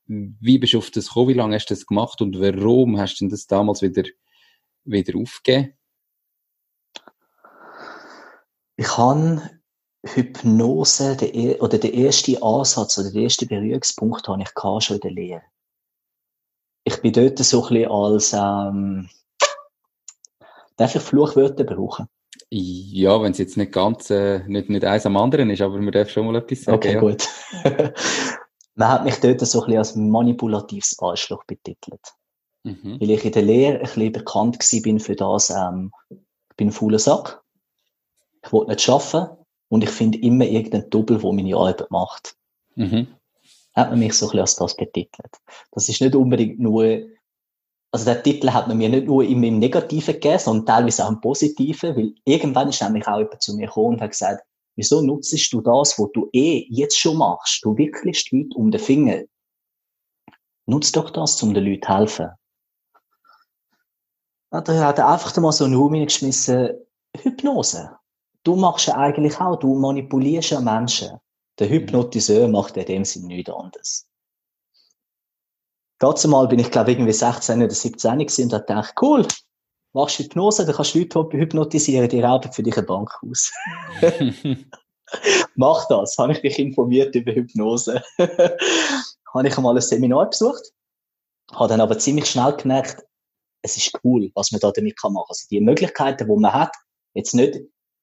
wie 0.06 0.58
bist 0.58 0.74
du 0.74 0.78
auf 0.78 0.90
das 0.90 1.08
gekommen, 1.08 1.28
wie 1.28 1.34
lange 1.34 1.56
hast 1.56 1.66
du 1.66 1.74
das 1.74 1.86
gemacht 1.86 2.20
und 2.22 2.40
warum 2.40 2.98
hast 2.98 3.20
du 3.20 3.28
das 3.28 3.46
damals 3.46 3.82
wieder, 3.82 4.04
wieder 4.84 5.18
aufgegeben? 5.18 5.74
Ich 8.76 8.96
habe 8.96 9.62
Hypnose, 10.04 11.16
der, 11.16 11.34
e-, 11.34 11.58
oder 11.60 11.78
der 11.78 11.94
erste 11.94 12.42
Ansatz 12.42 12.98
oder 12.98 13.10
der 13.10 13.22
erste 13.22 13.46
Berührungspunkt 13.46 14.28
habe 14.28 14.42
ich 14.42 14.84
schon 14.84 14.96
in 14.96 15.00
der 15.00 15.10
Lehre. 15.10 15.42
Ich 16.84 17.00
bin 17.00 17.12
dort 17.12 17.38
so 17.38 17.62
ein 17.62 17.68
bisschen 17.68 17.90
als, 17.90 18.32
ähm, 18.32 19.08
darf 20.76 20.96
ich 20.96 21.02
Fluchwörter 21.02 21.64
brauchen? 21.64 22.08
Ja, 22.50 23.22
wenn 23.22 23.32
es 23.32 23.38
jetzt 23.38 23.56
nicht 23.56 23.72
ganz, 23.72 24.10
äh, 24.10 24.40
nicht, 24.48 24.68
nicht 24.68 24.84
eins 24.84 25.06
am 25.06 25.16
anderen 25.16 25.48
ist, 25.50 25.62
aber 25.62 25.80
man 25.80 25.92
darf 25.92 26.10
schon 26.10 26.26
mal 26.26 26.36
etwas 26.36 26.62
sagen. 26.62 26.76
Okay, 26.76 26.94
ja. 26.94 27.00
gut. 27.00 27.28
man 28.74 28.88
hat 28.88 29.04
mich 29.04 29.20
dort 29.20 29.40
so 29.40 29.60
ein 29.60 29.66
bisschen 29.66 29.78
als 29.78 29.96
manipulatives 29.96 30.98
Arschloch 30.98 31.44
betitelt. 31.44 32.00
Mhm. 32.64 33.00
Weil 33.00 33.10
ich 33.10 33.24
in 33.24 33.32
der 33.32 33.42
Lehre 33.42 33.76
ein 33.76 33.82
bisschen 33.82 34.12
bekannt 34.12 34.58
bin 34.82 35.00
für 35.00 35.16
das, 35.16 35.50
ähm, 35.50 35.92
ich 36.10 36.56
bin 36.56 36.68
ein 36.68 36.72
fauler 36.72 36.98
Sack. 36.98 37.42
Ich 38.44 38.52
wollte 38.52 38.72
nicht 38.72 38.88
arbeiten 38.88 39.41
und 39.72 39.82
ich 39.82 39.88
finde 39.88 40.18
immer 40.18 40.44
irgendeinen 40.44 40.90
Double, 40.90 41.16
der 41.16 41.32
meine 41.32 41.56
Arbeit 41.56 41.90
macht. 41.90 42.37
Mhm. 42.74 43.06
Hat 43.74 43.88
man 43.88 44.00
mich 44.00 44.12
so 44.12 44.26
ein 44.26 44.28
bisschen 44.28 44.40
als 44.40 44.56
das 44.56 44.76
betitelt. 44.76 45.35
Das 45.70 45.88
ist 45.88 45.98
nicht 45.98 46.14
unbedingt 46.14 46.61
nur, 46.61 47.00
also 47.90 48.04
der 48.04 48.22
Titel 48.22 48.50
hat 48.50 48.68
man 48.68 48.76
mir 48.76 48.90
nicht 48.90 49.06
nur 49.06 49.24
immer 49.24 49.46
im 49.46 49.61
Negativen 49.61 50.12
gegeben, 50.12 50.38
sondern 50.38 50.66
teilweise 50.66 51.06
auch 51.06 51.08
im 51.08 51.22
Positiven, 51.22 51.96
weil 51.96 52.14
irgendwann 52.26 52.68
ist 52.68 52.82
nämlich 52.82 53.08
auch 53.08 53.16
jemand 53.16 53.40
zu 53.40 53.56
mir 53.56 53.66
gekommen 53.66 53.94
und 53.94 54.02
hat 54.02 54.11
gesagt, 54.11 54.42
wieso 54.76 55.00
nutzt 55.00 55.32
du 55.54 55.62
das, 55.62 55.98
was 55.98 56.12
du 56.12 56.28
eh 56.35 56.66
jetzt 56.68 56.98
schon 56.98 57.16
machst? 57.16 57.64
Du 57.64 57.74
wickelst 57.74 58.30
die 58.30 58.42
Leute 58.42 58.56
um 58.58 58.70
den 58.70 58.78
Finger. 58.78 59.22
Nutz 60.66 60.92
doch 60.92 61.08
das, 61.08 61.42
um 61.42 61.54
den 61.54 61.64
Leuten 61.64 61.82
zu 61.82 61.88
helfen. 61.88 62.28
Ja, 64.52 64.61
da 64.61 64.85
hat 64.85 64.98
er 64.98 65.08
einfach 65.08 65.35
mal 65.38 65.50
so 65.50 65.64
einen 65.64 65.76
Raum 65.76 65.94
geschmissen, 65.94 66.72
Hypnose 67.16 68.01
du 68.44 68.57
machst 68.57 68.87
ja 68.87 68.96
eigentlich 68.96 69.40
auch, 69.40 69.57
du 69.57 69.74
manipulierst 69.74 70.50
ja 70.50 70.61
Menschen. 70.61 71.18
Der 71.59 71.68
mhm. 71.68 71.72
Hypnotiseur 71.72 72.48
macht 72.48 72.76
in 72.76 72.87
dem 72.87 73.05
Sinne 73.05 73.28
nichts 73.28 73.50
anderes. 73.50 74.09
Dazu 75.98 76.28
mal 76.28 76.48
bin 76.48 76.59
ich, 76.59 76.70
glaube 76.70 76.90
ich, 76.90 76.98
irgendwie 76.98 77.12
16 77.12 77.62
oder 77.62 77.70
17 77.70 78.18
gewesen 78.18 78.42
und 78.44 78.52
dachte, 78.52 78.66
gedacht, 78.66 78.94
cool, 79.00 79.26
machst 79.92 80.18
Hypnose, 80.18 80.66
dann 80.66 80.74
kannst 80.74 80.94
du 80.94 80.98
Leute 80.98 81.37
hypnotisieren, 81.37 82.09
die 82.09 82.20
rauben 82.20 82.52
für 82.52 82.62
dich 82.62 82.76
eine 82.76 82.87
Bank 82.87 83.11
aus. 83.22 83.52
Mach 85.55 85.87
das, 85.88 86.16
habe 86.18 86.33
ich 86.33 86.40
dich 86.40 86.59
informiert 86.59 87.14
über 87.14 87.33
Hypnose. 87.33 88.02
habe 88.18 89.48
ich 89.48 89.57
einmal 89.57 89.76
ein 89.76 89.83
Seminar 89.83 90.28
besucht, 90.28 90.72
habe 91.52 91.68
dann 91.68 91.81
aber 91.81 91.98
ziemlich 91.98 92.26
schnell 92.28 92.55
gemerkt, 92.57 93.05
es 93.62 93.76
ist 93.76 93.96
cool, 94.02 94.31
was 94.35 94.50
man 94.50 94.61
da 94.61 94.72
damit 94.72 94.96
machen 95.02 95.14
kann. 95.14 95.24
Also 95.28 95.46
die 95.50 95.61
Möglichkeiten, 95.61 96.26
die 96.26 96.40
man 96.40 96.52
hat, 96.52 96.74
jetzt 97.14 97.35
nicht 97.35 97.61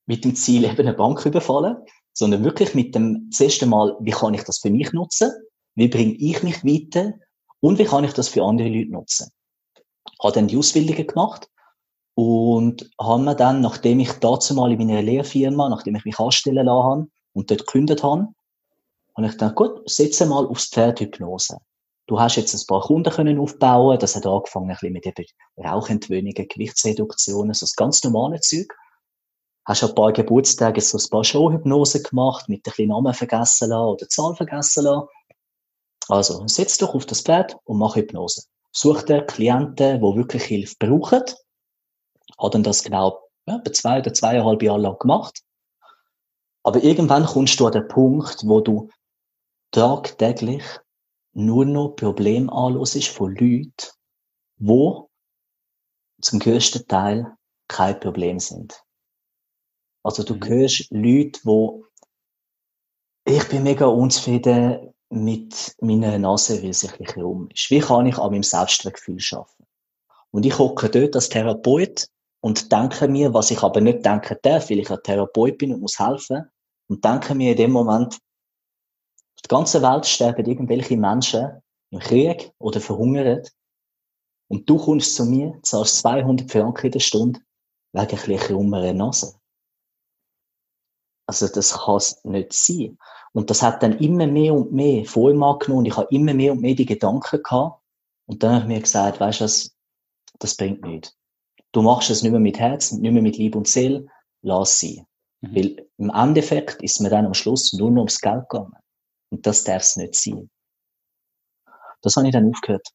mit 0.09 0.25
dem 0.25 0.35
Ziel 0.35 0.63
eben 0.65 0.79
eine 0.79 0.95
Bank 0.95 1.23
überfallen, 1.23 1.77
sondern 2.13 2.43
wirklich 2.43 2.73
mit 2.73 2.95
dem 2.95 3.29
das 3.29 3.41
erste 3.41 3.67
Mal, 3.67 3.95
wie 3.99 4.09
kann 4.09 4.33
ich 4.33 4.41
das 4.43 4.57
für 4.57 4.71
mich 4.71 4.91
nutzen? 4.91 5.31
Wie 5.75 5.87
bringe 5.87 6.15
ich 6.15 6.41
mich 6.41 6.65
weiter? 6.65 7.13
Und 7.59 7.77
wie 7.77 7.85
kann 7.85 8.03
ich 8.03 8.13
das 8.13 8.27
für 8.27 8.43
andere 8.43 8.69
Leute 8.69 8.91
nutzen? 8.91 9.31
Habe 10.19 10.33
dann 10.33 10.47
die 10.47 10.57
Ausbildungen 10.57 11.05
gemacht 11.05 11.47
und 12.15 12.89
habe 12.99 13.21
mir 13.21 13.35
dann, 13.35 13.61
nachdem 13.61 13.99
ich 13.99 14.11
dazu 14.13 14.55
mal 14.55 14.71
in 14.71 14.79
meiner 14.79 15.03
Lehrfirma, 15.03 15.69
nachdem 15.69 15.95
ich 15.95 16.05
mich 16.05 16.17
anstellen 16.17 16.65
lassen 16.65 16.83
habe 16.83 17.07
und 17.33 17.51
dort 17.51 17.67
gekündigt 17.67 18.01
habe, 18.01 18.29
habe 19.15 19.27
ich 19.27 19.33
gedacht, 19.33 19.55
gut, 19.55 19.87
setze 19.87 20.25
mal 20.25 20.47
aufs 20.47 20.69
Pferd 20.69 21.01
Hypnose. 21.01 21.57
Du 22.07 22.19
hast 22.19 22.35
jetzt 22.35 22.55
ein 22.55 22.65
paar 22.65 22.81
Kunden 22.81 23.13
können 23.13 23.37
aufbauen, 23.37 23.99
das 23.99 24.15
hat 24.15 24.25
angefangen 24.25 24.71
ein 24.71 24.75
bisschen 24.75 24.93
mit 24.93 25.05
eben 25.05 25.25
Rauchentwöhnungen, 25.63 26.47
Gewichtsreduktionen, 26.47 27.53
so 27.53 27.67
das 27.67 27.75
ganz 27.75 28.03
normale 28.03 28.39
Zeug 28.39 28.73
hast 29.69 29.83
an 29.83 29.89
ein 29.89 29.95
paar 29.95 30.11
Geburtstagen 30.11 30.81
so 30.81 30.97
ein 30.97 31.09
paar 31.11 31.23
Showhypnosen 31.23 32.01
gemacht, 32.01 32.49
mit 32.49 32.59
ein 32.59 32.63
bisschen 32.63 32.89
Namen 32.89 33.13
vergessen 33.13 33.69
lassen 33.69 33.87
oder 33.87 34.09
Zahl 34.09 34.35
vergessen 34.35 34.83
lassen. 34.83 35.07
Also, 36.07 36.47
setz 36.47 36.79
doch 36.79 36.95
auf 36.95 37.05
das 37.05 37.21
Pferd 37.21 37.55
und 37.65 37.77
mach 37.77 37.95
Hypnose. 37.95 38.45
Such 38.71 39.03
dir 39.03 39.21
Klienten, 39.21 40.01
die 40.01 40.15
wirklich 40.15 40.43
Hilfe 40.43 40.75
brauchen. 40.79 41.21
Hat 42.39 42.55
dann 42.55 42.63
das 42.63 42.83
genau 42.83 43.21
ja, 43.47 43.61
zwei 43.71 43.99
oder 43.99 44.11
zweieinhalb 44.11 44.63
Jahre 44.63 44.79
lang 44.79 44.97
gemacht. 44.97 45.43
Aber 46.63 46.83
irgendwann 46.83 47.25
kommst 47.25 47.59
du 47.59 47.67
an 47.67 47.73
den 47.73 47.87
Punkt, 47.87 48.41
wo 48.45 48.61
du 48.61 48.89
tagtäglich 49.71 50.63
nur 51.33 51.65
noch 51.65 51.89
Probleme 51.89 52.51
anlosest 52.51 53.09
von 53.09 53.35
Leuten, 53.35 53.71
die 54.57 55.01
zum 56.21 56.39
größten 56.39 56.87
Teil 56.87 57.35
kein 57.67 57.99
Problem 57.99 58.39
sind. 58.39 58.83
Also 60.03 60.23
du 60.23 60.35
mhm. 60.35 60.47
hörst 60.47 60.87
Leute, 60.91 61.39
wo 61.43 61.85
ich 63.25 63.47
bin 63.49 63.63
mega 63.63 63.85
unzufrieden 63.85 64.93
mit 65.09 65.75
meiner 65.81 66.17
Nase, 66.17 66.61
wie 66.61 66.73
sie 66.73 66.89
ein 66.89 66.97
bisschen 66.97 67.23
rum 67.23 67.49
ist. 67.53 67.69
Wie 67.69 67.79
kann 67.79 68.05
ich 68.05 68.17
an 68.17 68.31
meinem 68.31 68.43
Selbstwertgefühl 68.43 69.19
schaffen? 69.19 69.65
Und 70.31 70.45
ich 70.45 70.57
hocke 70.57 70.89
dort 70.89 71.15
als 71.15 71.29
Therapeut 71.29 72.07
und 72.41 72.71
denke 72.71 73.07
mir, 73.07 73.33
was 73.33 73.51
ich 73.51 73.61
aber 73.61 73.81
nicht 73.81 74.05
denken 74.05 74.37
darf, 74.41 74.69
weil 74.69 74.79
ich 74.79 74.89
ein 74.89 75.03
Therapeut 75.03 75.57
bin 75.57 75.73
und 75.73 75.81
muss 75.81 75.99
helfen. 75.99 76.49
Und 76.87 77.03
denke 77.03 77.35
mir 77.35 77.51
in 77.51 77.57
dem 77.57 77.71
Moment, 77.71 78.15
auf 78.15 79.41
der 79.43 79.57
ganzen 79.57 79.81
Welt 79.81 80.05
sterben 80.05 80.45
irgendwelche 80.45 80.97
Menschen 80.97 81.61
im 81.91 81.99
Krieg 81.99 82.51
oder 82.59 82.79
verhungern. 82.79 83.43
Und 84.47 84.69
du 84.69 84.77
kommst 84.77 85.15
zu 85.15 85.25
mir, 85.25 85.59
zahlst 85.63 85.97
200 85.97 86.51
Franken 86.51 86.87
in 86.87 86.91
der 86.91 86.99
Stunde 86.99 87.39
wegen 87.93 88.01
ein 88.01 88.07
bisschen 88.07 88.37
krummerer 88.37 88.93
Nase. 88.93 89.38
Also 91.29 91.47
das 91.47 91.77
kann 91.77 91.97
es 91.97 92.25
nicht 92.25 92.53
sein. 92.53 92.97
Und 93.33 93.51
das 93.51 93.61
hat 93.61 93.83
dann 93.83 93.99
immer 93.99 94.25
mehr 94.25 94.51
und 94.51 94.71
mehr 94.71 95.05
Form 95.05 95.43
angenommen. 95.43 95.85
Ich 95.85 95.95
habe 95.95 96.07
immer 96.09 96.33
mehr 96.33 96.53
und 96.53 96.61
mehr 96.61 96.73
die 96.73 96.87
Gedanken 96.87 97.43
gehabt. 97.43 97.83
Und 98.25 98.41
dann 98.41 98.53
habe 98.53 98.63
ich 98.63 98.67
mir 98.67 98.81
gesagt, 98.81 99.19
weißt 99.19 99.41
du 99.41 99.43
was, 99.43 99.75
das 100.39 100.57
bringt 100.57 100.81
nichts. 100.81 101.15
Du 101.71 101.83
machst 101.83 102.09
es 102.09 102.23
nicht 102.23 102.31
mehr 102.31 102.39
mit 102.39 102.57
Herz, 102.57 102.91
nicht 102.93 103.11
mehr 103.11 103.21
mit 103.21 103.37
Liebe 103.37 103.59
und 103.59 103.67
Seele, 103.67 104.07
lass 104.41 104.79
sie. 104.79 105.03
Mhm. 105.41 105.55
Weil 105.55 105.87
im 105.99 106.09
Endeffekt 106.09 106.81
ist 106.81 106.99
mir 106.99 107.11
dann 107.11 107.27
am 107.27 107.35
Schluss 107.35 107.73
nur 107.73 107.91
noch 107.91 107.99
ums 107.99 108.21
Geld 108.21 108.49
gegangen. 108.49 108.73
Und 109.29 109.45
das 109.45 109.63
darf 109.63 109.83
es 109.83 109.97
nicht 109.97 110.15
sein. 110.15 110.49
Das 112.01 112.15
habe 112.15 112.25
ich 112.25 112.33
dann 112.33 112.49
aufgehört. 112.49 112.87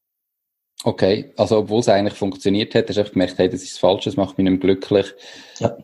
Okay, 0.83 1.33
also 1.37 1.59
obwohl 1.59 1.79
es 1.79 1.89
eigentlich 1.89 2.19
funktioniert 2.19 2.75
hat, 2.75 2.89
hast 2.89 2.97
du 2.97 3.05
gemerkt, 3.05 3.39
hey, 3.39 3.49
das 3.49 3.63
ist 3.63 3.79
falsch, 3.79 4.07
das 4.07 4.17
macht 4.17 4.37
mich 4.39 4.51
nicht 4.51 4.61
glücklich. 4.61 5.15
Ja 5.61 5.77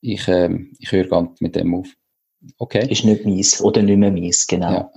ich, 0.00 0.28
ähm, 0.28 0.72
ich 0.78 0.92
höre 0.92 1.08
ganz 1.08 1.40
mit 1.40 1.56
dem 1.56 1.74
auf. 1.74 1.88
Okay. 2.58 2.90
Ist 2.90 3.04
nicht 3.04 3.24
mies 3.24 3.60
oder 3.60 3.82
nicht 3.82 3.98
mehr 3.98 4.10
mies, 4.10 4.46
genau. 4.46 4.72
Ja. 4.72 4.92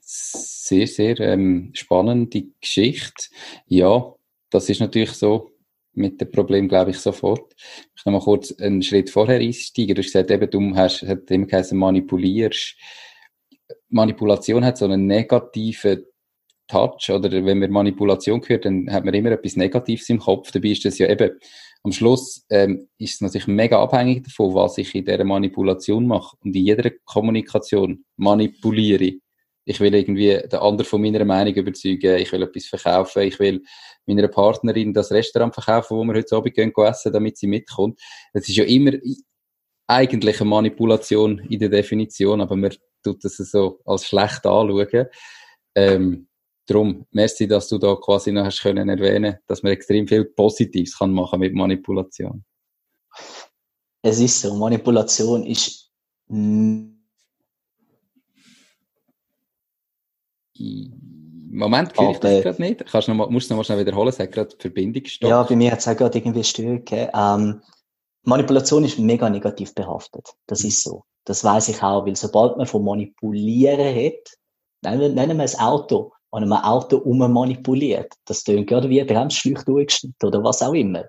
Sehr, 0.00 0.86
sehr 0.86 1.18
ähm, 1.20 1.70
spannende 1.72 2.44
Geschichte. 2.60 3.24
Ja, 3.66 4.14
das 4.50 4.68
ist 4.68 4.80
natürlich 4.80 5.12
so 5.12 5.50
mit 5.94 6.20
dem 6.20 6.30
Problem, 6.30 6.68
glaube 6.68 6.90
ich, 6.90 6.98
sofort. 6.98 7.54
Ich 7.96 8.04
noch 8.04 8.12
mal 8.12 8.20
kurz 8.20 8.52
einen 8.52 8.82
Schritt 8.82 9.10
vorher 9.10 9.40
einsteigen. 9.40 9.94
Du 9.94 10.02
hast 10.02 10.12
gesagt, 10.12 10.30
eben, 10.30 10.50
du 10.50 10.76
hast, 10.76 11.02
hat 11.02 11.30
immer 11.30 11.46
geheißen, 11.46 11.78
manipulierst. 11.78 12.76
Manipulation 13.88 14.64
hat 14.64 14.76
so 14.76 14.84
einen 14.84 15.06
negativen 15.06 16.04
Touch, 16.66 17.10
oder 17.10 17.30
wenn 17.30 17.58
man 17.58 17.70
Manipulation 17.70 18.42
hört, 18.46 18.64
dann 18.64 18.90
hat 18.90 19.04
man 19.04 19.14
immer 19.14 19.32
etwas 19.32 19.56
Negatives 19.56 20.08
im 20.08 20.18
Kopf. 20.18 20.50
Dabei 20.50 20.68
ist 20.68 20.84
das 20.84 20.98
ja 20.98 21.08
eben 21.08 21.30
am 21.84 21.92
Schluss 21.92 22.44
ähm, 22.48 22.88
ist 22.98 23.14
es 23.14 23.20
natürlich 23.20 23.46
mega 23.46 23.80
abhängig 23.80 24.24
davon, 24.24 24.54
was 24.54 24.78
ich 24.78 24.94
in 24.94 25.04
dieser 25.04 25.24
Manipulation 25.24 26.06
mache. 26.06 26.34
Und 26.40 26.56
in 26.56 26.64
jeder 26.64 26.90
Kommunikation 27.04 28.04
manipuliere 28.16 29.04
ich. 29.04 29.20
Ich 29.66 29.80
will 29.80 29.94
irgendwie 29.94 30.40
den 30.50 30.60
anderen 30.60 30.88
von 30.88 31.00
meiner 31.00 31.24
Meinung 31.24 31.54
überzeugen, 31.54 32.18
ich 32.18 32.32
will 32.32 32.42
etwas 32.42 32.66
verkaufen, 32.66 33.22
ich 33.22 33.38
will 33.38 33.62
meiner 34.06 34.28
Partnerin 34.28 34.92
das 34.92 35.10
Restaurant 35.10 35.54
verkaufen, 35.54 35.96
wo 35.96 36.04
wir 36.04 36.14
heute 36.14 36.36
Abend 36.36 36.54
gehen 36.54 36.72
essen, 36.76 37.12
damit 37.12 37.38
sie 37.38 37.46
mitkommt. 37.46 38.00
Das 38.32 38.48
ist 38.48 38.56
ja 38.56 38.64
immer 38.64 38.92
eigentlich 39.86 40.40
eine 40.40 40.50
Manipulation 40.50 41.38
in 41.38 41.58
der 41.58 41.68
Definition, 41.68 42.40
aber 42.40 42.56
man 42.56 42.74
tut 43.02 43.24
das 43.24 43.36
so 43.36 43.80
als 43.84 44.06
schlecht 44.06 44.46
anschauen. 44.46 45.06
Ähm, 45.74 46.28
Darum, 46.66 47.06
merci, 47.10 47.46
dass 47.46 47.68
du 47.68 47.78
da 47.78 47.94
quasi 47.96 48.32
noch 48.32 48.44
hast 48.44 48.62
können 48.62 48.88
erwähnen, 48.88 49.38
dass 49.46 49.62
man 49.62 49.72
extrem 49.72 50.08
viel 50.08 50.24
Positives 50.24 50.98
kann 50.98 51.12
machen 51.12 51.40
mit 51.40 51.54
Manipulation. 51.54 52.44
Es 54.02 54.18
ist 54.18 54.40
so, 54.40 54.54
Manipulation 54.54 55.44
ist 55.44 55.90
Moment, 61.54 61.92
ich 61.92 62.18
das 62.18 62.42
gerade 62.42 62.62
nicht. 62.62 62.86
Kannst 62.86 63.08
noch 63.08 63.14
mal, 63.14 63.30
musst 63.30 63.48
du 63.48 63.54
noch 63.54 63.58
mal 63.58 63.64
schnell 63.64 63.78
wiederholen, 63.78 64.12
sag 64.12 64.32
gerade 64.32 64.54
die 64.54 64.60
Verbindung 64.60 65.04
stoppt. 65.04 65.30
Ja, 65.30 65.42
bei 65.42 65.56
mir 65.56 65.70
hat 65.70 65.78
es 65.80 65.88
auch 65.88 65.96
gerade 65.96 66.18
irgendwie 66.18 66.44
Störung 66.44 66.84
ähm, 66.90 67.62
Manipulation 68.24 68.84
ist 68.84 68.98
mega 68.98 69.28
negativ 69.28 69.74
behaftet. 69.74 70.34
Das 70.46 70.62
mhm. 70.62 70.68
ist 70.68 70.82
so. 70.82 71.04
Das 71.24 71.44
weiß 71.44 71.68
ich 71.68 71.82
auch, 71.82 72.06
weil 72.06 72.16
sobald 72.16 72.56
man 72.56 72.66
von 72.66 72.84
Manipulieren 72.84 73.94
hat, 73.94 74.36
nennen, 74.82 75.14
nennen 75.14 75.38
wir 75.38 75.44
ein 75.44 75.60
Auto, 75.60 76.12
wenn 76.34 76.48
man 76.48 76.62
ein 76.62 76.64
Auto 76.64 77.00
manipuliert, 77.14 78.12
das 78.24 78.42
tönt 78.42 78.66
gerade 78.66 78.88
wie 78.88 79.00
ein 79.00 79.06
Bremsschläuch 79.06 79.62
durchgeschnitten 79.62 80.26
oder 80.26 80.42
was 80.42 80.62
auch 80.62 80.74
immer. 80.74 81.04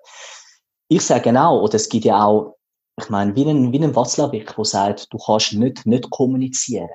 Ich 0.88 1.02
sage 1.02 1.24
genau, 1.24 1.62
oder 1.62 1.76
es 1.76 1.90
gibt 1.90 2.06
ja 2.06 2.24
auch, 2.24 2.56
ich 3.00 3.10
meine, 3.10 3.36
wie 3.36 3.44
ein, 3.46 3.72
wie 3.72 3.84
ein 3.84 3.96
Watzlawick, 3.96 4.56
der 4.56 4.66
sagt, 4.66 5.08
du 5.12 5.18
kannst 5.18 5.54
nicht, 5.54 5.86
nicht 5.86 6.10
kommunizieren. 6.12 6.90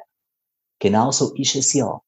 Genauso 0.78 1.34
ist 1.34 1.56
es 1.56 1.72
ja. 1.72 2.00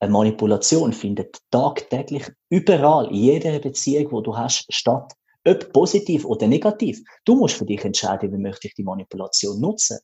Eine 0.00 0.12
Manipulation 0.12 0.92
findet 0.92 1.38
tagtäglich 1.50 2.30
überall, 2.50 3.06
in 3.08 3.14
jeder 3.14 3.58
Beziehung, 3.58 4.12
wo 4.12 4.20
du 4.20 4.36
hast, 4.36 4.66
statt. 4.70 5.12
Ob 5.46 5.72
positiv 5.72 6.24
oder 6.24 6.48
negativ. 6.48 7.00
Du 7.24 7.36
musst 7.36 7.54
für 7.54 7.66
dich 7.66 7.84
entscheiden, 7.84 8.32
wie 8.32 8.38
möchte 8.38 8.66
ich 8.66 8.74
die 8.74 8.82
Manipulation 8.82 9.60
nutzen. 9.60 9.98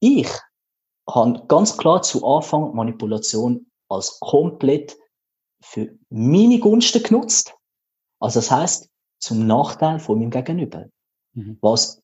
Ich 0.00 0.28
habe 1.08 1.44
ganz 1.46 1.76
klar 1.76 2.02
zu 2.02 2.24
Anfang 2.24 2.74
Manipulation 2.74 3.66
als 3.92 4.18
komplett 4.20 4.96
für 5.62 5.90
meine 6.10 6.58
Gunsten 6.58 7.02
genutzt. 7.02 7.54
Also 8.20 8.40
das 8.40 8.50
heißt 8.50 8.88
zum 9.20 9.46
Nachteil 9.46 9.98
von 10.00 10.18
meinem 10.18 10.30
Gegenüber. 10.30 10.86
Mhm. 11.34 11.58
Was 11.60 12.02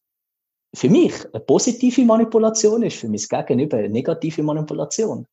für 0.75 0.89
mich 0.89 1.15
eine 1.33 1.41
positive 1.41 2.05
Manipulation 2.05 2.83
ist, 2.83 2.99
für 2.99 3.09
mein 3.09 3.47
Gegenüber 3.47 3.79
eine 3.79 3.89
negative 3.89 4.43
Manipulation. 4.43 5.27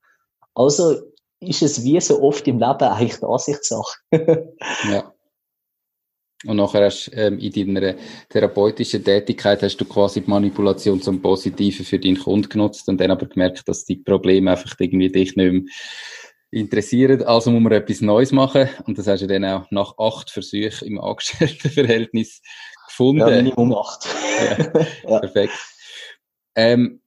Also 0.54 0.96
ist 1.40 1.62
es 1.62 1.84
wie 1.84 2.00
so 2.02 2.22
oft 2.22 2.48
im 2.48 2.60
Leben 2.60 2.84
eigentlich 2.84 3.18
die 3.18 3.26
Ansichtssache. 3.26 4.00
ja. 4.90 5.12
Und 6.46 6.58
nachher 6.58 6.86
hast 6.86 7.10
ähm, 7.14 7.40
in 7.40 7.74
deiner 7.74 7.96
therapeutischen 8.30 9.04
Tätigkeit 9.04 9.64
hast 9.64 9.78
du 9.78 9.86
quasi 9.86 10.22
die 10.22 10.30
Manipulation 10.30 11.02
zum 11.02 11.22
Positiven 11.22 11.86
für 11.86 11.98
deinen 11.98 12.20
Kunden 12.20 12.50
genutzt 12.50 12.88
und 12.88 13.00
dann 13.00 13.12
aber 13.12 13.26
gemerkt, 13.26 13.68
dass 13.68 13.86
die 13.86 13.96
Probleme 13.96 14.52
einfach 14.52 14.76
irgendwie 14.80 15.12
dich 15.12 15.36
nicht 15.36 15.52
mehr 15.52 15.62
interessieren. 16.56 17.22
Also 17.24 17.52
muss 17.52 17.62
man 17.62 17.74
etwas 17.74 18.02
Neues 18.02 18.32
machen. 18.32 18.70
Und 18.86 18.98
das 18.98 19.08
hast 19.08 19.22
du 19.22 19.28
dann 19.28 19.46
auch 19.46 19.70
nach 19.72 19.98
acht 19.98 20.32
Versuchen 20.32 20.88
im 20.88 21.00
Angestelltenverhältnis 21.00 22.42
gefunden. 22.88 23.20
Ja, 23.20 23.30
Minimum 23.30 23.74
acht. 23.74 24.08
ja, 24.40 24.86
ja. 25.10 25.20
Perfekt. 25.20 25.54
Ähm, 26.56 27.02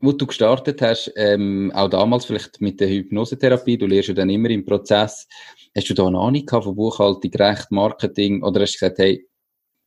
wo 0.00 0.12
du 0.12 0.26
gestartet 0.26 0.82
hast, 0.82 1.12
ähm, 1.16 1.72
auch 1.74 1.88
damals 1.88 2.26
vielleicht 2.26 2.60
mit 2.60 2.78
der 2.78 2.88
Hypnosetherapie, 2.88 3.78
du 3.78 3.86
lernst 3.86 4.08
ja 4.08 4.14
dann 4.14 4.30
immer 4.30 4.50
im 4.50 4.64
Prozess, 4.64 5.26
hast 5.74 5.88
du 5.88 5.94
da 5.94 6.06
eine 6.06 6.18
Ahnung 6.18 6.44
gehabt 6.44 6.64
von 6.64 6.76
Buchhaltung, 6.76 7.32
Recht, 7.34 7.70
Marketing, 7.70 8.42
oder 8.42 8.60
hast 8.60 8.74
du 8.74 8.78
gesagt, 8.80 8.98
hey, 8.98 9.26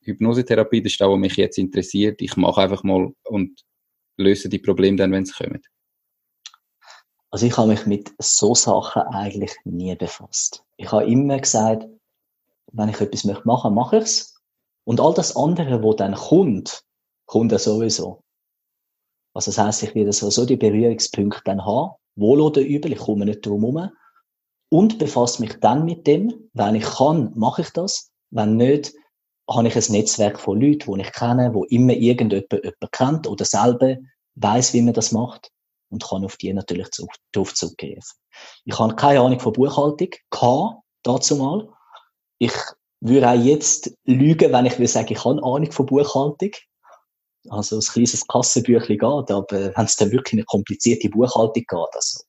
Hypnosetherapie, 0.02 0.82
das 0.82 0.94
ist 0.94 1.02
das, 1.02 1.08
was 1.08 1.20
mich 1.20 1.36
jetzt 1.36 1.58
interessiert, 1.60 2.22
ich 2.22 2.36
mache 2.36 2.62
einfach 2.62 2.84
mal 2.84 3.12
und 3.26 3.62
löse 4.18 4.50
die 4.50 4.60
Probleme 4.60 4.98
dann, 4.98 5.12
wenn 5.12 5.26
sie 5.26 5.34
kommen? 5.34 5.62
Also 7.30 7.46
ich 7.46 7.58
habe 7.58 7.68
mich 7.68 7.86
mit 7.86 8.14
so 8.20 8.56
Sachen 8.56 9.02
eigentlich 9.02 9.54
nie 9.66 9.94
befasst. 9.96 10.64
Ich 10.78 10.92
habe 10.92 11.06
immer 11.06 11.38
gesagt, 11.38 11.88
wenn 12.72 12.90
ich 12.90 13.02
etwas 13.02 13.26
machen 13.26 13.46
möchte, 13.46 13.70
mache 13.72 13.98
ich 13.98 14.04
es. 14.04 14.42
Und 14.86 15.02
all 15.02 15.14
das 15.14 15.36
andere, 15.36 15.84
wo 15.84 15.94
dann 15.94 16.16
kommt, 16.16 16.84
kommt 17.26 17.52
ja 17.52 17.60
sowieso. 17.60 18.24
Also 19.34 19.52
das 19.52 19.58
heisst, 19.58 19.84
ich 19.84 19.94
werde 19.94 20.14
so, 20.14 20.30
so 20.30 20.46
die 20.46 20.56
Berührungspunkte 20.56 21.42
dann 21.44 21.66
haben, 21.66 21.96
wohl 22.16 22.40
oder 22.40 22.62
übel, 22.62 22.94
ich 22.94 23.00
komme 23.00 23.26
nicht 23.26 23.46
drum 23.46 23.62
herum. 23.62 23.92
Und 24.70 24.98
befasse 24.98 25.42
mich 25.42 25.60
dann 25.60 25.86
mit 25.86 26.08
dem, 26.08 26.50
wenn 26.54 26.76
ich 26.76 26.86
kann, 26.86 27.32
mache 27.36 27.62
ich 27.62 27.70
das. 27.72 28.12
Wenn 28.30 28.58
nicht, 28.58 28.94
habe 29.50 29.68
ich 29.68 29.76
ein 29.76 29.92
Netzwerk 29.92 30.40
von 30.40 30.60
Leuten, 30.60 30.94
die 30.94 31.02
ich 31.02 31.12
kenne, 31.12 31.54
wo 31.54 31.66
immer 31.66 31.94
irgendjemand 31.94 32.52
jemanden 32.52 32.92
kennt 32.92 33.28
oder 33.28 33.46
selber 33.46 33.98
weiß, 34.36 34.74
wie 34.74 34.82
man 34.82 34.94
das 34.94 35.12
macht 35.12 35.52
und 35.90 36.04
kann 36.04 36.26
auf 36.26 36.38
die 36.38 36.54
natürlich 36.54 36.90
zu, 36.92 37.08
darauf 37.32 37.54
zugreifen. 37.54 38.18
Ich 38.66 38.78
habe 38.78 38.96
keine 38.96 39.22
Ahnung 39.22 39.40
von 39.40 39.54
Buchhaltung, 39.54 40.10
kann 40.30 40.78
dazu 41.04 41.36
mal. 41.38 41.70
Ich 42.40 42.54
würde 43.00 43.30
auch 43.30 43.44
jetzt 43.44 43.92
lügen, 44.06 44.52
wenn 44.52 44.66
ich 44.66 44.80
will 44.80 44.88
sagen, 44.88 45.12
ich 45.12 45.24
habe 45.24 45.44
Ahnung 45.44 45.72
von 45.72 45.86
Buchhaltung. 45.86 46.52
Also 47.50 47.78
ein 47.78 47.82
kleines 47.82 48.28
Kassenbüchlein 48.28 48.98
geht, 48.98 49.32
aber 49.32 49.48
wenn 49.50 49.86
es 49.86 49.96
dann 49.96 50.12
wirklich 50.12 50.34
eine 50.34 50.44
komplizierte 50.44 51.10
Buchhaltung 51.10 51.54
geht, 51.54 51.94
also 51.94 52.24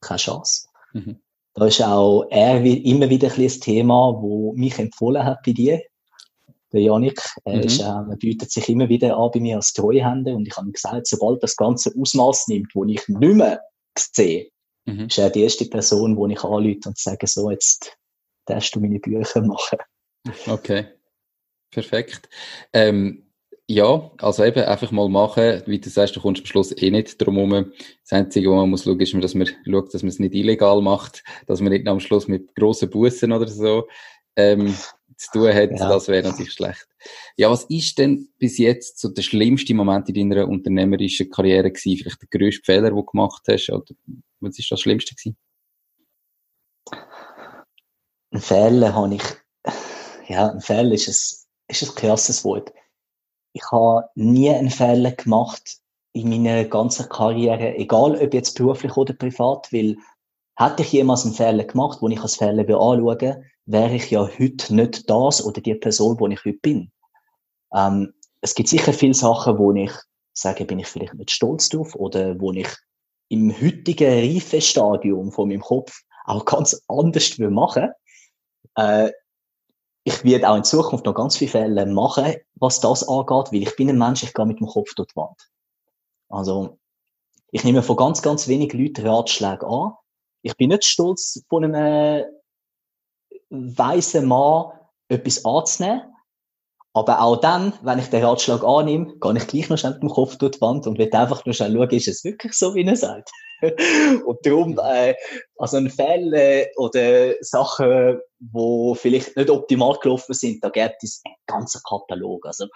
keine 0.00 0.18
Chance. 0.18 0.68
Mhm. 0.92 1.20
Da 1.54 1.66
ist 1.66 1.82
auch 1.82 2.24
er 2.30 2.64
immer 2.64 3.10
wieder 3.10 3.30
ein, 3.30 3.40
ein 3.40 3.60
Thema, 3.60 4.16
wo 4.18 4.54
mich 4.54 4.78
empfohlen 4.78 5.24
hat 5.24 5.42
bei 5.44 5.52
dir, 5.52 5.82
der 6.72 6.80
Janik. 6.80 7.20
Er, 7.44 7.56
mhm. 7.56 7.62
ist, 7.62 7.80
äh, 7.80 7.84
er 7.84 8.16
bietet 8.18 8.50
sich 8.50 8.68
immer 8.68 8.88
wieder 8.88 9.16
an 9.16 9.30
bei 9.32 9.40
mir 9.40 9.56
als 9.56 9.72
Treuhänder 9.72 10.34
und 10.34 10.46
ich 10.46 10.56
habe 10.56 10.68
ihm 10.68 10.72
gesagt, 10.72 11.06
sobald 11.06 11.42
das 11.42 11.56
ganze 11.56 11.92
Ausmaß 11.98 12.48
nimmt, 12.48 12.74
wo 12.74 12.84
ich 12.84 13.06
nicht 13.08 13.08
mehr 13.08 13.60
sehe, 13.96 14.48
mhm. 14.86 15.06
ist 15.06 15.18
er 15.18 15.30
die 15.30 15.42
erste 15.42 15.66
Person, 15.66 16.16
wo 16.16 16.26
ich 16.26 16.42
anrufe 16.42 16.88
und 16.88 16.98
sage, 16.98 17.26
so, 17.26 17.50
jetzt 17.50 17.96
darfst 18.46 18.74
du 18.74 18.80
meine 18.80 18.98
Bücher 18.98 19.42
machen. 19.42 19.78
Okay, 20.46 20.86
perfekt. 21.70 22.28
Ähm, 22.72 23.26
ja, 23.68 24.10
also 24.18 24.44
eben 24.44 24.64
einfach 24.64 24.90
mal 24.90 25.08
machen. 25.08 25.62
Wie 25.66 25.78
du 25.78 25.88
sagst, 25.88 26.14
du 26.16 26.20
kommst 26.20 26.42
am 26.42 26.46
Schluss 26.46 26.76
eh 26.76 26.90
nicht 26.90 27.20
drum 27.20 27.36
herum. 27.36 27.72
Das 28.02 28.12
Einzige, 28.12 28.50
was 28.50 28.56
man 28.56 28.70
muss 28.70 28.84
schauen, 28.84 29.00
ist, 29.00 29.14
dass 29.14 29.34
man 29.34 29.48
schaut, 29.64 29.94
dass 29.94 30.02
man 30.02 30.10
es 30.10 30.18
nicht 30.18 30.34
illegal 30.34 30.82
macht, 30.82 31.24
dass 31.46 31.60
man 31.60 31.72
nicht 31.72 31.86
am 31.88 32.00
Schluss 32.00 32.28
mit 32.28 32.54
grossen 32.54 32.90
Bussen 32.90 33.32
oder 33.32 33.48
so 33.48 33.86
ähm, 34.36 34.74
zu 35.16 35.30
tun 35.32 35.54
hat. 35.54 35.70
Ja. 35.70 35.88
Das 35.88 36.08
wäre 36.08 36.28
natürlich 36.28 36.52
schlecht. 36.52 36.86
Ja, 37.36 37.50
was 37.50 37.64
ist 37.64 37.98
denn 37.98 38.28
bis 38.38 38.58
jetzt 38.58 38.98
so 38.98 39.08
der 39.08 39.22
schlimmste 39.22 39.74
Moment 39.74 40.08
in 40.08 40.30
deiner 40.30 40.48
unternehmerischen 40.48 41.30
Karriere 41.30 41.70
gewesen? 41.70 41.98
Vielleicht 41.98 42.22
der 42.22 42.38
grösste 42.38 42.62
Fehler, 42.64 42.90
den 42.90 42.96
du 42.96 43.04
gemacht 43.04 43.42
hast? 43.48 43.70
Oder 43.70 43.94
was 44.40 44.58
ist 44.58 44.70
das 44.70 44.80
Schlimmste 44.80 45.14
gewesen? 45.14 45.36
Ein 48.30 48.40
Fehler 48.40 48.94
habe 48.94 49.14
ich, 49.14 49.22
ja, 50.28 50.50
ein 50.50 50.60
Fehler 50.60 50.92
ist 50.92 51.08
ein, 51.08 51.74
ist 51.74 51.82
ein 51.82 51.94
krasses 51.94 52.44
Wort 52.44 52.72
ich 53.52 53.70
habe 53.70 54.08
nie 54.14 54.50
einen 54.50 54.70
Fehler 54.70 55.12
gemacht 55.12 55.78
in 56.12 56.28
meiner 56.28 56.64
ganzen 56.64 57.08
Karriere, 57.08 57.76
egal 57.76 58.16
ob 58.16 58.34
jetzt 58.34 58.56
beruflich 58.56 58.96
oder 58.96 59.14
privat, 59.14 59.72
weil 59.72 59.96
hätte 60.56 60.82
ich 60.82 60.92
jemals 60.92 61.24
einen 61.24 61.34
Fehler 61.34 61.64
gemacht, 61.64 61.98
wo 62.00 62.08
ich 62.08 62.20
als 62.20 62.36
Fehler 62.36 62.62
anschaue, 62.62 63.44
wäre 63.66 63.94
ich 63.94 64.10
ja 64.10 64.28
heute 64.38 64.74
nicht 64.74 65.08
das 65.08 65.44
oder 65.44 65.60
die 65.60 65.74
Person, 65.74 66.18
wo 66.18 66.26
ich 66.28 66.44
heute 66.44 66.58
bin. 66.58 66.92
Ähm, 67.74 68.12
es 68.40 68.54
gibt 68.54 68.68
sicher 68.68 68.92
viele 68.92 69.14
Sachen, 69.14 69.58
wo 69.58 69.72
ich 69.72 69.92
sage, 70.32 70.64
bin 70.64 70.78
ich 70.78 70.86
vielleicht 70.86 71.14
nicht 71.14 71.30
stolz 71.30 71.68
drauf 71.68 71.94
oder 71.94 72.40
wo 72.40 72.52
ich 72.52 72.68
im 73.28 73.52
heutigen 73.52 74.12
Reifestadium 74.12 75.30
von 75.32 75.48
meinem 75.48 75.60
Kopf 75.60 76.02
auch 76.24 76.44
ganz 76.44 76.82
anders 76.88 77.38
machen 77.38 77.90
äh, 78.76 79.10
ich 80.04 80.24
werde 80.24 80.48
auch 80.48 80.56
in 80.56 80.64
Zukunft 80.64 81.04
noch 81.04 81.14
ganz 81.14 81.36
viele 81.36 81.50
Fälle 81.50 81.86
machen, 81.86 82.34
was 82.56 82.80
das 82.80 83.06
angeht, 83.08 83.52
weil 83.52 83.62
ich 83.62 83.76
bin 83.76 83.88
ein 83.88 83.98
Mensch, 83.98 84.22
ich 84.22 84.34
gehe 84.34 84.46
mit 84.46 84.58
dem 84.58 84.66
Kopf 84.66 84.94
durch 84.94 85.08
die 85.08 85.16
Wand. 85.16 85.50
Also, 86.28 86.78
ich 87.52 87.62
nehme 87.64 87.82
von 87.82 87.96
ganz, 87.96 88.22
ganz 88.22 88.48
wenig 88.48 88.72
Leuten 88.72 89.06
Ratschläge 89.06 89.66
an. 89.66 89.92
Ich 90.42 90.56
bin 90.56 90.70
nicht 90.70 90.84
stolz, 90.84 91.44
von 91.48 91.64
einem 91.64 92.24
weisen 93.52 94.26
Mann 94.26 94.72
etwas 95.08 95.44
anzunehmen. 95.44 96.02
Aber 96.94 97.22
auch 97.22 97.36
dann, 97.36 97.72
wenn 97.82 97.98
ich 97.98 98.08
den 98.08 98.22
Ratschlag 98.22 98.62
annehme, 98.64 99.14
gehe 99.18 99.36
ich 99.36 99.46
gleich 99.46 99.70
noch 99.70 99.78
schnell 99.78 99.94
mit 99.94 100.02
dem 100.02 100.10
Kopf 100.10 100.36
durch 100.36 100.52
die 100.52 100.60
Wand 100.60 100.86
und 100.86 100.98
will 100.98 101.14
einfach 101.14 101.44
nur 101.46 101.54
schnell 101.54 101.72
schauen, 101.72 101.90
ist 101.90 102.08
es 102.08 102.24
wirklich 102.24 102.52
so, 102.52 102.74
wie 102.74 102.84
er 102.84 102.96
sagt. 102.96 103.30
und 104.26 104.44
darum, 104.44 104.78
äh, 104.78 105.14
also 105.56 105.78
ein 105.78 105.88
Fall 105.88 106.34
äh, 106.34 106.66
oder 106.76 107.34
Sachen, 107.40 108.20
wo 108.40 108.94
vielleicht 108.94 109.36
nicht 109.36 109.48
optimal 109.48 109.96
gelaufen 110.02 110.34
sind, 110.34 110.62
da 110.62 110.68
gibt 110.68 111.02
es 111.02 111.22
einen 111.24 111.36
ganzen 111.46 111.80
Katalog. 111.88 112.44
Also 112.44 112.66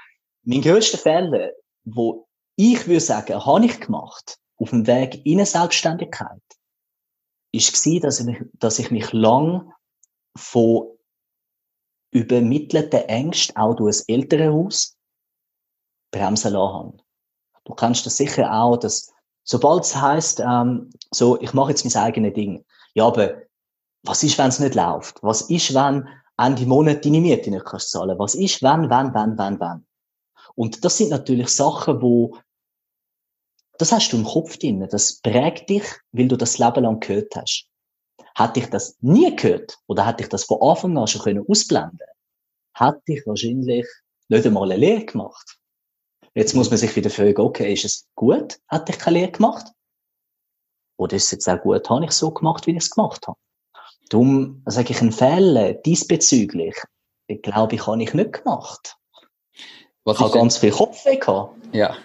mein 0.44 0.62
grösster 0.62 0.98
Fehler, 0.98 1.50
wo 1.84 2.26
ich 2.56 2.86
würde 2.86 3.00
sagen, 3.00 3.44
habe 3.44 3.66
ich 3.66 3.80
gemacht 3.80 4.38
auf 4.58 4.70
dem 4.70 4.86
Weg 4.86 5.26
in 5.26 5.38
eine 5.38 5.46
Selbstständigkeit, 5.46 6.40
ist 7.52 7.86
war, 7.86 8.00
dass 8.00 8.20
ich 8.20 8.26
mich, 8.26 8.38
dass 8.54 8.78
ich 8.78 8.90
mich 8.90 9.12
lang 9.12 9.72
von 10.36 10.96
übermittelten 12.12 13.00
Ängsten 13.08 13.56
auch 13.56 13.74
durch 13.74 13.98
das 13.98 14.08
Elternhaus 14.08 14.96
bremsen 16.12 16.52
lassen. 16.52 17.02
Du 17.64 17.74
kennst 17.74 18.06
das 18.06 18.16
sicher 18.16 18.52
auch, 18.52 18.76
dass 18.76 19.12
sobald 19.42 19.84
es 19.84 19.96
heisst, 19.96 20.40
ähm, 20.40 20.90
so, 21.10 21.40
ich 21.40 21.52
mache 21.52 21.70
jetzt 21.70 21.84
mein 21.84 22.04
eigenes 22.04 22.34
Ding. 22.34 22.64
Ja, 22.94 23.06
aber 23.06 23.42
was 24.02 24.22
ist, 24.22 24.38
wenn 24.38 24.48
es 24.48 24.60
nicht 24.60 24.74
läuft? 24.74 25.22
Was 25.22 25.42
ist, 25.42 25.74
wenn 25.74 26.08
Ende 26.38 26.66
Monat 26.66 27.04
deine 27.04 27.20
Miete 27.20 27.50
nicht 27.50 27.64
kannst 27.64 27.90
zahlen? 27.90 28.18
Was 28.18 28.34
ist, 28.34 28.62
wenn, 28.62 28.88
wenn, 28.88 29.12
wenn, 29.14 29.36
wenn, 29.38 29.60
wenn? 29.60 29.86
Und 30.54 30.84
das 30.84 30.96
sind 30.96 31.10
natürlich 31.10 31.48
Sachen, 31.48 32.00
wo 32.00 32.38
das 33.78 33.92
hast 33.92 34.10
du 34.10 34.16
im 34.16 34.24
Kopf 34.24 34.56
drin. 34.56 34.86
Das 34.90 35.20
prägt 35.20 35.68
dich, 35.68 35.84
weil 36.12 36.28
du 36.28 36.36
das 36.36 36.58
Leben 36.58 36.84
lang 36.84 37.00
gehört 37.00 37.36
hast. 37.36 37.68
Hätte 38.36 38.60
ich 38.60 38.66
das 38.66 38.96
nie 39.00 39.34
gehört 39.34 39.78
oder 39.86 40.06
hätte 40.06 40.22
ich 40.22 40.28
das 40.28 40.44
von 40.44 40.60
Anfang 40.60 40.96
an 40.98 41.06
schon 41.06 41.22
können 41.22 41.44
ausblenden 41.48 41.98
hätte 42.76 43.02
ich 43.06 43.26
wahrscheinlich 43.26 43.86
nicht 44.28 44.46
einmal 44.46 44.70
eine 44.70 44.76
Lehre 44.76 45.04
gemacht. 45.04 45.58
Jetzt 46.34 46.54
muss 46.54 46.68
man 46.68 46.78
sich 46.78 46.94
wieder 46.94 47.10
fragen, 47.10 47.40
okay, 47.40 47.72
ist 47.72 47.84
es 47.84 48.08
gut, 48.14 48.58
hätte 48.68 48.92
ich 48.92 48.98
keine 48.98 49.20
Lehre 49.20 49.32
gemacht? 49.32 49.68
Oder 50.98 51.16
ist 51.16 51.24
es 51.24 51.30
jetzt 51.32 51.48
auch 51.48 51.60
gut, 51.60 51.88
habe 51.88 52.04
ich 52.04 52.10
es 52.10 52.18
so 52.18 52.30
gemacht, 52.30 52.66
wie 52.66 52.72
ich 52.72 52.78
es 52.78 52.90
gemacht 52.90 53.26
habe? 53.26 53.38
Darum 54.10 54.62
sage 54.66 54.92
ich, 54.92 55.00
ein 55.00 55.12
Fehler 55.12 55.74
diesbezüglich, 55.74 56.76
ich 57.26 57.42
glaube 57.42 57.74
ich, 57.74 57.86
habe 57.86 58.02
ich 58.02 58.12
nicht 58.14 58.32
gemacht. 58.32 58.96
Was 60.04 60.18
ich 60.18 60.22
habe 60.22 60.34
ganz 60.34 60.58
viel 60.58 60.70
Kopfweh 60.70 61.16
gehabt. 61.16 61.56
Ja. 61.72 61.96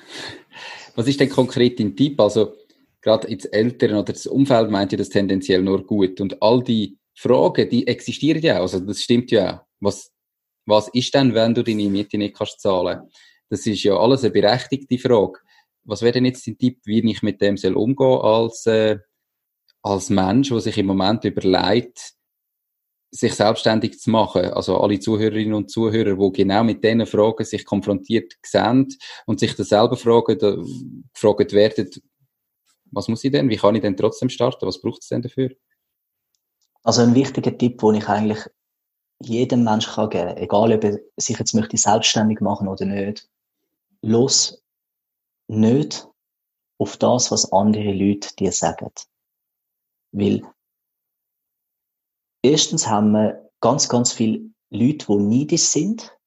Was 0.96 1.08
ist 1.08 1.20
denn 1.20 1.30
konkret 1.30 1.80
dein 1.80 1.96
Tipp? 1.96 2.20
Also, 2.20 2.56
gerade 3.02 3.28
ins 3.28 3.46
Eltern 3.46 3.96
oder 3.96 4.14
das 4.14 4.28
Umfeld 4.28 4.70
meint 4.70 4.92
ja 4.92 4.98
das 4.98 5.10
tendenziell 5.10 5.62
nur 5.62 5.86
gut. 5.86 6.22
Und 6.22 6.42
all 6.42 6.64
die 6.64 6.98
Fragen, 7.16 7.70
die 7.70 7.88
existieren 7.88 8.42
ja 8.42 8.58
auch. 8.58 8.62
Also, 8.62 8.80
das 8.80 9.02
stimmt 9.02 9.32
ja 9.32 9.56
auch. 9.56 9.66
Was, 9.80 10.12
was 10.66 10.88
ist 10.90 11.14
denn, 11.14 11.34
wenn 11.34 11.54
du 11.54 11.64
deine 11.64 11.90
Miete 11.90 12.18
nicht 12.18 12.36
kannst 12.36 12.62
zahlen? 12.62 13.02
Das 13.50 13.66
ist 13.66 13.84
ja 13.84 13.98
alles 13.98 14.24
eine 14.24 14.32
berechtigte 14.32 14.98
Frage. 14.98 15.40
Was 15.84 16.02
wäre 16.02 16.14
denn 16.14 16.26
jetzt 16.26 16.48
dein 16.48 16.58
Tipp, 16.58 16.80
wie 16.86 17.00
ich 17.12 17.22
mit 17.24 17.42
dem 17.42 17.58
soll 17.58 17.76
umgehen 17.76 18.22
als, 18.22 18.66
äh, 18.68 19.00
als 19.82 20.10
Mensch, 20.10 20.50
der 20.50 20.60
sich 20.60 20.78
im 20.78 20.86
Moment 20.86 21.26
überlegt, 21.26 22.14
sich 23.12 23.34
selbstständig 23.34 24.00
zu 24.00 24.10
machen. 24.10 24.46
Also 24.46 24.78
alle 24.78 25.00
Zuhörerinnen 25.00 25.54
und 25.54 25.70
Zuhörer, 25.70 26.16
die 26.16 26.44
genau 26.44 26.64
mit 26.64 26.84
diesen 26.84 27.06
Fragen 27.06 27.44
sich 27.44 27.66
konfrontiert 27.66 28.34
sehen 28.46 28.88
und 29.26 29.40
sich 29.40 29.54
das 29.56 29.70
selber 29.70 29.98
fragen, 29.98 30.38
gefragt 31.14 31.52
werden, 31.52 31.90
was 32.92 33.08
muss 33.08 33.24
ich 33.24 33.32
denn? 33.32 33.50
Wie 33.50 33.58
kann 33.58 33.76
ich 33.76 33.82
denn 33.82 33.98
trotzdem 33.98 34.30
starten? 34.30 34.66
Was 34.66 34.82
braucht 34.82 35.02
es 35.02 35.10
denn 35.10 35.22
dafür? 35.22 35.50
Also 36.84 37.02
ein 37.02 37.16
wichtiger 37.16 37.58
Tipp, 37.58 37.80
den 37.80 37.96
ich 37.96 38.08
eigentlich 38.08 38.46
jedem 39.20 39.64
Menschen 39.64 39.94
kann 39.94 40.10
geben, 40.10 40.38
egal 40.38 40.74
ob 40.74 40.84
er 40.84 41.00
sich 41.18 41.38
jetzt 41.38 41.54
möchte 41.54 41.78
selbstständig 41.78 42.42
machen 42.42 42.68
oder 42.68 42.86
nicht, 42.86 43.30
los 44.02 44.64
nicht 45.48 46.08
auf 46.80 46.98
das, 46.98 47.30
was 47.32 47.52
andere 47.52 47.94
Leute 47.94 48.30
dir 48.40 48.52
sagen. 48.52 48.90
Weil 50.12 50.42
erstens 52.42 52.88
haben 52.88 53.12
wir 53.12 53.52
ganz, 53.60 53.88
ganz 53.88 54.12
viele 54.12 54.50
Leute, 54.72 55.06
die 55.08 55.16
neidisch 55.18 55.66
sind. 55.66 56.18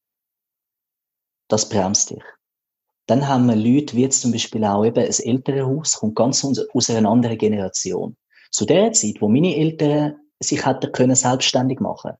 Das 1.48 1.68
bremst 1.68 2.10
dich. 2.10 2.22
Dann 3.06 3.28
haben 3.28 3.46
wir 3.46 3.56
Leute, 3.56 3.96
wie 3.96 4.08
zum 4.08 4.32
Beispiel 4.32 4.64
auch 4.64 4.84
eben 4.84 5.04
ein 5.04 5.10
älteres 5.10 5.66
Haus, 5.66 5.92
kommt 5.94 6.16
ganz 6.16 6.44
aus 6.44 6.90
einer 6.90 7.08
anderen 7.08 7.36
Generation. 7.36 8.16
Zu 8.50 8.64
der 8.64 8.92
Zeit, 8.92 9.20
wo 9.20 9.28
meine 9.28 9.56
Eltern 9.56 10.16
sich 10.40 10.64
hätten 10.64 10.92
können 10.92 11.14
selbstständig 11.14 11.80
machen, 11.80 12.12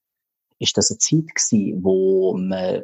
ist 0.58 0.76
das 0.76 0.90
eine 0.90 0.98
Zeit 0.98 1.34
gewesen, 1.34 1.82
wo 1.82 2.36
man, 2.36 2.82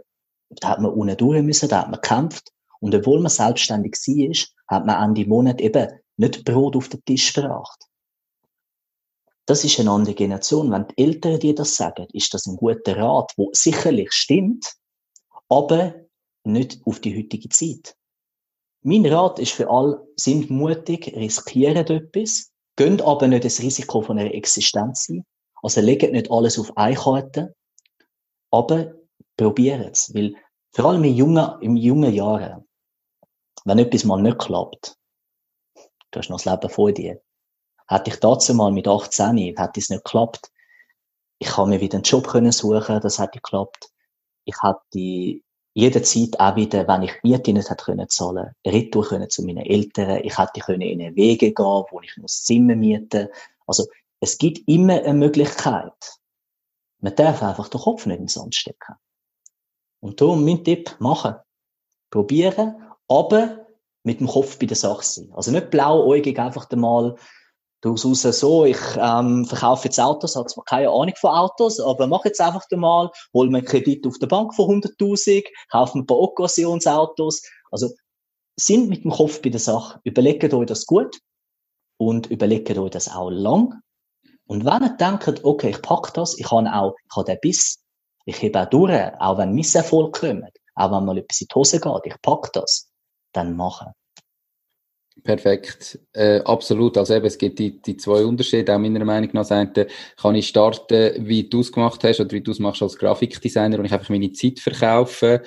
da 0.50 0.68
hat 0.68 0.80
man 0.80 0.92
unten 0.92 1.16
durch 1.16 1.42
müssen, 1.42 1.68
da 1.68 1.82
hat 1.82 1.90
man 1.90 2.00
gekämpft. 2.00 2.52
Und 2.80 2.94
obwohl 2.94 3.20
man 3.20 3.30
selbstständig 3.30 3.92
war, 3.92 4.78
hat 4.78 4.86
man 4.86 5.10
Ende 5.10 5.28
Monat 5.28 5.60
eben 5.60 5.88
nicht 6.16 6.44
Brot 6.44 6.76
auf 6.76 6.88
den 6.88 7.04
Tisch 7.04 7.32
gebracht. 7.32 7.84
Das 9.46 9.64
ist 9.64 9.78
eine 9.80 9.90
andere 9.90 10.14
Generation. 10.14 10.70
Wenn 10.70 10.86
die 10.86 11.02
Eltern 11.02 11.40
dir 11.40 11.54
das 11.54 11.76
sagen, 11.76 12.06
ist 12.12 12.32
das 12.32 12.46
ein 12.46 12.56
guter 12.56 12.96
Rat, 12.96 13.32
wo 13.36 13.50
sicherlich 13.52 14.12
stimmt, 14.12 14.74
aber 15.48 15.94
nicht 16.44 16.80
auf 16.84 17.00
die 17.00 17.16
heutige 17.16 17.48
Zeit. 17.48 17.96
Mein 18.82 19.06
Rat 19.06 19.38
ist 19.38 19.52
für 19.52 19.68
alle, 19.68 20.06
sind 20.16 20.50
mutig, 20.50 21.14
riskieren 21.14 21.86
etwas, 21.86 22.50
gehen 22.76 23.00
aber 23.02 23.28
nicht 23.28 23.44
das 23.44 23.60
Risiko 23.60 24.00
von 24.02 24.18
einer 24.18 24.34
Existenz 24.34 25.08
ein. 25.08 25.24
Also 25.62 25.80
legen 25.80 26.12
nicht 26.12 26.30
alles 26.30 26.58
auf 26.58 26.74
eine 26.76 26.96
Karte, 26.96 27.54
aber 28.50 28.94
probieren 29.36 29.82
es. 29.82 30.14
Weil 30.14 30.34
vor 30.72 30.86
allem 30.86 31.04
in 31.04 31.14
jungen, 31.14 31.60
in 31.60 31.76
jungen 31.76 32.14
Jahren, 32.14 32.66
wenn 33.64 33.78
etwas 33.78 34.04
mal 34.04 34.22
nicht 34.22 34.38
klappt, 34.38 34.96
du 36.10 36.18
hast 36.18 36.30
noch 36.30 36.40
das 36.40 36.46
Leben 36.46 36.70
vor 36.70 36.92
dir, 36.92 37.20
Hätte 37.90 38.10
ich 38.10 38.20
dazu 38.20 38.54
mal 38.54 38.70
mit 38.70 38.86
18, 38.86 39.36
hätte 39.36 39.80
es 39.80 39.90
nicht 39.90 40.04
geklappt. 40.04 40.52
Ich 41.40 41.48
kann 41.48 41.70
mir 41.70 41.80
wieder 41.80 41.96
einen 41.96 42.04
Job 42.04 42.28
suchen, 42.52 43.00
das 43.00 43.18
hätte 43.18 43.40
geklappt. 43.40 43.90
Ich 44.44 44.54
hätte 44.62 45.40
jederzeit 45.74 46.38
auch 46.40 46.56
wieder, 46.56 46.86
wenn 46.88 47.02
ich 47.02 47.12
Miete 47.22 47.52
nicht 47.52 47.70
hätte 47.70 47.84
können 47.84 48.08
zahlen, 48.08 48.54
retour 48.66 49.06
können 49.06 49.30
zu 49.30 49.42
meinen 49.44 49.64
Eltern. 49.64 50.20
Ich 50.24 50.36
hätte 50.36 50.60
können 50.60 50.82
in 50.82 51.00
eine 51.00 51.14
Wege 51.16 51.52
gehen, 51.52 51.84
wo 51.90 52.00
ich 52.02 52.16
muss 52.16 52.44
Zimmer 52.44 52.74
mieten. 52.74 53.28
Also, 53.66 53.86
es 54.20 54.36
gibt 54.36 54.68
immer 54.68 55.02
eine 55.02 55.14
Möglichkeit. 55.14 56.18
Man 57.00 57.14
darf 57.14 57.42
einfach 57.42 57.68
den 57.68 57.80
Kopf 57.80 58.06
nicht 58.06 58.18
in 58.18 58.24
den 58.24 58.28
Sand 58.28 58.54
stecken. 58.54 58.94
Und 60.00 60.20
darum 60.20 60.44
mein 60.44 60.64
Tipp, 60.64 60.96
machen. 60.98 61.36
Probieren, 62.10 62.82
aber 63.08 63.66
mit 64.02 64.20
dem 64.20 64.26
Kopf 64.26 64.58
bei 64.58 64.66
der 64.66 64.76
Sache 64.76 65.04
sein. 65.04 65.32
Also 65.32 65.50
nicht 65.50 65.70
blauäugig 65.70 66.38
einfach 66.38 66.70
mal 66.72 67.16
daraus 67.80 68.02
so, 68.02 68.64
ich 68.64 68.78
ähm, 68.96 69.44
verkaufe 69.44 69.84
jetzt 69.84 69.98
Autos, 69.98 70.36
habe 70.36 70.46
zwar 70.46 70.64
keine 70.64 70.90
Ahnung 70.90 71.14
von 71.16 71.30
Autos, 71.30 71.80
aber 71.80 72.06
mach 72.06 72.24
jetzt 72.24 72.40
einfach 72.40 72.64
mal, 72.72 73.10
hol 73.32 73.48
mir 73.48 73.58
einen 73.58 73.66
Kredit 73.66 74.06
auf 74.06 74.18
der 74.18 74.26
Bank 74.26 74.54
von 74.54 74.82
100'000, 74.82 75.44
kaufe 75.70 75.96
mir 75.96 76.04
ein 76.04 76.06
paar 76.06 76.18
Occasionsautos. 76.18 77.42
Also, 77.70 77.90
sind 78.58 78.88
mit 78.88 79.04
dem 79.04 79.10
Kopf 79.10 79.40
bei 79.40 79.48
der 79.48 79.60
Sache. 79.60 80.00
Überlegt 80.04 80.52
euch 80.52 80.66
das 80.66 80.86
gut 80.86 81.18
und 81.96 82.26
überlegt 82.30 82.76
euch 82.76 82.90
das 82.90 83.08
auch 83.08 83.30
lang. 83.30 83.80
Und 84.46 84.64
wenn 84.64 84.82
ihr 84.82 84.96
denkt, 84.96 85.44
okay, 85.44 85.70
ich 85.70 85.82
pack 85.82 86.12
das, 86.14 86.38
ich 86.38 86.50
habe 86.50 86.72
auch, 86.72 86.94
ich 87.08 87.16
habe 87.16 87.24
den 87.24 87.38
Biss, 87.40 87.82
ich 88.26 88.42
hebe 88.42 88.60
auch 88.60 88.68
durch, 88.68 89.12
auch 89.18 89.38
wenn 89.38 89.52
Misserfolg 89.52 90.20
kommt, 90.20 90.50
auch 90.74 90.90
wenn 90.90 91.04
mal 91.04 91.18
etwas 91.18 91.40
in 91.40 91.46
die 91.50 91.54
Hose 91.54 91.80
geht, 91.80 92.02
ich 92.04 92.20
pack 92.20 92.52
das, 92.52 92.90
dann 93.32 93.56
machen. 93.56 93.92
Perfekt, 95.22 95.98
äh, 96.12 96.40
absolut. 96.40 96.96
Also 96.96 97.14
eben, 97.14 97.26
es 97.26 97.36
gibt 97.36 97.58
die, 97.58 97.80
die 97.80 97.96
zwei 97.96 98.24
Unterschiede, 98.24 98.74
auch 98.74 98.78
meiner 98.78 99.04
Meinung 99.04 99.30
nach. 99.32 99.46
Das 99.46 99.86
kann 100.16 100.34
ich 100.34 100.48
starten, 100.48 101.26
wie 101.26 101.48
du 101.48 101.60
es 101.60 101.72
gemacht 101.72 102.02
hast 102.04 102.20
oder 102.20 102.30
wie 102.30 102.40
du 102.40 102.52
es 102.52 102.58
machst 102.58 102.82
als 102.82 102.96
Grafikdesigner 102.96 103.78
und 103.78 103.84
ich 103.84 103.92
einfach 103.92 104.08
meine 104.08 104.32
Zeit 104.32 104.60
verkaufen 104.60 105.40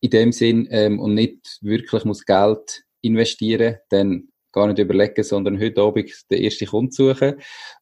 in 0.00 0.10
dem 0.10 0.32
Sinn 0.32 0.66
ähm, 0.70 0.98
und 0.98 1.14
nicht 1.14 1.58
wirklich 1.60 2.04
muss 2.04 2.24
Geld 2.24 2.84
investieren, 3.02 3.76
dann 3.90 4.28
gar 4.50 4.66
nicht 4.66 4.78
überlegen, 4.78 5.22
sondern 5.22 5.60
heute 5.60 5.80
Abend 5.80 6.12
den 6.30 6.42
ersten 6.42 6.66
Kunden 6.66 6.92
suchen. 6.92 7.34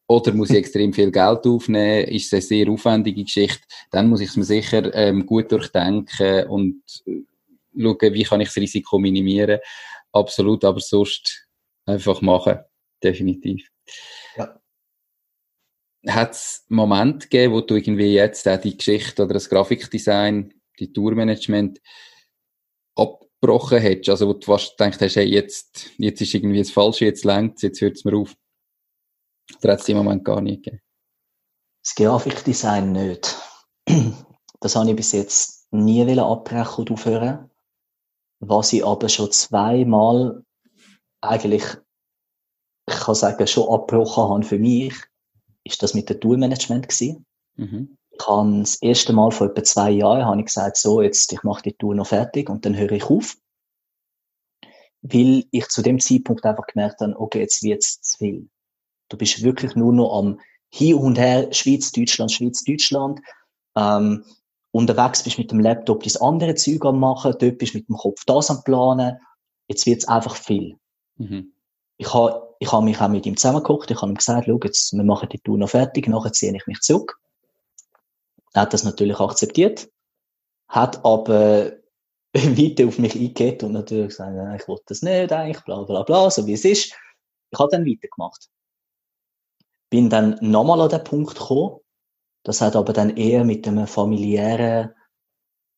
Oder 0.06 0.32
muss 0.32 0.50
ich 0.50 0.56
extrem 0.56 0.92
viel 0.92 1.10
Geld 1.10 1.46
aufnehmen, 1.46 2.04
ist 2.08 2.26
es 2.26 2.32
eine 2.32 2.42
sehr 2.42 2.68
aufwendige 2.68 3.24
Geschichte, 3.24 3.62
dann 3.90 4.08
muss 4.08 4.20
ich 4.20 4.28
es 4.28 4.36
mir 4.36 4.44
sicher 4.44 4.94
ähm, 4.94 5.26
gut 5.26 5.50
durchdenken 5.50 6.46
und 6.48 6.82
äh, 7.06 7.22
schauen, 7.80 8.14
wie 8.14 8.24
kann 8.24 8.40
ich 8.40 8.48
das 8.48 8.56
Risiko 8.56 8.98
minimieren 8.98 9.60
absolut, 10.12 10.64
aber 10.64 10.80
sonst 10.80 11.48
einfach 11.86 12.20
machen. 12.20 12.58
Definitiv. 13.02 13.66
Ja. 14.36 14.60
Hat 16.06 16.32
es 16.32 16.64
Momente 16.68 17.28
gegeben, 17.28 17.54
wo 17.54 17.60
du 17.60 17.76
irgendwie 17.76 18.14
jetzt 18.14 18.46
auch 18.48 18.60
die 18.60 18.76
Geschichte 18.76 19.22
oder 19.22 19.34
das 19.34 19.48
Grafikdesign, 19.48 20.54
die 20.78 20.92
Tourmanagement 20.92 21.80
abgebrochen 22.94 23.78
hättest? 23.78 24.10
Also, 24.10 24.28
wo 24.28 24.32
du 24.34 24.46
fast 24.46 24.76
gedacht 24.76 25.00
hast, 25.00 25.16
hey, 25.16 25.26
jetzt, 25.26 25.90
jetzt 25.98 26.20
ist 26.20 26.34
irgendwie 26.34 26.58
das 26.58 26.70
Falsche, 26.70 27.06
jetzt 27.06 27.24
längt 27.24 27.62
jetzt 27.62 27.80
hört 27.80 27.96
es 27.96 28.04
mir 28.04 28.16
auf. 28.16 28.34
Oder 29.62 29.72
hat 29.72 29.80
es 29.80 29.88
im 29.88 29.96
Moment 29.96 30.24
gar 30.24 30.40
nicht 30.40 30.62
gegeben? 30.64 30.82
Das 31.82 31.94
Grafikdesign 31.94 32.92
nicht. 32.92 33.36
Das 34.62 34.76
habe 34.76 34.90
ich 34.90 34.96
bis 34.96 35.12
jetzt 35.12 35.72
nie 35.72 36.02
abbrechen 36.20 36.82
oder 36.82 36.92
aufhören. 36.92 37.49
Was 38.40 38.72
ich 38.72 38.84
aber 38.84 39.08
schon 39.08 39.30
zweimal 39.32 40.42
eigentlich, 41.20 41.64
ich 42.88 42.94
kann 42.94 43.14
sagen, 43.14 43.46
schon 43.46 43.68
abgebrochen 43.68 44.30
habe 44.30 44.42
für 44.42 44.58
mich, 44.58 44.94
ist 45.64 45.82
das 45.82 45.94
mit 45.94 46.08
dem 46.08 46.20
Toolmanagement 46.20 46.88
gewesen. 46.88 47.26
Mhm. 47.56 47.96
Ich 48.10 48.26
habe 48.26 48.60
das 48.60 48.76
erste 48.76 49.12
Mal 49.12 49.30
vor 49.30 49.48
etwa 49.48 49.62
zwei 49.62 49.90
Jahren 49.90 50.24
habe 50.24 50.40
ich 50.40 50.46
gesagt, 50.46 50.76
so, 50.76 51.02
jetzt, 51.02 51.32
ich 51.32 51.42
mache 51.42 51.62
die 51.62 51.74
Tour 51.74 51.94
noch 51.94 52.06
fertig 52.06 52.48
und 52.48 52.64
dann 52.64 52.76
höre 52.76 52.92
ich 52.92 53.04
auf. 53.04 53.36
Weil 55.02 55.44
ich 55.50 55.68
zu 55.68 55.82
dem 55.82 56.00
Zeitpunkt 56.00 56.44
einfach 56.44 56.66
gemerkt 56.66 57.00
habe, 57.00 57.18
okay, 57.18 57.40
jetzt 57.40 57.62
wird's 57.62 58.00
zu 58.00 58.18
viel. 58.18 58.48
Du 59.08 59.16
bist 59.16 59.42
wirklich 59.42 59.74
nur 59.74 59.92
noch 59.92 60.18
am 60.18 60.40
Hin 60.72 60.94
und 60.94 61.18
Her, 61.18 61.52
Schweiz, 61.52 61.92
Deutschland, 61.92 62.32
Schweiz, 62.32 62.62
Deutschland. 62.64 63.20
Ähm, 63.76 64.24
unterwegs 64.72 65.22
bist 65.22 65.38
mit 65.38 65.50
dem 65.50 65.60
Laptop 65.60 66.02
das 66.02 66.20
andere 66.20 66.54
Zeug 66.54 66.84
am 66.84 67.00
machen, 67.00 67.34
dort 67.38 67.58
bist 67.58 67.74
mit 67.74 67.88
dem 67.88 67.96
Kopf 67.96 68.24
das 68.24 68.50
am 68.50 68.62
planen. 68.62 69.18
Jetzt 69.68 69.86
wird's 69.86 70.08
einfach 70.08 70.36
viel. 70.36 70.76
Mhm. 71.16 71.52
Ich 71.96 72.12
habe 72.14 72.50
ich 72.60 72.70
hab 72.70 72.84
mich 72.84 73.00
auch 73.00 73.08
mit 73.08 73.26
ihm 73.26 73.36
zusammengeguckt, 73.36 73.90
ich 73.90 74.00
habe 74.00 74.12
ihm 74.12 74.16
gesagt, 74.16 74.46
schau, 74.46 74.58
jetzt, 74.62 74.92
wir 74.92 75.02
machen 75.02 75.28
die 75.30 75.38
Tour 75.38 75.56
noch 75.56 75.70
fertig, 75.70 76.08
nachher 76.08 76.32
ziehe 76.32 76.54
ich 76.54 76.66
mich 76.66 76.80
zurück. 76.80 77.18
Er 78.52 78.62
hat 78.62 78.74
das 78.74 78.84
natürlich 78.84 79.18
akzeptiert, 79.18 79.90
hat 80.68 81.04
aber 81.04 81.72
weiter 82.34 82.86
auf 82.86 82.98
mich 82.98 83.16
eingeht 83.16 83.62
und 83.62 83.72
natürlich 83.72 84.08
gesagt, 84.08 84.60
ich 84.60 84.68
wollte 84.68 84.84
das 84.86 85.02
nicht 85.02 85.32
eigentlich, 85.32 85.64
bla 85.64 85.82
bla 85.82 86.02
bla, 86.02 86.30
so 86.30 86.46
wie 86.46 86.52
es 86.52 86.64
ist. 86.64 86.94
Ich 87.50 87.58
habe 87.58 87.70
dann 87.70 87.86
weitergemacht. 87.86 88.48
Bin 89.88 90.10
dann 90.10 90.38
nochmal 90.40 90.80
an 90.82 90.90
den 90.90 91.02
Punkt 91.02 91.34
gekommen. 91.34 91.80
Das 92.42 92.60
hat 92.60 92.76
aber 92.76 92.92
dann 92.92 93.16
eher 93.16 93.44
mit 93.44 93.66
einem 93.68 93.86
familiären 93.86 94.94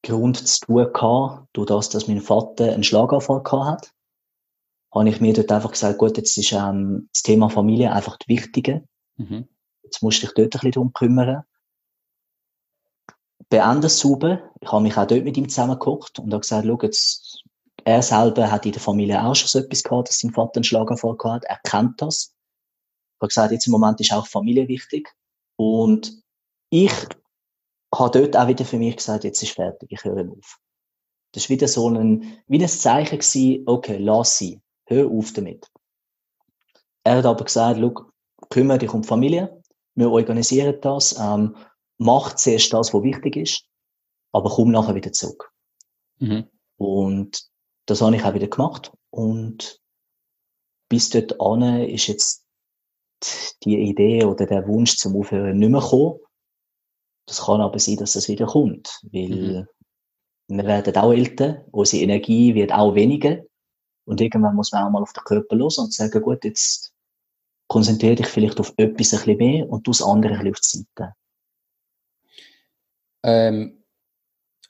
Grund 0.04 0.36
zu 0.36 0.66
tun 0.66 0.92
gehabt, 0.92 1.48
durch 1.52 1.68
das, 1.68 1.88
dass 1.88 2.08
mein 2.08 2.20
Vater 2.20 2.72
einen 2.72 2.84
Schlaganfall 2.84 3.42
gehabt 3.42 3.66
hat. 3.66 3.92
Habe 4.94 5.08
ich 5.08 5.20
mir 5.20 5.32
dort 5.32 5.50
einfach 5.50 5.70
gesagt, 5.70 5.98
gut, 5.98 6.16
jetzt 6.16 6.36
ist 6.36 6.52
ähm, 6.52 7.08
das 7.12 7.22
Thema 7.22 7.48
Familie 7.48 7.92
einfach 7.92 8.18
das 8.18 8.28
Wichtige. 8.28 8.86
Mhm. 9.16 9.48
Jetzt 9.82 10.02
musst 10.02 10.22
du 10.22 10.26
dich 10.26 10.34
dort 10.34 10.46
ein 10.46 10.50
bisschen 10.50 10.72
darum 10.72 10.92
kümmern. 10.92 11.44
Beende 13.48 13.88
sauber. 13.88 14.50
Ich 14.60 14.70
habe 14.70 14.82
mich 14.82 14.96
auch 14.96 15.06
dort 15.06 15.24
mit 15.24 15.36
ihm 15.36 15.48
zusammengeguckt 15.48 16.18
und 16.18 16.32
habe 16.32 16.40
gesagt, 16.40 16.66
schau, 16.66 16.78
jetzt, 16.82 17.44
er 17.84 18.02
selber 18.02 18.50
hat 18.50 18.66
in 18.66 18.72
der 18.72 18.80
Familie 18.80 19.22
auch 19.22 19.34
schon 19.34 19.48
so 19.48 19.58
etwas 19.58 19.82
gehabt, 19.82 20.08
dass 20.08 20.18
sein 20.18 20.32
Vater 20.32 20.56
einen 20.56 20.64
Schlaganfall 20.64 21.16
gehabt 21.16 21.44
hat. 21.48 21.50
Er 21.50 21.70
kennt 21.70 22.00
das. 22.02 22.34
Ich 23.16 23.20
habe 23.20 23.28
gesagt, 23.28 23.52
jetzt 23.52 23.66
im 23.66 23.72
Moment 23.72 24.00
ist 24.00 24.12
auch 24.12 24.26
Familie 24.26 24.68
wichtig. 24.68 25.14
Und 25.56 26.21
ich 26.72 26.92
habe 27.94 28.18
dort 28.18 28.34
auch 28.34 28.48
wieder 28.48 28.64
für 28.64 28.78
mich 28.78 28.96
gesagt, 28.96 29.24
jetzt 29.24 29.42
ist 29.42 29.52
fertig, 29.52 29.92
ich 29.92 30.02
höre 30.04 30.26
auf. 30.30 30.58
Das 31.32 31.44
war 31.44 31.54
wieder 31.54 31.68
so 31.68 31.88
ein, 31.90 32.42
wie 32.46 32.62
ein 32.62 32.68
Zeichen 32.68 33.18
gewesen, 33.18 33.64
okay, 33.66 33.98
lass 33.98 34.38
sie, 34.38 34.62
hör 34.86 35.06
auf 35.10 35.34
damit. 35.34 35.70
Er 37.04 37.18
hat 37.18 37.26
aber 37.26 37.44
gesagt, 37.44 37.78
schau, 37.78 38.06
kümmere 38.48 38.78
dich 38.78 38.94
um 38.94 39.02
die 39.02 39.08
Familie, 39.08 39.62
wir 39.96 40.10
organisieren 40.10 40.78
das, 40.80 41.14
ähm, 41.18 41.56
mach 41.98 42.36
zuerst 42.36 42.72
das, 42.72 42.94
was 42.94 43.02
wichtig 43.02 43.36
ist, 43.36 43.64
aber 44.32 44.48
komm 44.48 44.70
nachher 44.70 44.94
wieder 44.94 45.12
zurück. 45.12 45.52
Mhm. 46.20 46.48
Und 46.78 47.50
das 47.84 48.00
habe 48.00 48.16
ich 48.16 48.24
auch 48.24 48.32
wieder 48.32 48.48
gemacht 48.48 48.92
und 49.10 49.78
bis 50.88 51.10
dort 51.10 51.38
an 51.38 51.82
ist 51.82 52.06
jetzt 52.06 52.46
die 53.62 53.78
Idee 53.78 54.24
oder 54.24 54.46
der 54.46 54.66
Wunsch 54.66 54.96
zum 54.96 55.16
Aufhören 55.16 55.58
nicht 55.58 55.68
mehr 55.68 55.80
gekommen. 55.82 56.18
Das 57.26 57.44
kann 57.44 57.60
aber 57.60 57.78
sein, 57.78 57.96
dass 57.96 58.16
es 58.16 58.28
wieder 58.28 58.46
kommt, 58.46 59.00
weil 59.12 59.66
mhm. 60.48 60.56
wir 60.56 60.64
werden 60.64 60.96
auch 60.96 61.12
älter, 61.12 61.64
unsere 61.70 62.02
Energie 62.02 62.54
wird 62.54 62.72
auch 62.72 62.94
weniger 62.94 63.42
und 64.04 64.20
irgendwann 64.20 64.56
muss 64.56 64.72
man 64.72 64.84
auch 64.84 64.90
mal 64.90 65.02
auf 65.02 65.12
den 65.12 65.24
Körper 65.24 65.56
los 65.56 65.78
und 65.78 65.92
sagen, 65.92 66.22
gut, 66.22 66.44
jetzt 66.44 66.92
konzentriere 67.68 68.16
dich 68.16 68.26
vielleicht 68.26 68.60
auf 68.60 68.74
etwas 68.76 69.12
ein 69.14 69.20
bisschen 69.20 69.36
mehr 69.38 69.68
und 69.68 69.86
du 69.86 69.92
das 69.92 70.02
andere 70.02 70.34
ein 70.34 70.52
bisschen 70.52 70.82
auf 70.82 70.86
die 70.96 71.02
Seite. 71.02 71.14
Ähm, 73.24 73.84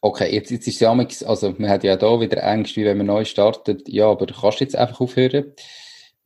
okay, 0.00 0.32
jetzt, 0.34 0.50
jetzt 0.50 0.68
ist 0.68 0.80
ja 0.80 0.92
also 0.92 1.50
man 1.58 1.70
hat 1.70 1.84
ja 1.84 1.96
da 1.96 2.20
wieder 2.20 2.46
Angst, 2.46 2.76
wie 2.76 2.84
wenn 2.84 2.98
man 2.98 3.06
neu 3.06 3.24
startet, 3.24 3.88
ja, 3.88 4.10
aber 4.10 4.26
kannst 4.26 4.60
du 4.60 4.64
jetzt 4.64 4.76
einfach 4.76 5.00
aufhören? 5.00 5.54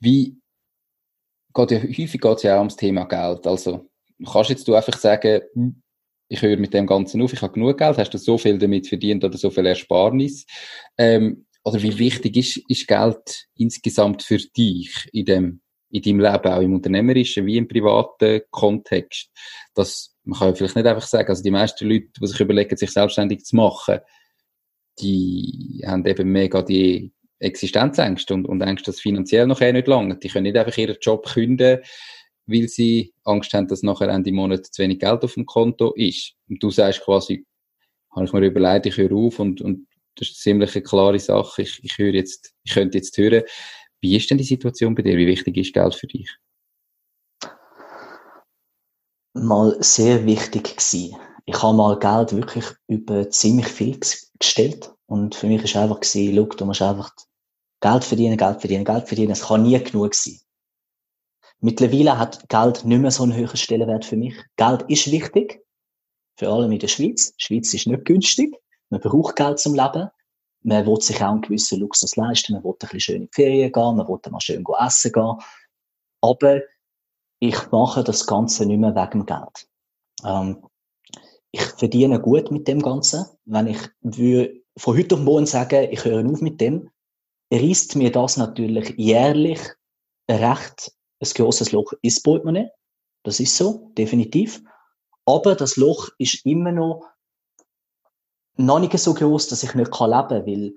Wie, 0.01 0.41
geht 1.55 1.71
ja, 1.71 1.79
häufig 1.79 2.21
geht 2.21 2.37
es 2.37 2.43
ja 2.43 2.57
auch 2.57 2.61
ums 2.61 2.77
Thema 2.77 3.05
Geld, 3.05 3.47
also 3.47 3.89
kannst 4.31 4.51
jetzt 4.51 4.67
du 4.67 4.75
einfach 4.75 4.99
sagen, 4.99 5.43
hm, 5.55 5.83
ich 6.29 6.43
höre 6.43 6.57
mit 6.57 6.75
dem 6.75 6.87
Ganzen 6.87 7.23
auf, 7.23 7.33
ich 7.33 7.43
habe 7.43 7.55
genug 7.55 7.79
Geld, 7.79 7.99
hast 7.99 8.11
du 8.11 8.19
so 8.19 8.39
viel 8.39 8.59
damit 8.59 8.89
verdient 8.89 9.25
oder 9.25 9.39
so 9.39 9.51
viel 9.51 9.67
Ersparnis? 9.67 10.47
Ähm, 10.99 11.47
oder 11.65 11.83
wie 11.83 11.99
wichtig 11.99 12.37
ist, 12.37 12.63
ist 12.69 12.87
Geld 12.87 13.47
insgesamt 13.57 14.23
für 14.23 14.39
dich 14.39 15.09
in 15.13 15.25
dem, 15.25 15.61
in 15.91 16.03
deinem 16.03 16.21
Leben, 16.21 16.53
auch 16.53 16.61
im 16.61 16.75
unternehmerischen 16.75 17.47
wie 17.47 17.57
im 17.57 17.69
privaten 17.69 18.43
Kontext? 18.51 19.31
Dass, 19.75 20.17
man 20.25 20.39
kann 20.39 20.49
ja 20.49 20.55
vielleicht 20.55 20.77
nicht 20.77 20.87
einfach 20.87 21.07
sagen, 21.07 21.29
also 21.29 21.43
die 21.43 21.51
meisten 21.51 21.89
Leute, 21.89 22.09
die 22.21 22.27
sich 22.27 22.41
überlegen, 22.41 22.77
sich 22.77 22.91
selbstständig 22.91 23.45
zu 23.45 23.57
machen, 23.57 23.99
die 25.01 25.83
haben 25.87 26.07
eben 26.07 26.31
mega 26.31 26.63
die 26.63 27.13
Existenzängste 27.39 28.33
und, 28.35 28.47
und 28.47 28.63
Ängste, 28.63 28.91
dass 28.91 29.01
finanziell 29.01 29.47
noch 29.47 29.61
eh 29.61 29.73
nicht 29.73 29.89
lange. 29.89 30.17
Die 30.17 30.29
können 30.29 30.45
nicht 30.45 30.57
einfach 30.57 30.77
ihren 30.79 30.97
Job 31.01 31.27
künden, 31.27 31.81
weil 32.47 32.69
sie 32.69 33.13
Angst 33.25 33.53
haben, 33.53 33.69
dass 33.69 33.83
nachher 33.83 34.09
Ende 34.09 34.33
Monat 34.33 34.67
zu 34.67 34.83
wenig 34.83 35.01
Geld 35.01 35.23
auf 35.25 35.35
dem 35.35 35.47
Konto 35.47 35.93
ist. 35.95 36.35
Und 36.49 36.63
du 36.63 36.71
sagst 36.71 37.03
quasi, 37.03 37.45
habe 38.15 38.25
ich 38.25 38.33
mir 38.33 38.47
überlegt, 38.47 38.87
ich 38.87 38.97
höre 38.97 39.13
auf 39.13 39.39
und, 39.39 39.61
und 39.61 39.87
das 40.17 40.29
ist 40.29 40.47
eine 40.47 40.67
ziemlich 40.67 40.85
klare 40.85 41.19
Sache. 41.19 41.63
Ich, 41.63 41.81
ich 41.83 41.99
höre 41.99 42.15
jetzt, 42.15 42.55
ich 42.65 42.73
könnte 42.73 42.99
jetzt 42.99 43.17
hören. 43.19 43.43
Wie 44.01 44.17
ist 44.17 44.31
denn 44.31 44.39
die 44.39 44.45
Situation 44.45 44.95
bei 44.95 45.03
dir? 45.03 45.17
Wie 45.17 45.27
wichtig 45.27 45.57
ist 45.57 45.75
Geld 45.75 45.95
für 45.95 46.07
dich? 46.07 46.31
Mal 49.35 49.77
sehr 49.81 50.25
wichtig 50.25 50.77
gewesen. 50.77 51.17
Ich 51.45 51.63
habe 51.63 51.77
mal 51.77 51.99
Geld 51.99 52.35
wirklich 52.35 52.65
über 52.89 53.29
ziemlich 53.31 53.69
viel 53.69 53.99
gestellt. 54.39 54.93
Und 55.07 55.35
für 55.35 55.47
mich 55.47 55.63
ist 55.63 55.77
einfach 55.77 56.01
gewesen, 56.01 56.35
schau, 56.35 56.57
du 56.57 56.65
musst 56.65 56.83
einfach 56.83 57.13
Geld 57.81 58.05
verdienen, 58.05 58.37
Geld 58.37 58.61
verdienen, 58.61 58.85
Geld 58.85 59.07
verdienen. 59.07 59.33
Es 59.33 59.47
kann 59.47 59.63
nie 59.63 59.79
genug 59.79 60.15
sein. 60.15 60.41
Mittlerweile 61.61 62.19
hat 62.19 62.49
Geld 62.49 62.85
nicht 62.85 63.01
mehr 63.01 63.11
so 63.11 63.23
einen 63.23 63.35
höheren 63.35 63.57
Stellenwert 63.57 64.05
für 64.05 64.17
mich. 64.17 64.35
Geld 64.57 64.83
ist 64.89 65.11
wichtig. 65.11 65.63
Vor 66.39 66.49
allem 66.49 66.73
in 66.73 66.79
der 66.79 66.89
Schweiz. 66.89 67.35
Die 67.37 67.45
Schweiz 67.45 67.73
ist 67.73 67.87
nicht 67.87 68.05
günstig. 68.05 68.55
Man 68.91 69.01
braucht 69.01 69.37
Geld 69.37 69.59
zum 69.59 69.75
Leben. 69.75 70.11
Man 70.63 70.87
will 70.87 71.01
sich 71.01 71.23
auch 71.23 71.31
einen 71.31 71.41
gewissen 71.41 71.81
Luxus 71.81 72.17
leisten. 72.17 72.53
Man 72.53 72.65
will 72.65 72.73
ein 72.73 72.79
bisschen 72.79 73.01
schön 73.01 73.17
in 73.17 73.23
die 73.23 73.33
Ferien 73.33 73.73
gehen. 73.73 73.97
Man 73.97 74.07
will 74.07 74.19
mal 74.31 74.41
schön 74.41 74.65
essen 74.79 75.13
gehen. 75.13 75.37
Aber 76.21 76.61
ich 77.39 77.71
mache 77.71 78.05
das 78.05 78.27
Ganze 78.27 78.67
nicht 78.67 78.79
mehr 78.79 78.95
wegen 78.95 79.11
dem 79.11 79.27
Geld. 79.27 79.69
Ähm, 80.25 80.67
ich 81.53 81.63
verdiene 81.63 82.21
gut 82.21 82.51
mit 82.51 82.69
dem 82.69 82.83
Ganzen. 82.83 83.25
Wenn 83.45 83.69
ich 83.69 83.79
von 84.77 84.97
heute 84.97 85.15
auf 85.15 85.21
morgen 85.23 85.47
sagen, 85.47 85.89
ich 85.91 86.05
höre 86.05 86.25
auf 86.31 86.41
mit 86.41 86.61
dem, 86.61 86.91
reißt 87.53 87.97
mir 87.97 88.13
das 88.13 88.37
natürlich 88.37 88.95
jährlich 88.97 89.61
recht 90.29 90.93
ein 91.21 91.29
grosses 91.35 91.73
Loch 91.73 91.93
ins 92.03 92.23
Portemonnaie. 92.23 92.71
Das 93.23 93.41
ist 93.41 93.57
so, 93.57 93.91
definitiv. 93.97 94.63
Aber 95.25 95.55
das 95.55 95.77
Loch 95.77 96.09
ist 96.19 96.45
immer 96.47 96.73
noch 96.73 97.09
noch 98.59 98.79
nicht 98.79 98.97
so 98.99 99.13
groß, 99.13 99.49
dass 99.49 99.63
ich 99.63 99.75
nicht 99.75 99.91
leben 100.01 100.11
kann, 100.11 100.47
weil 100.47 100.75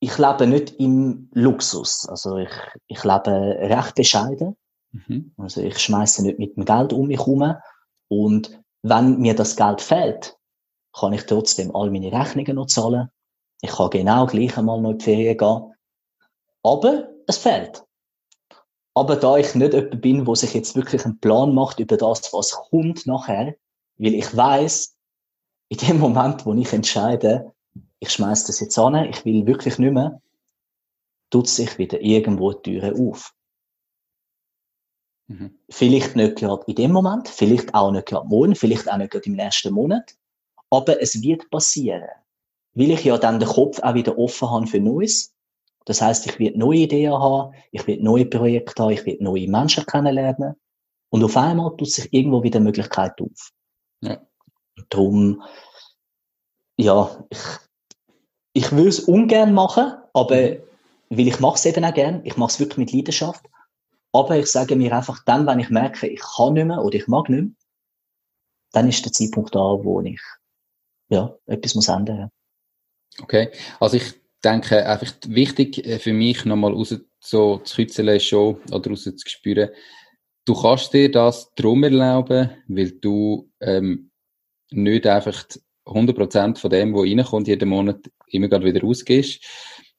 ich 0.00 0.18
lebe 0.18 0.46
nicht 0.46 0.78
im 0.78 1.30
Luxus. 1.32 2.06
Also 2.08 2.36
ich, 2.38 2.50
ich 2.88 3.04
lebe 3.04 3.30
recht 3.30 3.94
bescheiden. 3.94 4.56
Mhm. 4.92 5.32
Also 5.36 5.62
ich 5.62 5.78
schmeiße 5.78 6.22
nicht 6.22 6.38
mit 6.38 6.56
dem 6.56 6.64
Geld 6.64 6.92
um 6.92 7.06
mich 7.06 7.18
herum. 7.18 7.54
Und 8.08 8.60
wenn 8.82 9.18
mir 9.18 9.34
das 9.34 9.56
Geld 9.56 9.80
fehlt, 9.80 10.36
kann 10.92 11.12
ich 11.12 11.24
trotzdem 11.26 11.74
all 11.74 11.90
meine 11.90 12.12
Rechnungen 12.12 12.56
noch 12.56 12.66
zahlen. 12.66 13.08
Ich 13.62 13.70
kann 13.70 13.90
genau 13.90 14.26
gleich 14.26 14.56
einmal 14.56 14.80
noch 14.80 14.92
in 14.92 14.98
die 14.98 15.04
Ferien 15.04 15.36
gehen. 15.36 15.74
Aber 16.62 17.10
es 17.26 17.38
fehlt. 17.38 17.84
Aber 18.94 19.16
da 19.16 19.36
ich 19.36 19.54
nicht 19.54 19.72
jemand 19.72 20.00
bin, 20.00 20.26
wo 20.26 20.34
sich 20.34 20.54
jetzt 20.54 20.74
wirklich 20.74 21.04
einen 21.04 21.20
Plan 21.20 21.54
macht 21.54 21.78
über 21.78 21.96
das, 21.96 22.32
was 22.32 22.52
kommt 22.52 23.06
nachher, 23.06 23.56
weil 23.98 24.14
ich 24.14 24.36
weiß, 24.36 24.96
in 25.68 25.78
dem 25.78 26.00
Moment, 26.00 26.44
wo 26.44 26.52
ich 26.54 26.72
entscheide, 26.72 27.54
ich 28.00 28.10
schmeiß 28.10 28.44
das 28.46 28.60
jetzt 28.60 28.78
an, 28.78 28.94
ich 29.08 29.24
will 29.24 29.46
wirklich 29.46 29.78
nicht 29.78 29.92
mehr, 29.92 30.20
tut 31.30 31.48
sich 31.48 31.78
wieder 31.78 32.00
irgendwo 32.00 32.52
die 32.52 32.78
Türe 32.78 32.94
auf. 32.94 33.32
Mhm. 35.28 35.56
Vielleicht 35.68 36.16
nicht 36.16 36.36
gerade 36.36 36.64
in 36.66 36.74
dem 36.74 36.92
Moment, 36.92 37.28
vielleicht 37.28 37.72
auch 37.72 37.92
nicht 37.92 38.06
gerade 38.06 38.26
morgen, 38.26 38.56
vielleicht 38.56 38.90
auch 38.90 38.96
nicht 38.96 39.12
gerade 39.12 39.26
im 39.26 39.36
nächsten 39.36 39.72
Monat, 39.72 40.16
aber 40.70 41.00
es 41.00 41.22
wird 41.22 41.48
passieren. 41.50 42.08
Weil 42.74 42.90
ich 42.90 43.04
ja 43.04 43.16
dann 43.18 43.38
den 43.38 43.48
Kopf 43.48 43.78
auch 43.80 43.94
wieder 43.94 44.18
offen 44.18 44.50
habe 44.50 44.66
für 44.66 44.80
Neues 44.80 45.32
das 45.84 46.00
heißt, 46.00 46.26
ich 46.26 46.38
werde 46.38 46.58
neue 46.58 46.80
Ideen 46.80 47.12
haben, 47.12 47.54
ich 47.72 47.86
werde 47.86 48.04
neue 48.04 48.26
Projekte 48.26 48.82
haben, 48.82 48.92
ich 48.92 49.06
werde 49.06 49.24
neue 49.24 49.48
Menschen 49.48 49.86
kennenlernen. 49.86 50.54
Und 51.08 51.24
auf 51.24 51.36
einmal 51.36 51.76
tut 51.76 51.90
sich 51.90 52.12
irgendwo 52.12 52.42
wieder 52.42 52.60
Möglichkeit 52.60 53.20
auf. 53.20 53.50
Ja. 54.02 54.18
darum, 54.88 55.42
ja, 56.76 57.24
ich, 57.28 57.38
ich 58.54 58.72
will 58.72 58.88
es 58.88 59.00
ungern 59.00 59.52
machen, 59.52 59.92
aber 60.14 60.56
weil 61.10 61.28
ich 61.28 61.40
mache 61.40 61.56
es 61.56 61.66
eben 61.66 61.84
auch 61.84 61.92
gern, 61.92 62.24
ich 62.24 62.36
mache 62.36 62.50
es 62.50 62.60
wirklich 62.60 62.78
mit 62.78 62.92
Leidenschaft. 62.92 63.44
Aber 64.12 64.36
ich 64.38 64.46
sage 64.46 64.76
mir 64.76 64.96
einfach 64.96 65.22
dann, 65.24 65.46
wenn 65.46 65.60
ich 65.60 65.70
merke, 65.70 66.06
ich 66.06 66.20
kann 66.20 66.54
nicht 66.54 66.64
mehr 66.66 66.82
oder 66.82 66.96
ich 66.96 67.06
mag 67.08 67.28
nicht 67.28 67.42
mehr, 67.42 67.52
dann 68.72 68.88
ist 68.88 69.04
der 69.04 69.12
Zeitpunkt 69.12 69.54
da, 69.54 69.58
wo 69.58 70.00
ich 70.00 70.20
ja, 71.08 71.36
etwas 71.46 71.74
muss 71.74 71.88
ändern. 71.88 72.30
Okay, 73.20 73.50
also 73.80 73.96
ich 73.96 74.14
denke, 74.44 74.86
einfach 74.86 75.12
wichtig 75.26 75.86
äh, 75.86 75.98
für 75.98 76.12
mich 76.12 76.44
nochmal 76.44 76.72
raus 76.72 76.96
so 77.20 77.58
zu 77.58 77.76
kitzeln 77.76 78.18
schon 78.20 78.56
oder 78.72 78.90
raus 78.90 79.04
zu 79.04 79.28
spüren, 79.28 79.70
du 80.44 80.54
kannst 80.54 80.92
dir 80.92 81.10
das 81.10 81.52
drum 81.54 81.84
erlauben, 81.84 82.50
weil 82.68 82.92
du 82.92 83.50
ähm, 83.60 84.10
nicht 84.70 85.06
einfach 85.06 85.44
100% 85.86 86.58
von 86.58 86.70
dem, 86.70 86.94
was 86.94 87.02
reinkommt, 87.02 87.48
jeden 87.48 87.68
Monat 87.68 88.10
immer 88.28 88.48
gerade 88.48 88.64
wieder 88.64 88.86
ausgehst, 88.86 89.44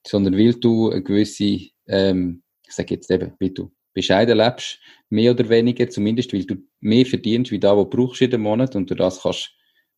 sondern 0.05 0.37
weil 0.37 0.53
du 0.53 0.89
eine 0.89 1.03
gewisse, 1.03 1.59
ähm, 1.87 2.43
ich 2.65 2.73
sage 2.73 2.95
jetzt 2.95 3.11
eben, 3.11 3.33
weil 3.39 3.49
du 3.49 3.71
bescheiden 3.93 4.37
lebst, 4.37 4.79
mehr 5.09 5.31
oder 5.31 5.49
weniger, 5.49 5.89
zumindest 5.89 6.33
weil 6.33 6.45
du 6.45 6.55
mehr 6.79 7.05
verdienst, 7.05 7.51
wie 7.51 7.59
da, 7.59 7.75
was 7.75 7.89
du 7.89 7.97
brauchst 7.97 8.21
jeden 8.21 8.41
Monat 8.41 8.75
und 8.75 8.89
durch 8.89 8.97
das 8.97 9.21
kannst 9.21 9.51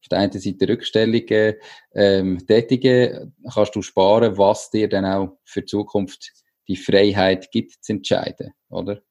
auf 0.04 0.10
der 0.10 0.20
einen 0.20 0.40
Seite 0.40 0.68
Rückstellungen 0.68 1.56
ähm, 1.96 2.46
tätigen, 2.46 3.34
kannst 3.54 3.76
du 3.76 3.82
sparen, 3.82 4.38
was 4.38 4.70
dir 4.70 4.90
dann 4.90 5.06
auch 5.06 5.38
für 5.46 5.62
die 5.62 5.68
Zukunft 5.68 6.32
die 6.68 6.76
Freiheit 6.76 7.52
gibt, 7.52 7.84
zu 7.84 7.94
entscheiden, 7.94 8.54
oder? 8.70 9.02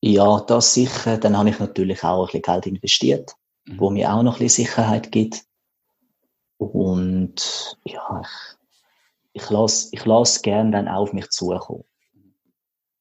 Ja, 0.00 0.40
das 0.40 0.74
sicher. 0.74 1.18
Dann 1.18 1.36
habe 1.36 1.48
ich 1.48 1.58
natürlich 1.58 2.04
auch 2.04 2.22
ein 2.22 2.26
bisschen 2.26 2.42
Geld 2.42 2.66
investiert, 2.66 3.32
mhm. 3.64 3.80
wo 3.80 3.90
mir 3.90 4.12
auch 4.12 4.22
noch 4.22 4.34
ein 4.34 4.38
bisschen 4.40 4.66
Sicherheit 4.66 5.10
gibt. 5.10 5.42
Und 6.58 7.76
ja, 7.84 8.22
ich, 9.32 9.42
ich 9.42 9.50
lasse 9.50 9.88
ich 9.92 10.04
lasse 10.04 10.42
gerne 10.42 10.70
dann 10.70 10.88
auch 10.88 11.02
auf 11.02 11.12
mich 11.12 11.30
zukommen. 11.30 11.84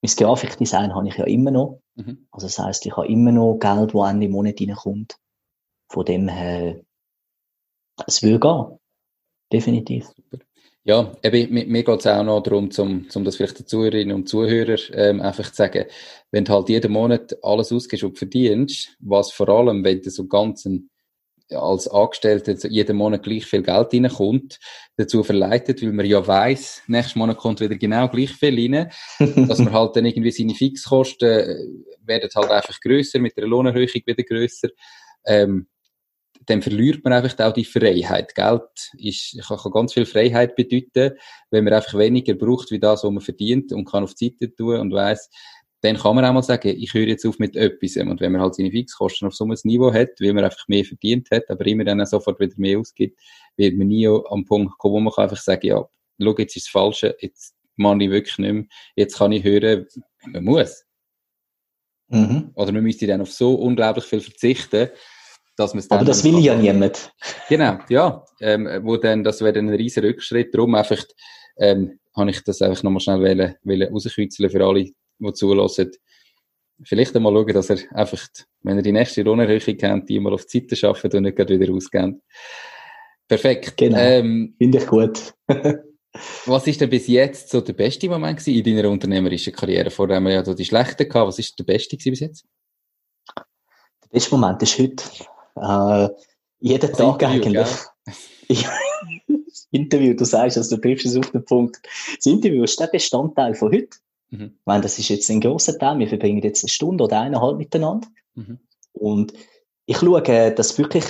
Mein 0.01 0.11
Grafikdesign 0.15 0.95
habe 0.95 1.07
ich 1.07 1.17
ja 1.17 1.25
immer 1.25 1.51
noch. 1.51 1.81
Mhm. 1.95 2.27
Also 2.31 2.47
das 2.47 2.59
heisst, 2.59 2.85
ich 2.85 2.95
habe 2.97 3.07
immer 3.07 3.31
noch 3.31 3.57
Geld, 3.59 3.93
das 3.93 4.09
Ende 4.09 4.27
Monat 4.27 4.59
reinkommt. 4.59 5.17
Von 5.93 6.05
dem 6.05 6.27
her, 6.27 6.81
es 8.07 8.23
will 8.23 8.39
gehen. 8.39 8.79
Definitiv. 9.51 10.07
Ja, 10.83 11.13
eben, 11.21 11.53
mir, 11.53 11.67
mir 11.67 11.83
geht 11.83 11.99
es 11.99 12.07
auch 12.07 12.23
noch 12.23 12.41
darum, 12.41 12.69
um, 12.75 13.07
um 13.13 13.23
das 13.23 13.35
vielleicht 13.35 13.59
den 13.59 13.67
Zuhörerinnen 13.67 14.15
und 14.15 14.27
Zuhörern 14.27 14.79
ähm, 14.93 15.21
einfach 15.21 15.49
zu 15.49 15.55
sagen, 15.55 15.85
wenn 16.31 16.45
du 16.45 16.51
halt 16.51 16.69
jeden 16.69 16.91
Monat 16.91 17.37
alles 17.43 17.71
ausgibst 17.71 18.03
und 18.03 18.17
verdienst, 18.17 18.97
was 18.99 19.31
vor 19.31 19.47
allem, 19.49 19.83
wenn 19.83 20.01
du 20.01 20.09
so 20.09 20.27
ganz 20.27 20.65
ein, 20.65 20.89
als 21.51 21.87
Angestellter 21.87 22.67
jeden 22.67 22.97
Monat 22.97 23.21
gleich 23.21 23.45
viel 23.45 23.61
Geld 23.61 23.93
reinkommt, 23.93 24.59
dazu 24.97 25.23
verleitet, 25.23 25.83
weil 25.83 25.93
man 25.93 26.07
ja 26.07 26.25
weiss, 26.25 26.81
nächsten 26.87 27.19
Monat 27.19 27.37
kommt 27.37 27.61
wieder 27.61 27.75
genau 27.75 28.07
gleich 28.07 28.31
viel 28.31 28.73
rein, 28.73 28.91
dass 29.47 29.59
man 29.59 29.71
halt 29.71 29.95
dann 29.95 30.05
irgendwie 30.05 30.31
seine 30.31 30.55
Fixkosten 30.55 31.29
äh, 31.29 31.67
werden 32.01 32.29
halt 32.33 32.49
einfach 32.49 32.79
grösser, 32.81 33.19
mit 33.19 33.37
der 33.37 33.45
Lohnerhöhung 33.45 33.87
wieder 33.93 34.23
grösser. 34.23 34.69
Ähm, 35.25 35.67
dann 36.45 36.61
verliert 36.61 37.03
man 37.03 37.13
einfach 37.13 37.37
auch 37.45 37.53
die 37.53 37.65
Freiheit. 37.65 38.35
Geld 38.35 38.91
ist, 38.97 39.37
kann, 39.47 39.71
ganz 39.71 39.93
viel 39.93 40.05
Freiheit 40.05 40.55
bedeuten, 40.55 41.17
wenn 41.51 41.63
man 41.63 41.73
einfach 41.73 41.97
weniger 41.97 42.33
braucht, 42.33 42.71
wie 42.71 42.79
das, 42.79 43.03
was 43.03 43.11
man 43.11 43.21
verdient 43.21 43.71
und 43.71 43.85
kann 43.85 44.03
auf 44.03 44.13
die 44.15 44.29
Seite 44.29 44.53
tun 44.55 44.79
und 44.79 44.93
weiss, 44.93 45.29
dann 45.81 45.97
kann 45.97 46.15
man 46.15 46.23
auch 46.23 46.33
mal 46.33 46.43
sagen, 46.43 46.69
ich 46.69 46.93
höre 46.93 47.07
jetzt 47.07 47.25
auf 47.25 47.39
mit 47.39 47.57
etwas. 47.57 47.97
Und 47.97 48.21
wenn 48.21 48.31
man 48.31 48.41
halt 48.41 48.55
seine 48.55 48.71
Fixkosten 48.71 49.27
auf 49.27 49.35
so 49.35 49.43
einem 49.43 49.57
Niveau 49.63 49.93
hat, 49.93 50.11
weil 50.19 50.33
man 50.33 50.45
einfach 50.45 50.67
mehr 50.67 50.85
verdient 50.85 51.29
hat, 51.29 51.49
aber 51.49 51.65
immer 51.67 51.83
dann 51.83 52.05
sofort 52.05 52.39
wieder 52.39 52.53
mehr 52.55 52.79
ausgibt, 52.79 53.19
wird 53.57 53.75
man 53.75 53.87
nie 53.87 54.07
am 54.07 54.45
Punkt 54.45 54.77
kommen, 54.77 54.93
wo 54.93 54.99
man 55.01 55.13
kann 55.13 55.23
einfach 55.23 55.41
sagen, 55.41 55.67
ja, 55.67 55.85
schau, 56.21 56.35
jetzt 56.37 56.55
ist 56.55 56.67
das 56.67 56.71
Falsche, 56.71 57.17
jetzt 57.19 57.53
mache 57.75 58.01
ich 58.01 58.09
wirklich 58.09 58.37
nicht 58.37 58.53
mehr, 58.53 58.65
jetzt 58.95 59.17
kann 59.17 59.33
ich 59.33 59.43
hören, 59.43 59.85
man 60.25 60.43
muss. 60.45 60.85
Mhm. 62.07 62.51
Oder 62.55 62.71
man 62.71 62.83
müsste 62.83 63.07
dann 63.07 63.21
auf 63.21 63.31
so 63.31 63.55
unglaublich 63.55 64.05
viel 64.05 64.21
verzichten, 64.21 64.89
dass 65.55 65.73
man 65.73 65.83
Aber 65.89 66.05
das 66.05 66.23
will 66.23 66.39
ja 66.39 66.55
niemand. 66.55 67.11
Genau, 67.49 67.77
ja. 67.89 68.23
Ähm, 68.41 68.67
wo 68.83 68.97
dann, 68.97 69.23
das 69.23 69.41
wäre 69.41 69.53
dann 69.53 69.69
ein 69.69 69.75
riesen 69.75 70.03
Rückschritt. 70.03 70.53
Darum 70.53 70.75
einfach, 70.75 71.03
ähm, 71.57 71.99
habe 72.15 72.31
ich 72.31 72.43
das 72.43 72.61
einfach 72.61 72.83
nochmal 72.83 72.99
schnell 72.99 73.19
wollen, 73.19 73.55
wollen 73.63 73.93
rauskützeln 73.93 74.49
für 74.49 74.65
alle, 74.65 74.85
die 75.19 75.33
zulassen. 75.33 75.91
Vielleicht 76.83 77.15
einmal 77.15 77.33
schauen, 77.33 77.53
dass 77.53 77.69
er 77.69 77.77
einfach, 77.91 78.27
wenn 78.61 78.77
er 78.77 78.83
die 78.83 78.91
nächste 78.91 79.21
Lohnerhöhung 79.21 79.77
kennt, 79.77 80.09
die 80.09 80.19
mal 80.19 80.33
auf 80.33 80.45
die 80.45 80.59
Seite 80.59 80.75
schafft 80.75 81.13
und 81.13 81.21
nicht 81.21 81.37
gerade 81.37 81.59
wieder 81.59 81.71
ausgeht. 81.71 82.15
Perfekt. 83.27 83.77
Genau. 83.77 83.97
Ähm, 83.97 84.55
Finde 84.57 84.79
ich 84.79 84.87
gut. 84.87 85.33
was 86.45 86.67
ist 86.67 86.81
denn 86.81 86.89
bis 86.89 87.07
jetzt 87.07 87.49
so 87.49 87.61
der 87.61 87.73
beste 87.73 88.09
Moment 88.09 88.45
in 88.47 88.63
deiner 88.63 88.89
unternehmerischen 88.89 89.53
Karriere? 89.53 89.91
Vorher 89.91 90.17
haben 90.17 90.25
wir 90.25 90.33
ja 90.33 90.41
die 90.41 90.65
schlechten 90.65 91.07
gehabt. 91.07 91.27
Was 91.27 91.39
ist 91.39 91.57
der 91.57 91.63
beste 91.63 91.95
bis 91.95 92.19
jetzt? 92.19 92.45
Der 93.35 94.09
beste 94.09 94.35
Moment 94.35 94.61
ist 94.61 94.77
heute. 94.77 95.03
Äh, 95.55 96.09
jeden 96.59 96.89
das 96.89 96.97
Tag 96.97 97.21
Interview, 97.21 97.43
eigentlich. 97.43 97.67
das 98.47 99.67
Interview, 99.71 100.13
du 100.13 100.25
sagst 100.25 100.57
also 100.57 100.75
du 100.75 100.81
triffst 100.81 101.05
es 101.05 101.17
auf 101.17 101.31
den 101.31 101.45
Punkt. 101.45 101.79
Das 102.15 102.25
Interview 102.25 102.63
ist 102.63 102.79
der 102.79 102.87
Bestandteil 102.87 103.53
von 103.55 103.71
heute. 103.71 103.97
Mhm. 104.29 104.55
Ich 104.59 104.65
meine, 104.65 104.81
das 104.81 104.97
ist 104.97 105.09
jetzt 105.09 105.29
ein 105.29 105.41
grosser 105.41 105.77
Teil. 105.77 105.99
Wir 105.99 106.07
verbringen 106.07 106.41
jetzt 106.41 106.63
eine 106.63 106.69
Stunde 106.69 107.03
oder 107.03 107.21
eineinhalb 107.21 107.57
miteinander. 107.57 108.07
Mhm. 108.35 108.59
Und 108.93 109.33
ich 109.85 109.97
schaue 109.97 110.21
das 110.21 110.77
wirklich 110.77 111.03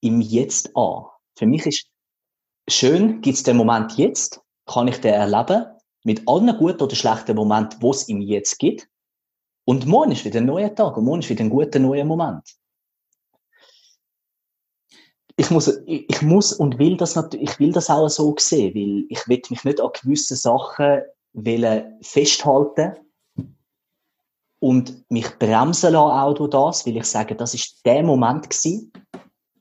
im 0.00 0.20
Jetzt 0.20 0.76
an. 0.76 1.04
Für 1.36 1.46
mich 1.46 1.66
ist 1.66 1.86
schön, 2.68 3.20
gibt 3.20 3.36
es 3.36 3.42
den 3.42 3.56
Moment 3.56 3.96
jetzt, 3.96 4.40
kann 4.66 4.88
ich 4.88 4.98
den 4.98 5.14
erleben, 5.14 5.66
mit 6.04 6.26
allen 6.26 6.56
guten 6.56 6.82
oder 6.82 6.96
schlechten 6.96 7.36
Momenten, 7.36 7.80
die 7.80 7.88
es 7.88 8.08
im 8.08 8.20
Jetzt 8.20 8.58
gibt. 8.58 8.88
Und 9.64 9.86
morgen 9.86 10.12
ist 10.12 10.24
wieder 10.24 10.40
ein 10.40 10.46
neuer 10.46 10.74
Tag 10.74 10.96
und 10.96 11.04
morgen 11.04 11.20
ist 11.20 11.28
wieder 11.28 11.44
ein 11.44 11.50
guter 11.50 11.78
neuer 11.78 12.04
Moment 12.04 12.42
ich 15.38 15.50
muss, 15.50 15.68
ich 15.86 16.20
muss 16.20 16.52
und 16.52 16.78
will 16.80 16.96
das 16.96 17.14
natürlich, 17.14 17.50
ich 17.50 17.58
will 17.60 17.72
das 17.72 17.88
auch 17.88 18.08
so 18.08 18.34
sehen, 18.38 18.74
weil 18.74 19.06
ich 19.08 19.28
will 19.28 19.40
mich 19.50 19.62
nicht 19.62 19.80
an 19.80 19.90
gewissen 20.02 20.36
Sachen 20.36 21.02
festhalten 22.02 22.94
und 24.58 25.08
mich 25.08 25.28
bremsen 25.38 25.92
lassen 25.92 26.10
auch 26.10 26.34
durch 26.34 26.50
das, 26.50 26.84
weil 26.84 26.96
ich 26.96 27.04
sage, 27.04 27.36
das 27.36 27.54
ist 27.54 27.86
der 27.86 28.02
Moment 28.02 28.50
gewesen. 28.50 28.92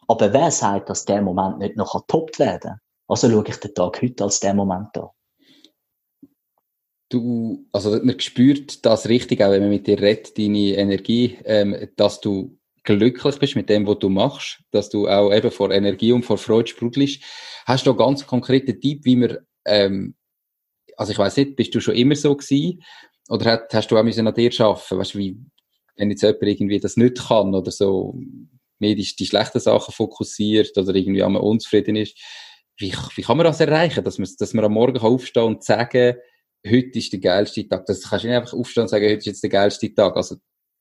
Aber 0.08 0.34
wer 0.34 0.50
sagt, 0.50 0.90
dass 0.90 1.06
der 1.06 1.22
Moment 1.22 1.60
nicht 1.60 1.78
noch 1.78 1.94
getoppt 1.94 2.40
werden 2.40 2.80
Also 3.08 3.30
schaue 3.30 3.46
ich 3.48 3.58
den 3.58 3.76
Tag 3.76 4.02
heute 4.02 4.24
als 4.24 4.40
der 4.40 4.56
Moment 4.56 4.98
an. 4.98 5.10
Du, 7.10 7.66
also 7.72 7.92
man 8.04 8.20
spürt 8.20 8.84
das 8.84 9.08
richtig, 9.08 9.44
auch 9.44 9.52
wenn 9.52 9.62
man 9.62 9.70
mit 9.70 9.86
dir 9.86 10.02
redet, 10.02 10.38
deine 10.38 10.76
Energie, 10.76 11.38
ähm, 11.46 11.88
dass 11.96 12.20
du 12.20 12.58
glücklich 12.88 13.38
bist 13.38 13.56
mit 13.58 13.70
dem, 13.70 13.86
was 13.86 14.00
du 14.00 14.08
machst, 14.08 14.64
dass 14.72 14.90
du 14.90 15.10
auch 15.10 15.34
eben 15.34 15.52
vor 15.52 15.72
Energie 15.72 16.14
und 16.14 16.24
vor 16.24 16.38
Freude 16.38 16.70
sprudelst. 16.70 17.22
Hast 17.66 17.86
du 17.86 17.94
ganz 17.94 18.26
konkrete 18.26 18.80
Tipp, 18.80 19.04
wie 19.04 19.18
man, 19.18 19.38
ähm, 19.66 20.16
also 20.96 21.12
ich 21.12 21.20
weiß 21.20 21.36
nicht, 21.38 21.58
bist 21.58 21.76
du 21.76 21.82
schon 21.82 21.96
immer 21.96 22.16
so 22.16 22.36
gewesen? 22.36 22.82
Oder 23.28 23.52
hast, 23.52 23.74
hast 23.74 23.92
du 23.92 23.98
auch 23.98 24.04
müssen 24.04 24.26
an 24.26 24.34
dir 24.34 24.52
arbeiten? 24.60 24.98
Weißt 24.98 25.16
du, 25.16 25.18
wie, 25.18 25.38
wenn 25.98 26.10
jetzt 26.10 26.24
jemand 26.24 26.44
irgendwie 26.44 26.80
das 26.80 26.96
nicht 26.96 27.28
kann 27.28 27.54
oder 27.54 27.72
so, 27.72 28.18
mehr 28.80 28.96
die, 28.96 29.04
die 29.04 29.26
schlechten 29.26 29.60
Sachen 29.60 29.94
fokussiert 29.94 30.78
oder 30.78 30.96
irgendwie 30.96 31.24
einmal 31.24 31.42
unzufrieden 31.42 31.98
ist. 31.98 32.18
Wie, 32.78 32.94
wie 33.16 33.22
kann 33.22 33.36
man 33.36 33.46
das 33.46 33.60
erreichen, 33.60 34.04
dass 34.06 34.18
man, 34.18 34.30
dass 34.40 34.54
man 34.54 34.64
am 34.64 34.74
Morgen 34.74 35.00
aufstehen 35.00 35.44
und 35.44 35.64
sagen, 35.64 36.16
heute 36.66 36.98
ist 36.98 37.12
der 37.12 37.20
geilste 37.20 37.68
Tag. 37.68 37.86
Das 37.86 38.10
kannst 38.10 38.24
du 38.24 38.30
nicht 38.30 38.38
einfach 38.38 38.54
aufstehen 38.54 38.84
und 38.84 38.88
sagen, 38.88 39.06
heute 39.06 39.18
ist 39.18 39.26
jetzt 39.26 39.44
der 39.44 39.50
geilste 39.50 39.94
Tag. 39.94 40.16
Also, 40.16 40.38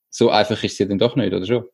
so 0.08 0.30
einfach 0.30 0.62
ist 0.62 0.74
es 0.74 0.78
ja 0.78 0.86
dann 0.86 0.98
doch 0.98 1.16
nicht, 1.16 1.32
oder 1.32 1.46
schon? 1.46 1.64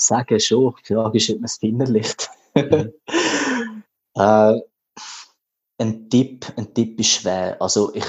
Sagen 0.00 0.40
schon. 0.40 0.74
Die 0.80 0.94
Frage 0.94 1.18
ist, 1.18 1.30
ob 1.30 1.36
man 1.36 1.44
es 1.44 1.56
verinnerlicht. 1.58 2.30
Mhm. 2.54 2.92
äh, 4.14 4.60
ein 5.78 6.10
Tipp, 6.10 6.52
ein 6.56 6.74
Tipp 6.74 7.00
ist 7.00 7.08
schwer. 7.08 7.60
Also 7.60 7.94
ich 7.94 8.06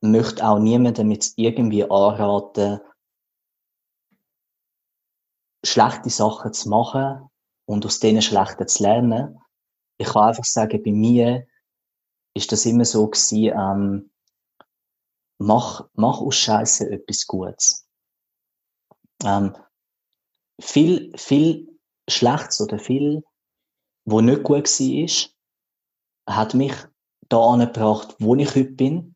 möchte 0.00 0.46
auch 0.46 0.58
niemandem 0.58 1.10
jetzt 1.10 1.36
irgendwie 1.36 1.84
anraten, 1.84 2.80
schlechte 5.64 6.08
Sachen 6.08 6.52
zu 6.52 6.68
machen 6.70 7.28
und 7.66 7.84
aus 7.84 8.00
denen 8.00 8.22
schlechten 8.22 8.66
zu 8.66 8.82
lernen. 8.82 9.38
Ich 9.98 10.08
kann 10.08 10.28
einfach 10.28 10.44
sagen, 10.44 10.82
bei 10.82 10.92
mir 10.92 11.46
ist 12.34 12.50
das 12.52 12.64
immer 12.64 12.86
so 12.86 13.06
gewesen, 13.08 13.52
ähm, 13.54 14.10
mach, 15.38 15.88
mach 15.94 16.20
aus 16.20 16.36
Scheiße 16.36 16.90
etwas 16.90 17.26
Gutes. 17.26 17.86
Ähm, 19.22 19.54
viel, 20.60 21.12
viel 21.16 21.78
Schlechtes 22.08 22.60
oder 22.60 22.78
viel, 22.78 23.22
wo 24.04 24.20
nicht 24.20 24.42
gut 24.42 24.66
war, 24.66 26.34
hat 26.36 26.54
mich 26.54 26.74
da 27.28 27.40
angebracht, 27.40 28.16
wo 28.18 28.34
ich 28.34 28.54
heute 28.54 28.72
bin, 28.72 29.14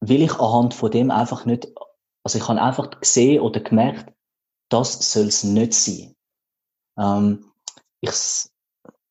will 0.00 0.22
ich 0.22 0.34
anhand 0.34 0.74
von 0.74 0.90
dem 0.90 1.10
einfach 1.10 1.44
nicht, 1.44 1.68
also 2.24 2.38
ich 2.38 2.48
habe 2.48 2.60
einfach 2.60 3.00
gesehen 3.00 3.40
oder 3.40 3.60
gemerkt, 3.60 4.12
das 4.70 5.12
soll 5.12 5.26
es 5.26 5.44
nicht 5.44 5.74
sein. 5.74 6.14
Ähm, 6.98 7.52
ich, 8.00 8.12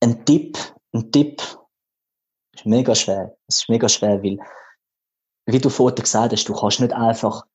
ein 0.01 0.25
Tipp, 0.25 0.57
ein 0.93 1.11
Tipp, 1.11 1.41
ist 2.53 2.65
mega 2.65 2.93
schwer. 2.93 3.35
Es 3.47 3.57
ist 3.57 3.69
mega 3.69 3.89
schwer, 3.89 4.21
weil, 4.21 4.37
wie 5.45 5.59
du 5.59 5.69
vorher 5.69 5.95
gesagt 5.95 6.33
hast, 6.33 6.45
du 6.45 6.53
kannst 6.53 6.79
nicht 6.79 6.93
einfach 6.93 7.45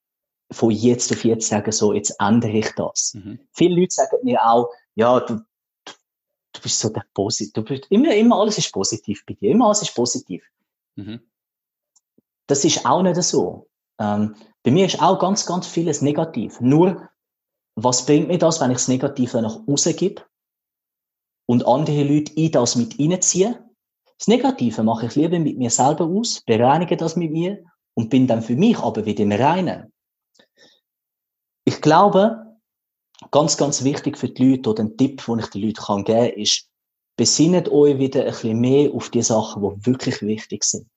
von 0.50 0.70
jetzt 0.70 1.12
auf 1.12 1.24
jetzt 1.24 1.48
sagen, 1.48 1.72
so, 1.72 1.92
jetzt 1.92 2.14
ändere 2.18 2.58
ich 2.58 2.70
das. 2.74 3.14
Mhm. 3.14 3.40
Viele 3.52 3.80
Leute 3.80 3.94
sagen 3.94 4.16
mir 4.22 4.44
auch, 4.44 4.70
ja, 4.94 5.20
du, 5.20 5.40
du 5.84 6.62
bist 6.62 6.80
so 6.80 6.88
der 6.88 7.04
Positiv, 7.14 7.52
du 7.52 7.62
bist, 7.62 7.86
immer, 7.90 8.14
immer 8.14 8.40
alles 8.40 8.58
ist 8.58 8.72
positiv 8.72 9.24
bei 9.26 9.34
dir, 9.34 9.50
immer 9.50 9.66
alles 9.66 9.82
ist 9.82 9.94
positiv. 9.94 10.44
Mhm. 10.96 11.20
Das 12.46 12.64
ist 12.64 12.86
auch 12.86 13.02
nicht 13.02 13.22
so. 13.22 13.68
Ähm, 13.98 14.34
bei 14.62 14.70
mir 14.70 14.86
ist 14.86 15.02
auch 15.02 15.18
ganz, 15.18 15.44
ganz 15.44 15.66
vieles 15.66 16.02
negativ. 16.02 16.60
Nur, 16.60 17.08
was 17.74 18.06
bringt 18.06 18.28
mir 18.28 18.38
das, 18.38 18.60
wenn 18.60 18.70
ich 18.70 18.78
das 18.78 18.88
Negative 18.88 19.42
nach 19.42 19.60
außen 19.66 19.96
gebe 19.96 20.22
und 21.46 21.66
andere 21.66 22.02
Leute 22.04 22.32
in 22.34 22.50
das 22.50 22.74
mit 22.74 22.98
reinziehe? 22.98 23.64
Das 24.18 24.28
Negative 24.28 24.82
mache 24.82 25.06
ich 25.06 25.14
lieber 25.14 25.38
mit 25.38 25.58
mir 25.58 25.70
selber 25.70 26.06
aus, 26.06 26.42
bereinige 26.44 26.96
das 26.96 27.16
mit 27.16 27.30
mir 27.30 27.64
und 27.94 28.10
bin 28.10 28.26
dann 28.26 28.42
für 28.42 28.56
mich 28.56 28.78
aber 28.78 29.04
wieder 29.04 29.22
im 29.22 29.32
Reinen. 29.32 29.92
Ich 31.68 31.82
glaube, 31.82 32.56
ganz, 33.30 33.58
ganz 33.58 33.84
wichtig 33.84 34.16
für 34.16 34.30
die 34.30 34.52
Leute 34.52 34.70
oder 34.70 34.84
ein 34.84 34.96
Tipp, 34.96 35.22
den 35.26 35.38
ich 35.40 35.48
den 35.48 35.60
Leuten 35.60 35.74
geben 35.74 36.04
kann, 36.04 36.30
ist, 36.30 36.66
besinnet 37.18 37.68
euch 37.68 37.98
wieder 37.98 38.20
ein 38.24 38.30
bisschen 38.30 38.58
mehr 38.58 38.90
auf 38.94 39.10
die 39.10 39.20
Sachen, 39.20 39.60
die 39.62 39.84
wirklich 39.84 40.22
wichtig 40.22 40.64
sind. 40.64 40.88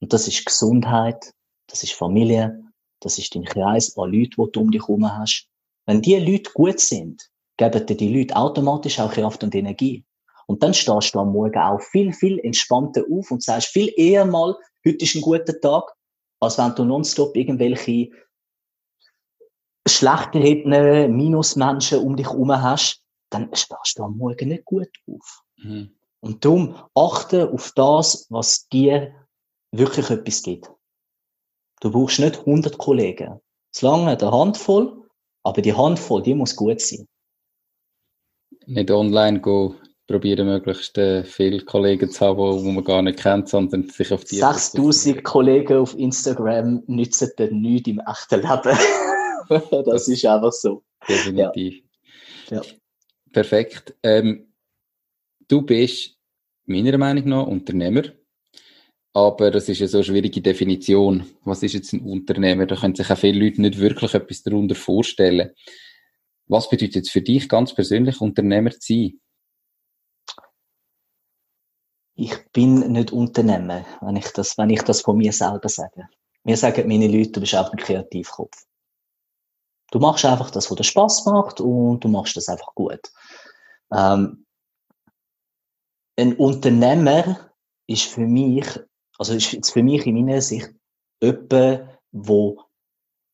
Und 0.00 0.10
das 0.14 0.26
ist 0.26 0.46
Gesundheit, 0.46 1.34
das 1.66 1.82
ist 1.82 1.92
Familie, 1.92 2.62
Das 3.00 3.18
ist 3.18 3.34
dein 3.34 3.44
Kreis 3.44 3.94
an 3.98 4.10
Leuten, 4.10 4.42
die 4.42 4.52
du 4.52 4.60
um 4.60 4.70
dich 4.70 4.80
herum 4.80 5.06
hast. 5.06 5.48
Wenn 5.84 6.00
die 6.00 6.16
Leute 6.16 6.50
gut 6.54 6.80
sind, 6.80 7.30
geben 7.58 7.84
dir 7.84 7.96
die 7.98 8.16
Leute 8.16 8.36
automatisch 8.36 8.98
auch 8.98 9.12
Kraft 9.12 9.44
und 9.44 9.54
Energie. 9.54 10.02
Und 10.46 10.62
dann 10.62 10.72
stehst 10.72 11.14
du 11.14 11.18
am 11.18 11.32
Morgen 11.32 11.58
auch 11.58 11.82
viel, 11.82 12.14
viel 12.14 12.38
entspannter 12.38 13.02
auf 13.12 13.30
und 13.30 13.42
sagst 13.42 13.68
viel 13.68 13.92
eher 13.98 14.24
mal, 14.24 14.56
heute 14.86 15.04
ist 15.04 15.14
ein 15.14 15.20
guter 15.20 15.60
Tag, 15.60 15.92
als 16.40 16.56
wenn 16.56 16.74
du 16.74 16.86
nonstop 16.86 17.36
irgendwelche 17.36 18.08
schlecht 19.86 20.34
redenden 20.34 21.16
Minusmenschen 21.16 22.00
um 22.00 22.16
dich 22.16 22.26
herum 22.26 22.50
hast, 22.50 23.02
dann 23.30 23.48
stehst 23.54 23.98
du 23.98 24.04
am 24.04 24.16
Morgen 24.16 24.48
nicht 24.48 24.64
gut 24.64 24.90
auf. 25.10 25.42
Mhm. 25.56 25.90
Und 26.20 26.44
darum 26.44 26.76
achte 26.94 27.50
auf 27.50 27.72
das, 27.74 28.26
was 28.30 28.66
dir 28.68 29.12
wirklich 29.72 30.08
etwas 30.08 30.42
gibt. 30.42 30.70
Du 31.80 31.90
brauchst 31.90 32.18
nicht 32.18 32.38
100 32.38 32.78
Kollegen. 32.78 33.40
Solange 33.72 34.16
eine 34.16 34.32
Handvoll, 34.32 35.04
aber 35.42 35.60
die 35.60 35.74
Handvoll, 35.74 36.22
die 36.22 36.34
muss 36.34 36.56
gut 36.56 36.80
sein. 36.80 37.06
Nicht 38.66 38.90
online 38.90 39.40
go 39.40 39.74
probieren, 40.06 40.46
möglichst 40.46 40.96
äh, 40.98 41.24
viele 41.24 41.64
Kollegen 41.64 42.10
zu 42.10 42.24
haben, 42.24 42.62
die 42.62 42.72
man 42.72 42.84
gar 42.84 43.02
nicht 43.02 43.18
kennt, 43.18 43.48
sondern 43.48 43.88
sich 43.88 44.12
auf 44.12 44.24
die... 44.24 44.36
6000 44.36 45.24
Kollegen 45.24 45.78
auf 45.78 45.94
Instagram 45.98 46.82
nützen 46.86 47.30
dann 47.36 47.60
nichts 47.60 47.88
im 47.88 48.00
echten 48.00 48.40
Leben. 48.40 48.78
das, 49.86 50.08
ist 50.08 50.24
einfach 50.24 50.52
so. 50.52 50.82
Definitiv. 51.08 51.82
Ja. 52.50 52.56
ja. 52.56 52.62
Perfekt. 53.32 53.94
Ähm, 54.02 54.52
du 55.48 55.62
bist 55.62 56.16
meiner 56.66 56.96
Meinung 56.98 57.28
nach 57.28 57.46
Unternehmer, 57.46 58.02
aber 59.12 59.50
das 59.50 59.68
ist 59.68 59.80
ja 59.80 59.86
so 59.86 59.98
eine 59.98 60.04
schwierige 60.04 60.40
Definition. 60.40 61.24
Was 61.44 61.62
ist 61.62 61.74
jetzt 61.74 61.92
ein 61.92 62.00
Unternehmer? 62.00 62.66
Da 62.66 62.76
können 62.76 62.94
sich 62.94 63.10
auch 63.10 63.18
viele 63.18 63.44
Leute 63.44 63.60
nicht 63.60 63.78
wirklich 63.78 64.14
etwas 64.14 64.42
darunter 64.42 64.74
vorstellen. 64.74 65.50
Was 66.46 66.68
bedeutet 66.68 67.04
es 67.04 67.10
für 67.10 67.22
dich 67.22 67.48
ganz 67.48 67.74
persönlich, 67.74 68.20
Unternehmer 68.20 68.70
zu 68.70 68.80
sein? 68.80 69.20
Ich 72.16 72.34
bin 72.52 72.92
nicht 72.92 73.12
Unternehmer, 73.12 73.84
wenn 74.00 74.16
ich 74.16 74.28
das, 74.28 74.56
wenn 74.56 74.70
ich 74.70 74.82
das 74.82 75.00
von 75.00 75.16
mir 75.16 75.32
selber 75.32 75.68
sage. 75.68 76.08
Mir 76.44 76.56
sagen 76.56 76.86
meine 76.86 77.08
Leute, 77.08 77.32
du 77.32 77.40
bist 77.40 77.56
auch 77.56 77.72
ein 77.72 77.78
Kreativkopf. 77.78 78.66
Du 79.94 80.00
machst 80.00 80.24
einfach 80.24 80.50
das, 80.50 80.68
was 80.68 80.76
dir 80.76 80.82
Spaß 80.82 81.24
macht 81.26 81.60
und 81.60 82.02
du 82.02 82.08
machst 82.08 82.36
das 82.36 82.48
einfach 82.48 82.74
gut. 82.74 83.12
Ähm, 83.92 84.44
ein 86.18 86.34
Unternehmer 86.34 87.52
ist 87.86 88.06
für 88.06 88.26
mich, 88.26 88.66
also 89.18 89.34
ist 89.34 89.70
für 89.70 89.84
mich 89.84 90.04
in 90.04 90.16
meiner 90.16 90.40
Sicht 90.40 90.68
jemand, 91.22 91.88
wo 92.10 92.60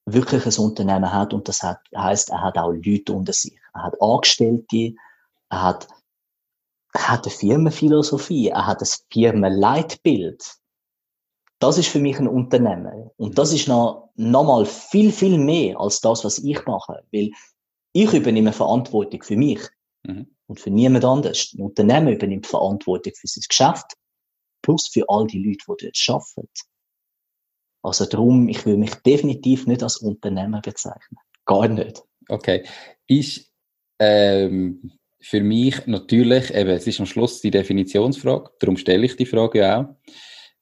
wirklich 0.05 0.45
ein 0.45 0.63
Unternehmen 0.63 1.11
hat 1.11 1.33
und 1.33 1.49
das 1.49 1.63
hat, 1.63 1.81
heißt, 1.97 2.29
er 2.29 2.43
hat 2.43 2.59
auch 2.59 2.73
Leute 2.73 3.15
unter 3.15 3.33
sich. 3.33 3.59
Er 3.73 3.85
hat 3.85 4.03
Angestellte, 4.03 4.95
er 5.49 5.63
hat 5.63 5.89
er 6.93 7.09
hat 7.09 7.25
eine 7.25 7.35
Firmenphilosophie, 7.35 8.49
er 8.49 8.67
hat 8.67 8.83
ein 8.83 8.89
Firmenleitbild. 9.11 10.60
Das 11.61 11.79
ist 11.79 11.89
für 11.89 12.01
mich 12.01 12.19
ein 12.19 12.27
Unternehmen. 12.27 13.11
Und 13.17 13.39
das 13.39 13.53
ist 13.53 13.69
noch, 13.69 14.11
noch 14.17 14.45
mal 14.45 14.65
viel, 14.65 15.13
viel 15.13 15.39
mehr 15.39 15.79
als 15.79 16.01
das, 16.01 16.25
was 16.25 16.39
ich 16.39 16.65
mache. 16.67 17.05
Weil 17.13 17.31
ich 17.93 18.13
übernehme 18.13 18.53
Verantwortung 18.53 19.23
für 19.23 19.37
mich. 19.37 19.61
Mhm. 20.05 20.35
Und 20.47 20.59
für 20.59 20.71
niemand 20.71 21.05
anders. 21.05 21.53
Ein 21.55 21.63
Unternehmen 21.63 22.15
übernimmt 22.15 22.47
Verantwortung 22.47 23.13
für 23.15 23.29
sein 23.29 23.45
Geschäft. 23.49 23.93
Plus 24.63 24.89
für 24.89 25.05
all 25.09 25.27
die 25.27 25.45
Leute, 25.45 25.65
die 25.81 25.91
dort 25.91 26.09
arbeiten. 26.09 26.49
Also 27.83 28.07
darum, 28.07 28.49
ich 28.49 28.65
will 28.67 28.77
mich 28.77 28.95
definitiv 28.97 29.67
nicht 29.67 29.83
als 29.83 29.99
Unternehmen 29.99 30.61
bezeichnen. 30.63 31.19
Gar 31.45 31.69
nicht. 31.69 32.03
Okay. 32.29 32.65
Ist, 33.07 33.51
ähm, 33.99 34.93
für 35.21 35.43
mich 35.43 35.87
natürlich, 35.87 36.55
eben, 36.55 36.71
es 36.71 36.87
ist 36.87 37.01
am 37.01 37.07
Schluss 37.07 37.41
die 37.41 37.51
Definitionsfrage, 37.51 38.51
darum 38.59 38.77
stelle 38.77 39.05
ich 39.05 39.17
die 39.17 39.27
Frage 39.27 39.77
auch, 39.77 39.85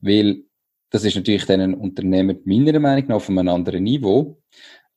weil 0.01 0.45
das 0.91 1.05
ist 1.05 1.17
natürlich 1.17 1.45
dann 1.47 1.61
ein 1.61 1.75
Unternehmer 1.75 2.35
meiner 2.45 2.81
Meinung 2.81 3.09
nach 3.09 3.17
auf 3.17 3.29
einem 3.29 3.49
anderen 3.49 3.85
Niveau. 3.85 4.41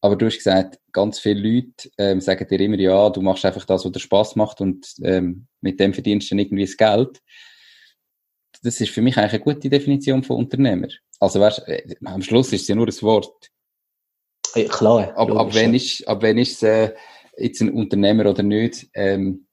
Aber 0.01 0.15
du 0.15 0.25
hast 0.25 0.37
gesagt, 0.37 0.79
ganz 0.91 1.19
viele 1.19 1.41
Leute 1.41 1.89
ähm, 1.97 2.21
sagen 2.21 2.47
dir 2.47 2.59
immer, 2.59 2.77
ja, 2.79 3.09
du 3.09 3.21
machst 3.21 3.45
einfach 3.45 3.65
das, 3.65 3.85
was 3.85 3.91
dir 3.91 3.99
Spaß 3.99 4.35
macht 4.35 4.59
und 4.59 4.93
ähm, 5.03 5.47
mit 5.61 5.79
dem 5.79 5.93
verdienst 5.93 6.27
du 6.27 6.35
dann 6.35 6.39
irgendwie 6.39 6.65
das 6.65 6.75
Geld. 6.77 7.21
Das 8.63 8.81
ist 8.81 8.91
für 8.91 9.01
mich 9.01 9.17
eigentlich 9.17 9.33
eine 9.33 9.43
gute 9.43 9.69
Definition 9.69 10.23
von 10.23 10.37
Unternehmer. 10.37 10.87
Also 11.19 11.39
weißt, 11.39 11.67
äh, 11.67 11.95
am 12.03 12.21
Schluss 12.23 12.51
ist 12.51 12.63
es 12.63 12.67
ja 12.67 12.75
nur 12.75 12.87
ein 12.87 13.01
Wort. 13.01 13.51
Ja, 14.55 14.67
klar. 14.67 15.15
Ab, 15.15 15.31
ab, 15.31 15.53
wenn 15.53 15.75
ist, 15.75 16.07
ab 16.07 16.21
wenn 16.23 16.37
ist 16.39 16.63
es 16.63 16.63
äh, 16.63 16.93
jetzt 17.37 17.61
ein 17.61 17.71
Unternehmer 17.71 18.25
oder 18.29 18.43
nicht? 18.43 18.89
Ähm, 18.93 19.45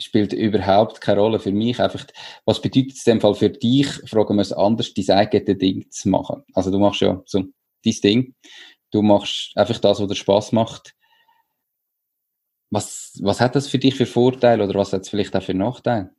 spielt 0.00 0.32
überhaupt 0.32 1.00
keine 1.00 1.20
Rolle 1.20 1.40
für 1.40 1.52
mich. 1.52 1.80
Einfach, 1.80 2.06
was 2.44 2.60
bedeutet 2.60 2.92
es 2.92 3.06
in 3.06 3.14
dem 3.14 3.20
Fall 3.20 3.34
für 3.34 3.50
dich, 3.50 3.88
fragen 4.08 4.36
wir 4.36 4.42
es 4.42 4.52
anders, 4.52 4.94
dein 4.94 5.10
eigenes 5.10 5.58
Ding 5.58 5.90
zu 5.90 6.08
machen? 6.08 6.44
Also 6.54 6.70
du 6.70 6.78
machst 6.78 7.00
ja 7.00 7.20
so 7.26 7.44
dein 7.84 7.94
Ding. 8.02 8.34
Du 8.90 9.02
machst 9.02 9.52
einfach 9.56 9.78
das, 9.78 10.00
was 10.00 10.08
dir 10.08 10.14
Spaß 10.14 10.52
macht. 10.52 10.94
Was, 12.70 13.18
was 13.22 13.40
hat 13.40 13.54
das 13.56 13.66
für 13.68 13.78
dich 13.78 13.94
für 13.94 14.06
Vorteile 14.06 14.64
oder 14.64 14.78
was 14.78 14.92
hat 14.92 15.02
es 15.02 15.08
vielleicht 15.08 15.34
auch 15.34 15.42
für 15.42 15.54
Nachteile? 15.54 16.14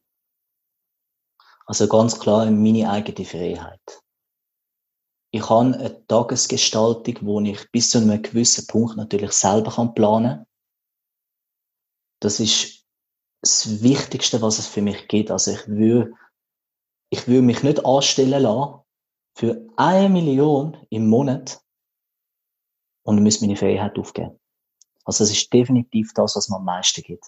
Also 1.65 1.87
ganz 1.87 2.19
klar 2.19 2.49
meine 2.49 2.89
eigene 2.89 3.25
Freiheit. 3.25 4.01
Ich 5.31 5.47
habe 5.47 5.75
eine 5.75 6.07
Tagesgestaltung, 6.07 7.17
wo 7.21 7.39
ich 7.41 7.71
bis 7.71 7.91
zu 7.91 7.99
einem 7.99 8.21
gewissen 8.21 8.65
Punkt 8.65 8.97
natürlich 8.97 9.31
selber 9.33 9.71
planen 9.93 10.37
kann. 10.37 10.45
Das 12.19 12.39
ist 12.39 12.78
das 13.41 13.81
Wichtigste, 13.81 14.41
was 14.41 14.59
es 14.59 14.67
für 14.67 14.81
mich 14.81 15.07
gibt. 15.07 15.31
Also 15.31 15.51
ich 15.51 15.67
würde, 15.67 16.13
ich 17.09 17.27
würde 17.27 17.41
mich 17.41 17.63
nicht 17.63 17.85
anstellen 17.85 18.41
lassen 18.41 18.81
für 19.35 19.65
eine 19.77 20.09
Million 20.09 20.77
im 20.89 21.07
Monat 21.07 21.61
und 23.03 23.23
müsste 23.23 23.45
meine 23.45 23.55
Freiheit 23.55 23.97
aufgeben. 23.97 24.39
Also 25.05 25.23
es 25.23 25.31
ist 25.31 25.51
definitiv 25.53 26.13
das, 26.13 26.35
was 26.35 26.49
mir 26.49 26.57
am 26.57 26.65
meisten 26.65 27.01
gibt. 27.01 27.25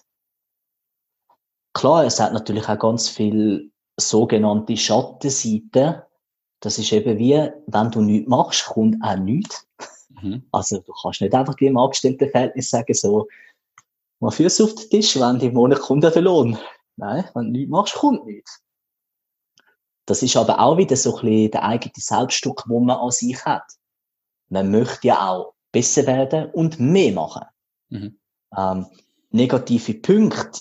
Klar, 1.73 2.05
es 2.05 2.19
hat 2.19 2.33
natürlich 2.33 2.67
auch 2.67 2.77
ganz 2.77 3.07
viel 3.07 3.71
sogenannte 3.97 4.75
Schattenseiten. 4.75 6.01
Das 6.59 6.77
ist 6.77 6.91
eben 6.91 7.17
wie, 7.17 7.49
wenn 7.67 7.91
du 7.91 8.01
nichts 8.01 8.29
machst, 8.29 8.65
kommt 8.65 8.97
auch 9.01 9.15
nichts. 9.15 9.67
Mhm. 10.09 10.47
Also 10.51 10.79
du 10.79 10.91
kannst 11.01 11.21
nicht 11.21 11.33
einfach 11.33 11.55
wie 11.59 11.67
im 11.67 11.77
Angestelltenverhältnis 11.77 12.69
sagen, 12.69 12.93
so, 12.93 13.27
mal 14.21 14.31
Füße 14.31 14.63
auf 14.63 14.75
den 14.75 14.89
Tisch, 14.89 15.19
wenn 15.19 15.39
im 15.39 15.53
Monat 15.53 15.79
kommt 15.79 16.03
der 16.03 16.21
Lohn. 16.21 16.57
Nein, 16.95 17.25
wenn 17.33 17.45
du 17.45 17.51
nichts 17.51 17.69
machst, 17.69 17.95
kommt 17.95 18.25
nichts. 18.25 18.61
Das 20.05 20.21
ist 20.23 20.37
aber 20.37 20.59
auch 20.59 20.77
wieder 20.77 20.95
so 20.95 21.17
ein 21.17 21.25
bisschen 21.25 21.51
der 21.51 21.63
eigene 21.63 21.93
Selbstdruck, 21.95 22.65
den 22.67 22.85
man 22.85 22.97
an 22.97 23.11
sich 23.11 23.43
hat. 23.45 23.63
Man 24.49 24.71
möchte 24.71 25.07
ja 25.07 25.29
auch 25.29 25.53
besser 25.71 26.05
werden 26.05 26.51
und 26.51 26.79
mehr 26.79 27.13
machen. 27.13 27.45
Mhm. 27.89 28.19
Ähm, 28.57 28.85
negative 29.31 29.93
Punkte, 29.95 30.59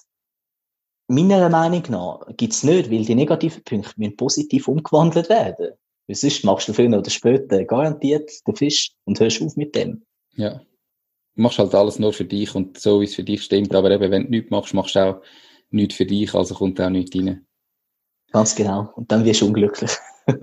meiner 1.08 1.48
Meinung 1.48 1.82
nach, 1.88 2.20
gibt's 2.36 2.62
nicht, 2.62 2.90
weil 2.90 3.04
die 3.04 3.14
negativen 3.14 3.64
Punkte 3.64 3.92
müssen 3.96 4.16
positiv 4.16 4.68
umgewandelt 4.68 5.28
werden. 5.28 5.72
Weil 6.06 6.16
sonst 6.16 6.44
machst 6.44 6.68
du 6.68 6.72
früher 6.72 6.96
oder 6.96 7.10
später 7.10 7.64
garantiert 7.64 8.30
den 8.46 8.54
Fisch 8.54 8.92
und 9.04 9.18
hörst 9.18 9.42
auf 9.42 9.56
mit 9.56 9.74
dem. 9.74 10.04
Ja 10.34 10.60
machst 11.40 11.58
halt 11.58 11.74
alles 11.74 11.98
nur 11.98 12.12
für 12.12 12.24
dich 12.24 12.54
und 12.54 12.78
so, 12.78 13.00
wie 13.00 13.04
es 13.04 13.14
für 13.14 13.24
dich 13.24 13.42
stimmt. 13.42 13.74
Aber 13.74 13.90
eben, 13.90 14.10
wenn 14.10 14.24
du 14.24 14.30
nichts 14.30 14.50
machst, 14.50 14.74
machst 14.74 14.94
du 14.94 15.00
auch 15.00 15.22
nichts 15.70 15.94
für 15.94 16.06
dich, 16.06 16.34
also 16.34 16.54
kommt 16.54 16.80
auch 16.80 16.90
nichts 16.90 17.16
rein. 17.16 17.46
Ganz 18.32 18.54
genau. 18.54 18.92
Und 18.94 19.10
dann 19.10 19.24
wirst 19.24 19.40
du 19.40 19.46
unglücklich. 19.46 19.90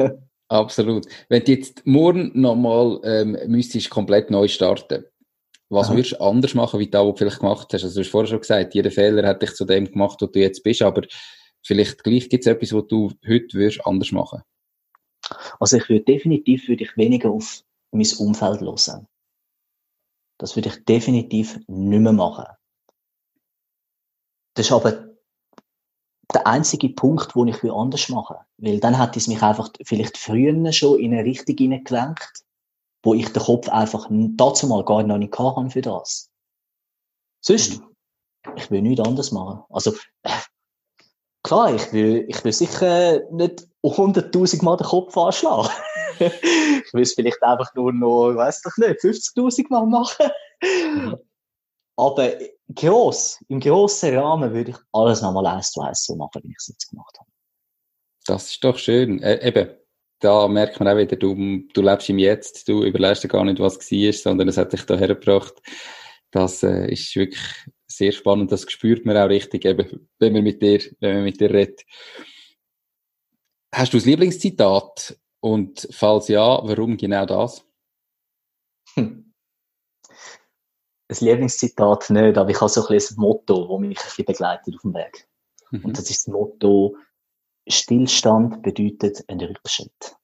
Absolut. 0.49 1.05
Wenn 1.29 1.43
du 1.43 1.51
jetzt 1.51 1.85
morgen 1.85 2.31
nochmal 2.33 2.99
ähm, 3.03 3.37
müsstest 3.47 3.89
komplett 3.89 4.31
neu 4.31 4.47
starten, 4.47 5.05
was 5.69 5.87
Aha. 5.87 5.95
würdest 5.95 6.13
du 6.13 6.21
anders 6.21 6.53
machen, 6.53 6.79
wie 6.79 6.89
das, 6.89 7.03
was 7.03 7.11
du 7.11 7.17
vielleicht 7.17 7.39
gemacht 7.39 7.67
hast? 7.73 7.83
Also 7.83 7.95
du 7.95 8.05
hast 8.05 8.11
vorher 8.11 8.27
schon 8.29 8.39
gesagt, 8.39 8.73
jeder 8.73 8.91
Fehler 8.91 9.27
hat 9.27 9.41
dich 9.41 9.53
zu 9.53 9.65
dem 9.65 9.91
gemacht, 9.91 10.21
wo 10.21 10.27
du 10.27 10.39
jetzt 10.39 10.63
bist, 10.63 10.81
aber 10.81 11.01
vielleicht 11.65 12.03
gleich 12.03 12.29
gibt 12.29 12.45
es 12.45 12.51
etwas, 12.51 12.71
was 12.71 12.87
du 12.87 13.11
heute 13.27 13.57
würdest 13.57 13.85
anders 13.85 14.11
machen. 14.13 14.41
Also 15.59 15.77
ich 15.77 15.89
würde 15.89 16.05
definitiv 16.05 16.69
würde 16.69 16.83
ich 16.83 16.95
weniger 16.95 17.29
auf 17.29 17.63
mein 17.91 18.07
Umfeld 18.17 18.61
hören. 18.61 19.07
Das 20.37 20.55
würde 20.55 20.69
ich 20.69 20.85
definitiv 20.85 21.59
nicht 21.67 22.01
mehr 22.01 22.13
machen. 22.13 22.45
Das 24.53 24.67
ist 24.67 24.71
aber 24.71 25.07
der 26.33 26.45
einzige 26.45 26.89
Punkt, 26.89 27.35
wo 27.35 27.45
ich 27.45 27.63
anders 27.63 28.09
machen 28.09 28.37
Weil 28.57 28.79
dann 28.79 28.99
hätte 28.99 29.19
es 29.19 29.27
mich 29.27 29.41
einfach 29.41 29.69
vielleicht 29.83 30.17
früher 30.17 30.71
schon 30.73 30.99
in 30.99 31.13
eine 31.13 31.23
Richtung 31.23 31.55
hineingelenkt, 31.55 32.43
wo 33.03 33.13
ich 33.13 33.31
den 33.31 33.41
Kopf 33.41 33.69
einfach 33.69 34.07
dazu 34.09 34.67
mal 34.67 34.83
gar 34.83 35.03
noch 35.03 35.17
nicht 35.17 35.37
hatte 35.37 35.69
für 35.69 35.81
das. 35.81 36.29
Sonst, 37.41 37.81
ich 38.55 38.69
will 38.69 38.81
nichts 38.81 39.05
anderes 39.05 39.31
machen. 39.31 39.63
Also, 39.69 39.93
klar, 41.43 41.73
ich 41.73 41.93
will, 41.93 42.25
ich 42.27 42.43
will 42.43 42.53
sicher 42.53 43.21
nicht 43.31 43.67
100.000 43.83 44.63
Mal 44.63 44.77
den 44.77 44.87
Kopf 44.87 45.17
anschlagen. 45.17 45.69
Ich 46.19 46.93
will 46.93 47.01
es 47.01 47.13
vielleicht 47.13 47.41
einfach 47.43 47.73
nur 47.75 47.93
noch, 47.93 48.35
weiß 48.35 48.61
doch 48.61 48.77
nicht, 48.77 48.99
50.000 49.01 49.65
Mal 49.69 49.85
machen. 49.85 50.31
Aber 51.95 52.31
gross, 52.73 53.43
im 53.47 53.59
grossen 53.59 54.17
Rahmen 54.17 54.53
würde 54.53 54.71
ich 54.71 54.77
alles 54.91 55.21
nochmal 55.21 55.47
eins 55.47 55.71
zu 55.71 55.81
eins 55.81 56.05
so 56.05 56.15
machen, 56.15 56.41
wie 56.43 56.51
ich 56.51 56.57
es 56.57 56.67
jetzt 56.67 56.89
gemacht 56.89 57.17
habe. 57.19 57.29
Das 58.25 58.51
ist 58.51 58.63
doch 58.63 58.77
schön. 58.77 59.21
Äh, 59.23 59.47
eben, 59.47 59.69
da 60.19 60.47
merkt 60.47 60.79
man 60.79 60.89
auch 60.89 60.97
wieder, 60.97 61.15
du, 61.15 61.35
du 61.73 61.81
lebst 61.81 62.09
im 62.09 62.19
Jetzt, 62.19 62.67
du 62.67 62.83
überlegst 62.83 63.23
dir 63.23 63.29
gar 63.29 63.43
nicht, 63.45 63.59
was 63.59 63.79
war, 63.79 64.13
sondern 64.13 64.47
es 64.47 64.57
hat 64.57 64.73
dich 64.73 64.83
da 64.83 64.95
hergebracht. 64.95 65.53
Das 66.31 66.61
äh, 66.63 66.91
ist 66.91 67.15
wirklich 67.15 67.41
sehr 67.87 68.11
spannend, 68.11 68.51
das 68.51 68.69
spürt 68.69 69.05
man 69.05 69.17
auch 69.17 69.29
richtig, 69.29 69.65
eben, 69.65 70.09
wenn 70.19 70.33
man 70.33 70.43
mit 70.43 70.61
dir, 70.61 70.79
wenn 70.99 71.15
man 71.15 71.23
mit 71.23 71.39
dir 71.39 71.49
redet. 71.49 71.83
Hast 73.73 73.93
du 73.93 73.97
das 73.97 74.05
Lieblingszitat? 74.05 75.17
Und 75.39 75.87
falls 75.91 76.27
ja, 76.27 76.59
warum 76.63 76.97
genau 76.97 77.25
das? 77.25 77.65
Hm. 78.95 79.33
Das 81.09 81.21
Lieblingszitat 81.21 82.09
nicht, 82.09 82.37
aber 82.37 82.49
ich 82.49 82.59
habe 82.59 82.69
so 82.69 82.81
ein, 82.81 82.87
bisschen 82.87 83.17
ein 83.17 83.21
Motto, 83.21 83.67
das 83.67 83.79
mich 83.79 83.97
ein 83.97 84.03
bisschen 84.03 84.25
begleitet 84.25 84.75
auf 84.75 84.81
dem 84.81 84.93
Weg. 84.93 85.29
Mhm. 85.71 85.85
Und 85.85 85.97
das 85.97 86.09
ist 86.09 86.27
das 86.27 86.33
Motto, 86.33 86.97
Stillstand 87.67 88.61
bedeutet 88.61 89.23
ein 89.27 89.39
Rückschritt. 89.39 90.17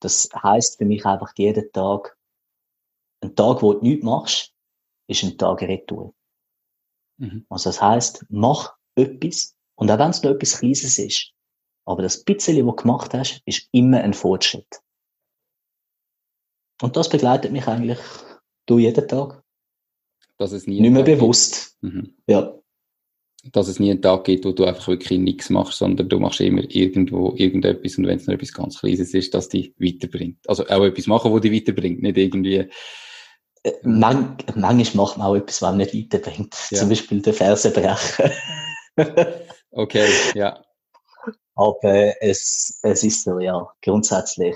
Das 0.00 0.28
heißt 0.34 0.78
für 0.78 0.84
mich 0.84 1.04
einfach 1.04 1.32
jeden 1.36 1.70
Tag, 1.72 2.16
ein 3.22 3.34
Tag, 3.34 3.62
wo 3.62 3.74
du 3.74 3.80
nichts 3.82 4.04
machst, 4.04 4.54
ist 5.08 5.24
ein 5.24 5.36
Tag 5.36 5.60
Retour. 5.62 6.14
Mhm. 7.18 7.46
Also 7.48 7.70
das 7.70 7.82
heißt, 7.82 8.26
mach 8.28 8.76
etwas, 8.94 9.56
und 9.74 9.90
auch 9.90 9.98
wenn 9.98 10.10
es 10.10 10.22
nur 10.22 10.32
etwas 10.32 10.58
Kleines 10.58 10.98
ist, 10.98 11.34
aber 11.88 12.02
das 12.02 12.22
bisschen, 12.22 12.66
was 12.66 12.76
du 12.76 12.82
gemacht 12.82 13.14
hast, 13.14 13.42
ist 13.44 13.68
immer 13.72 14.00
ein 14.00 14.14
Fortschritt. 14.14 14.80
Und 16.82 16.96
das 16.96 17.08
begleitet 17.08 17.50
mich 17.50 17.66
eigentlich 17.66 17.98
durch 18.66 18.82
jeden 18.82 19.08
Tag. 19.08 19.42
Dass 20.36 20.52
es 20.52 20.66
nie 20.66 20.80
nicht 20.80 20.92
mehr 20.92 21.02
bewusst. 21.02 21.76
Mhm. 21.80 22.14
Ja 22.28 22.58
dass 23.52 23.68
es 23.68 23.78
nie 23.78 23.90
einen 23.90 24.02
Tag 24.02 24.24
gibt, 24.24 24.44
wo 24.44 24.52
du 24.52 24.64
einfach 24.64 24.88
wirklich 24.88 25.18
nichts 25.18 25.50
machst, 25.50 25.78
sondern 25.78 26.08
du 26.08 26.18
machst 26.18 26.40
immer 26.40 26.62
irgendwo 26.68 27.34
irgendetwas 27.36 27.96
und 27.96 28.06
wenn 28.06 28.18
es 28.18 28.26
nur 28.26 28.34
etwas 28.34 28.52
ganz 28.52 28.80
Kleines 28.80 29.14
ist, 29.14 29.34
das 29.34 29.48
dich 29.48 29.72
weiterbringt. 29.78 30.38
Also 30.48 30.66
auch 30.66 30.84
etwas 30.84 31.06
machen, 31.06 31.30
wo 31.30 31.38
dich 31.38 31.52
weiterbringt, 31.52 32.02
nicht 32.02 32.16
irgendwie... 32.16 32.68
Äh, 33.62 33.72
man, 33.82 34.36
manchmal 34.54 35.06
macht 35.06 35.18
man 35.18 35.26
auch 35.28 35.36
etwas, 35.36 35.62
was 35.62 35.76
nicht 35.76 35.94
weiterbringt. 35.94 36.54
Ja. 36.70 36.78
Zum 36.78 36.88
Beispiel 36.88 37.22
den 37.22 37.32
Fersen 37.32 37.72
brechen. 37.72 38.30
okay, 39.70 40.08
ja. 40.34 40.62
Aber 41.58 42.14
es, 42.20 42.78
es 42.84 43.02
ist 43.02 43.24
so, 43.24 43.40
ja, 43.40 43.68
grundsätzlich 43.82 44.54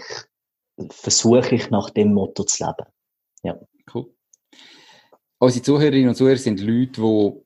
versuche 0.91 1.57
ich 1.57 1.69
nach 1.69 1.91
dem 1.91 2.15
Motto 2.15 2.45
zu 2.45 2.65
leben. 2.65 2.89
Ja. 3.43 3.59
Cool. 3.93 4.15
Unsere 5.41 5.65
Zuhörerinnen 5.65 6.11
und 6.11 6.15
Zuhörer 6.15 6.37
sind 6.37 6.61
Leute, 6.61 7.01
die 7.01 7.43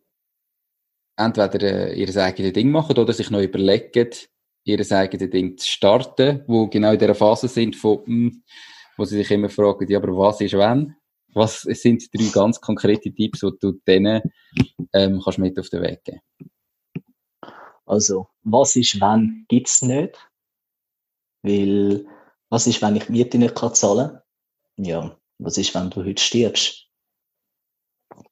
entweder 1.17 1.89
äh, 1.89 1.99
ihr 1.99 2.15
eigenes 2.23 2.53
Ding 2.53 2.71
machen 2.71 2.99
oder 2.99 3.15
sich 3.15 3.31
noch 3.31 3.41
überlegen, 3.41 4.11
ihr 4.65 4.93
eigenes 4.93 5.31
Ding 5.31 5.57
zu 5.57 5.67
starten, 5.67 6.45
wo 6.47 6.67
genau 6.67 6.93
in 6.93 6.99
der 6.99 7.15
Phase 7.15 7.49
sind 7.49 7.77
von, 7.77 8.05
hm, 8.05 8.43
wo 8.99 9.07
sie 9.07 9.17
sich 9.17 9.31
immer 9.31 9.49
fragen, 9.49 9.91
ja, 9.91 9.99
aber 9.99 10.15
was 10.15 10.43
ist 10.43 10.53
wenn? 10.53 10.97
Was 11.33 11.63
sind 11.63 12.15
drei 12.15 12.29
ganz 12.31 12.61
konkrete 12.61 13.11
Tipps, 13.11 13.41
die 13.41 13.51
du 13.59 13.73
denen 13.87 14.21
ähm, 14.93 15.19
kannst 15.25 15.39
mit 15.39 15.59
auf 15.59 15.71
den 15.71 15.83
Weg 15.83 16.05
geben? 16.05 16.21
Also, 17.87 18.29
was 18.43 18.77
ist 18.77 19.01
wenn, 19.01 19.47
gibt's 19.49 19.81
nicht. 19.83 20.19
Weil, 21.43 22.07
was 22.49 22.67
ist, 22.67 22.83
wenn 22.83 22.97
ich 22.97 23.09
Miete 23.09 23.39
nicht 23.39 23.55
kann 23.55 23.75
zahlen 23.75 24.21
Ja, 24.77 25.17
was 25.39 25.57
ist, 25.57 25.75
wenn 25.75 25.91
du 25.91 26.05
heute 26.05 26.21
stirbst? 26.21 26.89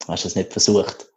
Hast 0.09 0.25
du 0.25 0.29
es 0.29 0.35
nicht 0.35 0.53
versucht? 0.53 1.09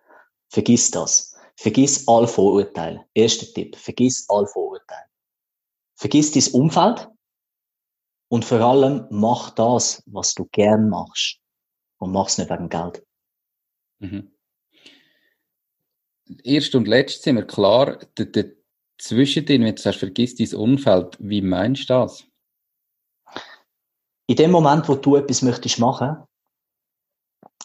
Vergiss 0.50 0.92
das. 0.92 1.36
Vergiss 1.56 2.08
all 2.08 2.28
Vorurteile. 2.28 3.06
Erster 3.14 3.48
Tipp. 3.48 3.76
Vergiss 3.76 4.30
all 4.30 4.46
Vorurteile. 4.46 5.10
Vergiss 5.96 6.32
dein 6.32 6.54
Umfeld. 6.54 7.10
Und 8.30 8.46
vor 8.46 8.60
allem 8.60 9.08
mach 9.10 9.52
das, 9.52 10.04
was 10.06 10.34
du 10.34 10.46
gern 10.52 10.90
machst. 10.90 11.40
Und 11.98 12.12
mach's 12.12 12.38
nicht 12.38 12.50
wegen 12.50 12.70
Geld. 12.70 13.04
Mhm. 14.00 14.37
Erst 16.44 16.76
und 16.76 16.88
letzt 16.88 17.24
sind 17.24 17.36
wir 17.36 17.46
klar, 17.46 18.00
Zwischendrin, 19.00 19.64
wenn 19.64 19.76
du 19.76 19.82
sagst, 19.82 20.00
vergiss 20.00 20.36
dein 20.36 20.60
Umfeld, 20.60 21.18
wie 21.20 21.42
meinst 21.42 21.90
du 21.90 21.94
das? 21.94 22.26
In 24.28 24.36
dem 24.36 24.52
Moment, 24.52 24.90
wo 24.90 24.96
du 24.96 25.16
etwas 25.16 25.42
möchtest 25.42 25.80
machen, 25.80 26.18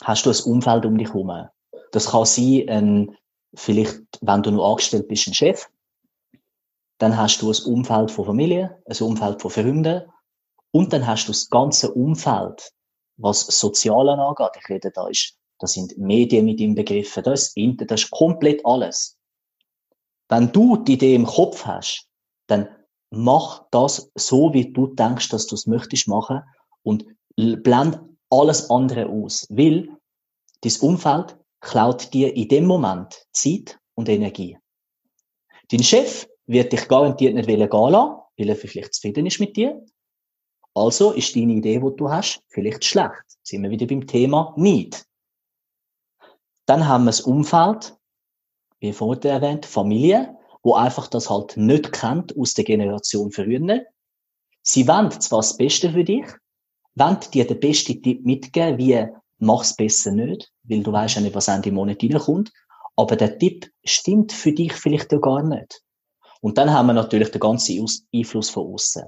hast 0.02 0.26
du 0.26 0.30
ein 0.30 0.52
Umfeld 0.52 0.84
um 0.84 0.98
dich 0.98 1.08
herum. 1.08 1.48
Das 1.90 2.10
kann 2.10 2.24
sein, 2.24 2.68
ein 2.68 3.16
vielleicht, 3.54 4.00
wenn 4.20 4.42
du 4.42 4.50
noch 4.50 4.70
angestellt 4.70 5.08
bist, 5.08 5.26
ein 5.26 5.34
Chef. 5.34 5.68
Dann 6.98 7.16
hast 7.16 7.42
du 7.42 7.50
ein 7.50 7.64
Umfeld 7.64 8.10
von 8.10 8.26
Familie, 8.26 8.80
ein 8.86 8.96
Umfeld 9.06 9.40
von 9.42 9.50
Freunden. 9.50 10.02
Und 10.70 10.92
dann 10.92 11.06
hast 11.06 11.26
du 11.26 11.32
das 11.32 11.50
ganze 11.50 11.92
Umfeld, 11.92 12.72
was 13.16 13.46
Soziale 13.46 14.12
angeht. 14.12 14.52
Ich 14.60 14.68
rede 14.68 14.90
da 14.90 15.08
ist, 15.08 15.36
da 15.62 15.68
sind 15.68 15.96
Medien 15.96 16.44
mit 16.44 16.60
im 16.60 16.74
Begriff, 16.74 17.14
das 17.22 17.42
ist 17.42 17.56
Internet, 17.56 17.92
das 17.92 18.02
ist 18.02 18.10
komplett 18.10 18.66
alles. 18.66 19.16
Wenn 20.28 20.50
du 20.50 20.76
die 20.76 20.94
Idee 20.94 21.14
im 21.14 21.24
Kopf 21.24 21.64
hast, 21.64 22.08
dann 22.48 22.68
mach 23.10 23.66
das 23.70 24.10
so, 24.16 24.52
wie 24.52 24.72
du 24.72 24.88
denkst, 24.88 25.28
dass 25.28 25.46
du 25.46 25.54
es 25.54 25.68
möchtest 25.68 26.08
machen 26.08 26.42
und 26.82 27.06
blend 27.36 28.00
alles 28.28 28.70
andere 28.70 29.06
aus. 29.06 29.46
Weil 29.50 29.88
dein 30.62 30.72
Umfeld 30.80 31.36
klaut 31.60 32.12
dir 32.12 32.34
in 32.34 32.48
dem 32.48 32.66
Moment 32.66 33.24
Zeit 33.32 33.78
und 33.94 34.08
Energie. 34.08 34.58
Dein 35.70 35.84
Chef 35.84 36.26
wird 36.46 36.72
dich 36.72 36.88
garantiert 36.88 37.36
nicht 37.36 37.46
gehen 37.46 37.60
lassen, 37.60 38.16
weil 38.36 38.48
er 38.48 38.56
vielleicht 38.56 38.94
zufrieden 38.94 39.26
ist 39.26 39.38
mit 39.38 39.56
dir. 39.56 39.80
Also 40.74 41.12
ist 41.12 41.36
deine 41.36 41.52
Idee, 41.52 41.78
die 41.78 41.96
du 41.96 42.10
hast, 42.10 42.42
vielleicht 42.48 42.84
schlecht. 42.84 43.22
Sind 43.44 43.62
wir 43.62 43.70
wieder 43.70 43.86
beim 43.86 44.04
Thema 44.08 44.54
Need. 44.56 45.06
Dann 46.72 46.88
haben 46.88 47.04
wir 47.04 47.10
das 47.10 47.20
Umfeld, 47.20 47.98
wie 48.80 48.94
vorhin 48.94 49.24
erwähnt, 49.24 49.66
Familie, 49.66 50.38
wo 50.62 50.72
einfach 50.72 51.06
das 51.06 51.28
halt 51.28 51.54
nicht 51.58 51.92
kennt 51.92 52.34
aus 52.38 52.54
der 52.54 52.64
Generation 52.64 53.30
früher. 53.30 53.82
Sie 54.62 54.88
wollen 54.88 55.10
zwar 55.10 55.40
das 55.40 55.58
Beste 55.58 55.92
für 55.92 56.02
dich, 56.02 56.24
wollen 56.94 57.18
dir 57.34 57.46
den 57.46 57.60
besten 57.60 58.02
Tipp 58.02 58.24
mitgeben, 58.24 58.78
wie 58.78 59.06
mach's 59.36 59.76
besser 59.76 60.12
nicht, 60.12 60.50
weil 60.62 60.82
du 60.82 60.90
weißt 60.90 61.16
ja 61.16 61.20
nicht, 61.20 61.34
was 61.34 61.48
Ende 61.48 61.70
Monat 61.70 62.02
reinkommt. 62.02 62.50
Aber 62.96 63.16
der 63.16 63.38
Tipp 63.38 63.70
stimmt 63.84 64.32
für 64.32 64.52
dich 64.52 64.72
vielleicht 64.72 65.12
ja 65.12 65.18
gar 65.18 65.42
nicht. 65.42 65.82
Und 66.40 66.56
dann 66.56 66.72
haben 66.72 66.86
wir 66.86 66.94
natürlich 66.94 67.32
den 67.32 67.40
ganzen 67.40 67.86
Einfluss 68.14 68.48
von 68.48 68.72
außen. 68.72 69.02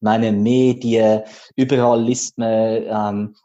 Meine 0.00 0.32
Medien, 0.32 1.22
überall 1.54 2.04
liest 2.04 2.36
man, 2.36 2.82
ähm, 2.84 3.36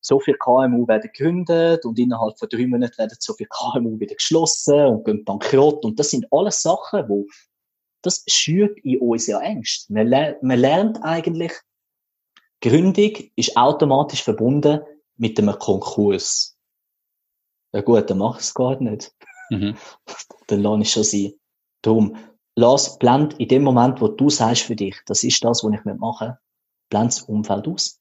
so 0.00 0.20
viele 0.20 0.38
KMU 0.38 0.86
werden 0.86 1.10
gegründet 1.12 1.84
und 1.84 1.98
innerhalb 1.98 2.38
von 2.38 2.48
drei 2.48 2.66
Monaten 2.66 2.98
werden 2.98 3.16
so 3.18 3.34
viele 3.34 3.48
KMU 3.48 3.98
wieder 3.98 4.14
geschlossen 4.14 4.86
und 4.86 5.04
gehen 5.04 5.24
bankrott. 5.24 5.84
Und 5.84 5.98
das 5.98 6.10
sind 6.10 6.26
alles 6.30 6.62
Sachen, 6.62 7.08
wo 7.08 7.26
das 8.02 8.24
schürt 8.28 8.78
in 8.80 9.00
uns 9.00 9.26
ja 9.26 9.40
Ängste. 9.40 9.92
Man, 9.92 10.06
lernt, 10.06 10.42
man 10.42 10.58
lernt 10.58 11.02
eigentlich, 11.02 11.52
Gründung 12.60 13.12
ist 13.36 13.56
automatisch 13.56 14.22
verbunden 14.22 14.80
mit 15.16 15.38
einem 15.38 15.58
Konkurs. 15.58 16.56
Ja 17.72 17.82
gut, 17.82 18.08
dann 18.08 18.18
mach 18.18 18.40
es 18.40 18.54
gar 18.54 18.80
nicht. 18.80 19.14
Mhm. 19.50 19.76
dann 20.46 20.62
lass 20.62 20.80
ich 20.80 20.90
schon 20.90 21.04
sein. 21.04 21.32
Darum, 21.82 22.16
lass, 22.56 22.98
blend 22.98 23.38
in 23.38 23.48
dem 23.48 23.62
Moment, 23.62 24.00
wo 24.00 24.08
du 24.08 24.30
sagst 24.30 24.62
für 24.62 24.76
dich, 24.76 24.96
das 25.06 25.22
ist 25.22 25.42
das, 25.44 25.62
was 25.62 25.72
ich 25.72 25.84
machen 25.84 26.28
will, 26.28 26.38
blend 26.90 27.12
das 27.12 27.22
Umfeld 27.22 27.68
aus. 27.68 28.00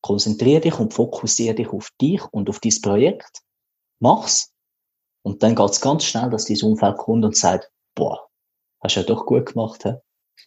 Konzentriere 0.00 0.60
dich 0.60 0.78
und 0.78 0.94
fokussiere 0.94 1.54
dich 1.54 1.68
auf 1.68 1.90
dich 2.00 2.24
und 2.32 2.48
auf 2.48 2.60
dein 2.60 2.80
Projekt. 2.80 3.40
Mach's. 4.00 4.52
Und 5.22 5.42
dann 5.42 5.56
geht's 5.56 5.80
ganz 5.80 6.04
schnell, 6.04 6.30
dass 6.30 6.46
dein 6.46 6.62
Umfeld 6.62 6.96
kommt 6.96 7.24
und 7.24 7.36
sagt, 7.36 7.70
boah, 7.94 8.28
hast 8.80 8.96
du 8.96 9.00
ja 9.00 9.06
doch 9.06 9.26
gut 9.26 9.46
gemacht. 9.46 9.82
He? 9.82 9.94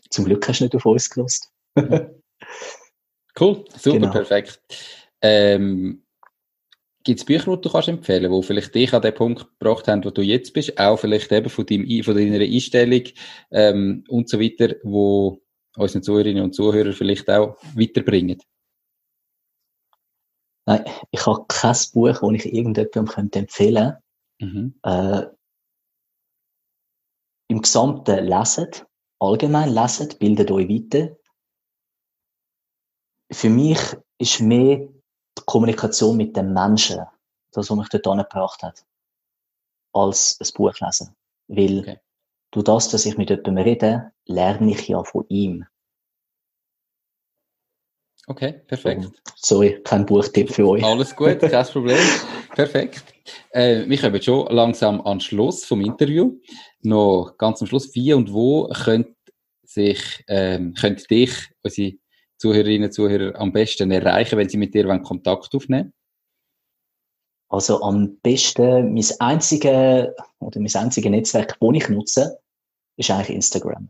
Zum 0.10 0.26
Glück 0.26 0.48
hast 0.48 0.60
du 0.60 0.66
nicht 0.66 0.76
auf 0.76 0.86
uns 0.86 1.10
gelost. 1.10 1.52
cool, 3.40 3.66
super, 3.78 4.00
genau. 4.00 4.12
perfekt. 4.12 4.62
Ähm, 5.22 6.04
Gibt 7.04 7.20
es 7.20 7.26
Bücher, 7.26 7.56
die 7.56 7.62
du 7.62 7.70
kannst 7.70 7.88
empfehlen 7.88 8.32
kannst, 8.32 8.44
die 8.44 8.48
vielleicht 8.48 8.76
dich 8.76 8.94
an 8.94 9.02
den 9.02 9.16
Punkt 9.16 9.48
gebracht 9.60 9.88
haben, 9.88 10.06
wo 10.06 10.12
du 10.12 10.22
jetzt 10.22 10.54
bist, 10.54 10.78
auch 10.78 10.98
vielleicht 10.98 11.32
eben 11.32 11.50
von, 11.50 11.66
deinem, 11.66 12.04
von 12.04 12.16
deiner 12.16 12.40
Einstellung 12.40 13.04
ähm, 13.52 14.04
und 14.08 14.30
so 14.30 14.40
weiter, 14.40 14.76
wo 14.84 15.42
unsere 15.78 16.02
Zuhörerinnen 16.02 16.44
und 16.44 16.54
Zuhörer 16.54 16.94
vielleicht 16.94 17.30
auch 17.30 17.58
weiterbringen? 17.76 18.40
Nein, 20.66 20.86
ich 21.12 21.26
habe 21.26 21.46
kein 21.48 21.76
Buch, 21.94 22.20
das 22.20 22.32
ich 22.32 22.54
irgendjemandem 22.54 23.32
empfehlen 23.32 23.94
könnte. 23.94 24.04
Mhm. 24.40 24.80
Äh, 24.84 25.26
im 27.48 27.62
Gesamten 27.62 28.26
leset, 28.26 28.88
allgemein 29.20 29.70
leset, 29.70 30.20
bildet 30.20 30.52
euch 30.52 30.70
weiter. 30.70 31.18
Für 33.32 33.50
mich 33.50 33.80
ist 34.18 34.40
mehr 34.40 34.78
die 34.78 35.44
Kommunikation 35.46 36.18
mit 36.18 36.36
den 36.36 36.54
Menschen, 36.54 37.06
das, 37.52 37.70
was 37.70 37.78
mich 37.78 37.90
dort 37.90 38.08
angebracht 38.08 38.64
hat, 38.64 38.86
als 39.94 40.40
ein 40.40 40.48
Buch 40.56 40.80
lesen. 40.80 41.16
Weil 41.48 41.80
okay. 41.80 42.00
durch 42.52 42.66
das, 42.66 42.90
dass 42.90 43.06
ich 43.06 43.18
mit 43.18 43.30
jemandem 43.30 43.58
rede, 43.58 44.12
lerne 44.26 44.72
ich 44.72 44.88
ja 44.88 45.04
von 45.04 45.26
ihm. 45.28 45.66
Okay, 48.32 48.62
perfekt. 48.66 49.12
sorry, 49.36 49.82
kein 49.84 50.06
Buchtipp 50.06 50.54
für 50.54 50.66
euch. 50.66 50.84
Alles 50.86 51.14
gut, 51.14 51.40
kein 51.40 51.66
Problem. 51.66 51.98
perfekt. 52.56 53.04
Äh, 53.50 53.84
wir 53.90 53.98
kommen 53.98 54.22
schon 54.22 54.48
langsam 54.48 55.02
an 55.02 55.20
Schluss 55.20 55.66
vom 55.66 55.82
Interview. 55.82 56.40
Noch 56.82 57.36
ganz 57.38 57.60
am 57.60 57.68
Schluss, 57.68 57.94
wie 57.94 58.14
und 58.14 58.32
wo 58.32 58.70
könnt 58.70 59.10
sich, 59.66 60.24
ähm, 60.30 60.74
könnt 60.80 61.10
dich, 61.12 61.34
unsere 61.62 61.96
Zuhörerinnen 62.38 62.86
und 62.86 62.94
Zuhörer, 62.94 63.38
am 63.38 63.52
besten 63.52 63.92
erreichen, 63.92 64.38
wenn 64.38 64.48
sie 64.48 64.58
mit 64.58 64.74
dir 64.74 64.88
Kontakt 65.00 65.54
aufnehmen 65.54 65.92
Also 67.50 67.82
am 67.82 68.16
besten, 68.24 68.94
mein 68.94 69.06
einziges, 69.20 70.08
oder 70.40 70.60
mein 70.62 70.74
einziges 70.74 71.12
Netzwerk, 71.12 71.58
das 71.60 71.70
ich 71.74 71.90
nutze, 71.90 72.40
ist 72.96 73.12
eigentlich 73.12 73.36
Instagram. 73.36 73.90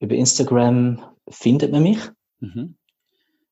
Über 0.00 0.16
Instagram 0.16 1.04
findet 1.28 1.70
man 1.70 1.84
mich. 1.84 2.00
Mhm. 2.40 2.76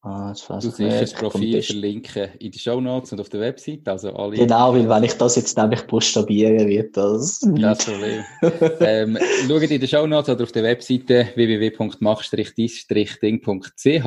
Ah, 0.07 0.35
du 0.35 0.61
siehst 0.61 1.01
das 1.01 1.15
Profil 1.15 1.63
verlinken 1.63 2.29
in 2.39 2.51
die 2.51 2.59
Show 2.59 2.79
Notes 2.79 3.13
und 3.13 3.23
auf 3.23 3.31
der 3.31 3.41
Website. 3.41 3.89
Also 3.89 4.15
alle 4.15 4.37
genau, 4.37 4.75
weil 4.75 4.87
wenn 4.87 5.05
ich 5.05 5.15
das 5.15 5.37
jetzt 5.37 5.57
nämlich 5.57 5.81
buchstabieren 5.87 6.69
wird 6.69 6.95
das. 6.95 7.41
Kein 7.41 7.79
Problem. 7.79 8.23
ähm, 8.81 9.19
schaut 9.49 9.63
in 9.63 9.81
die 9.81 9.89
Show 9.89 10.07
Notes 10.07 10.29
oder 10.29 10.43
auf 10.43 10.53
der 10.53 10.63
Webseite 10.63 11.29
www.mach-dis-ding.ch. 11.35 14.05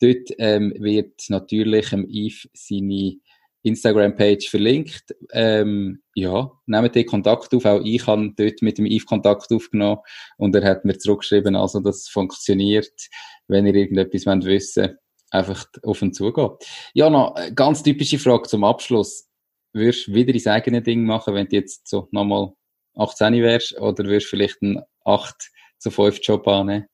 Dort 0.00 0.30
ähm, 0.38 0.72
wird 0.78 1.24
natürlich 1.28 1.92
ähm, 1.92 2.08
Yves 2.08 2.48
seine 2.54 3.16
Instagram-Page 3.62 4.48
verlinkt. 4.48 5.14
Ähm, 5.32 6.00
ja, 6.14 6.50
nehmt 6.64 6.94
den 6.94 7.04
Kontakt 7.04 7.54
auf. 7.54 7.66
Auch 7.66 7.82
ich 7.84 8.06
habe 8.06 8.32
dort 8.34 8.62
mit 8.62 8.78
dem 8.78 8.86
Yves 8.86 9.04
Kontakt 9.04 9.52
aufgenommen 9.52 10.00
und 10.38 10.56
er 10.56 10.64
hat 10.64 10.86
mir 10.86 10.96
zurückgeschrieben, 10.96 11.56
also 11.56 11.80
das 11.80 12.08
funktioniert, 12.08 13.10
wenn 13.48 13.66
ihr 13.66 13.74
irgendetwas 13.74 14.24
wissen 14.24 14.80
wollt 14.80 14.96
einfach 15.30 15.66
auf 15.82 16.02
ihn 16.02 16.12
zugehen. 16.12 16.50
Ja, 16.94 17.10
noch 17.10 17.34
eine 17.34 17.54
ganz 17.54 17.82
typische 17.82 18.18
Frage 18.18 18.48
zum 18.48 18.64
Abschluss. 18.64 19.28
Würdest 19.72 20.06
du 20.06 20.14
wieder 20.14 20.32
dein 20.32 20.52
eigenes 20.54 20.84
Ding 20.84 21.04
machen, 21.04 21.34
wenn 21.34 21.48
du 21.48 21.56
jetzt 21.56 21.88
so 21.88 22.08
nochmal 22.10 22.52
18 22.96 23.34
wärst, 23.42 23.78
oder 23.78 24.04
würdest 24.04 24.26
du 24.26 24.30
vielleicht 24.30 24.62
einen 24.62 24.82
8 25.04 25.34
zu 25.78 25.90
5 25.90 26.18
Job 26.22 26.48
annehmen? 26.48 26.86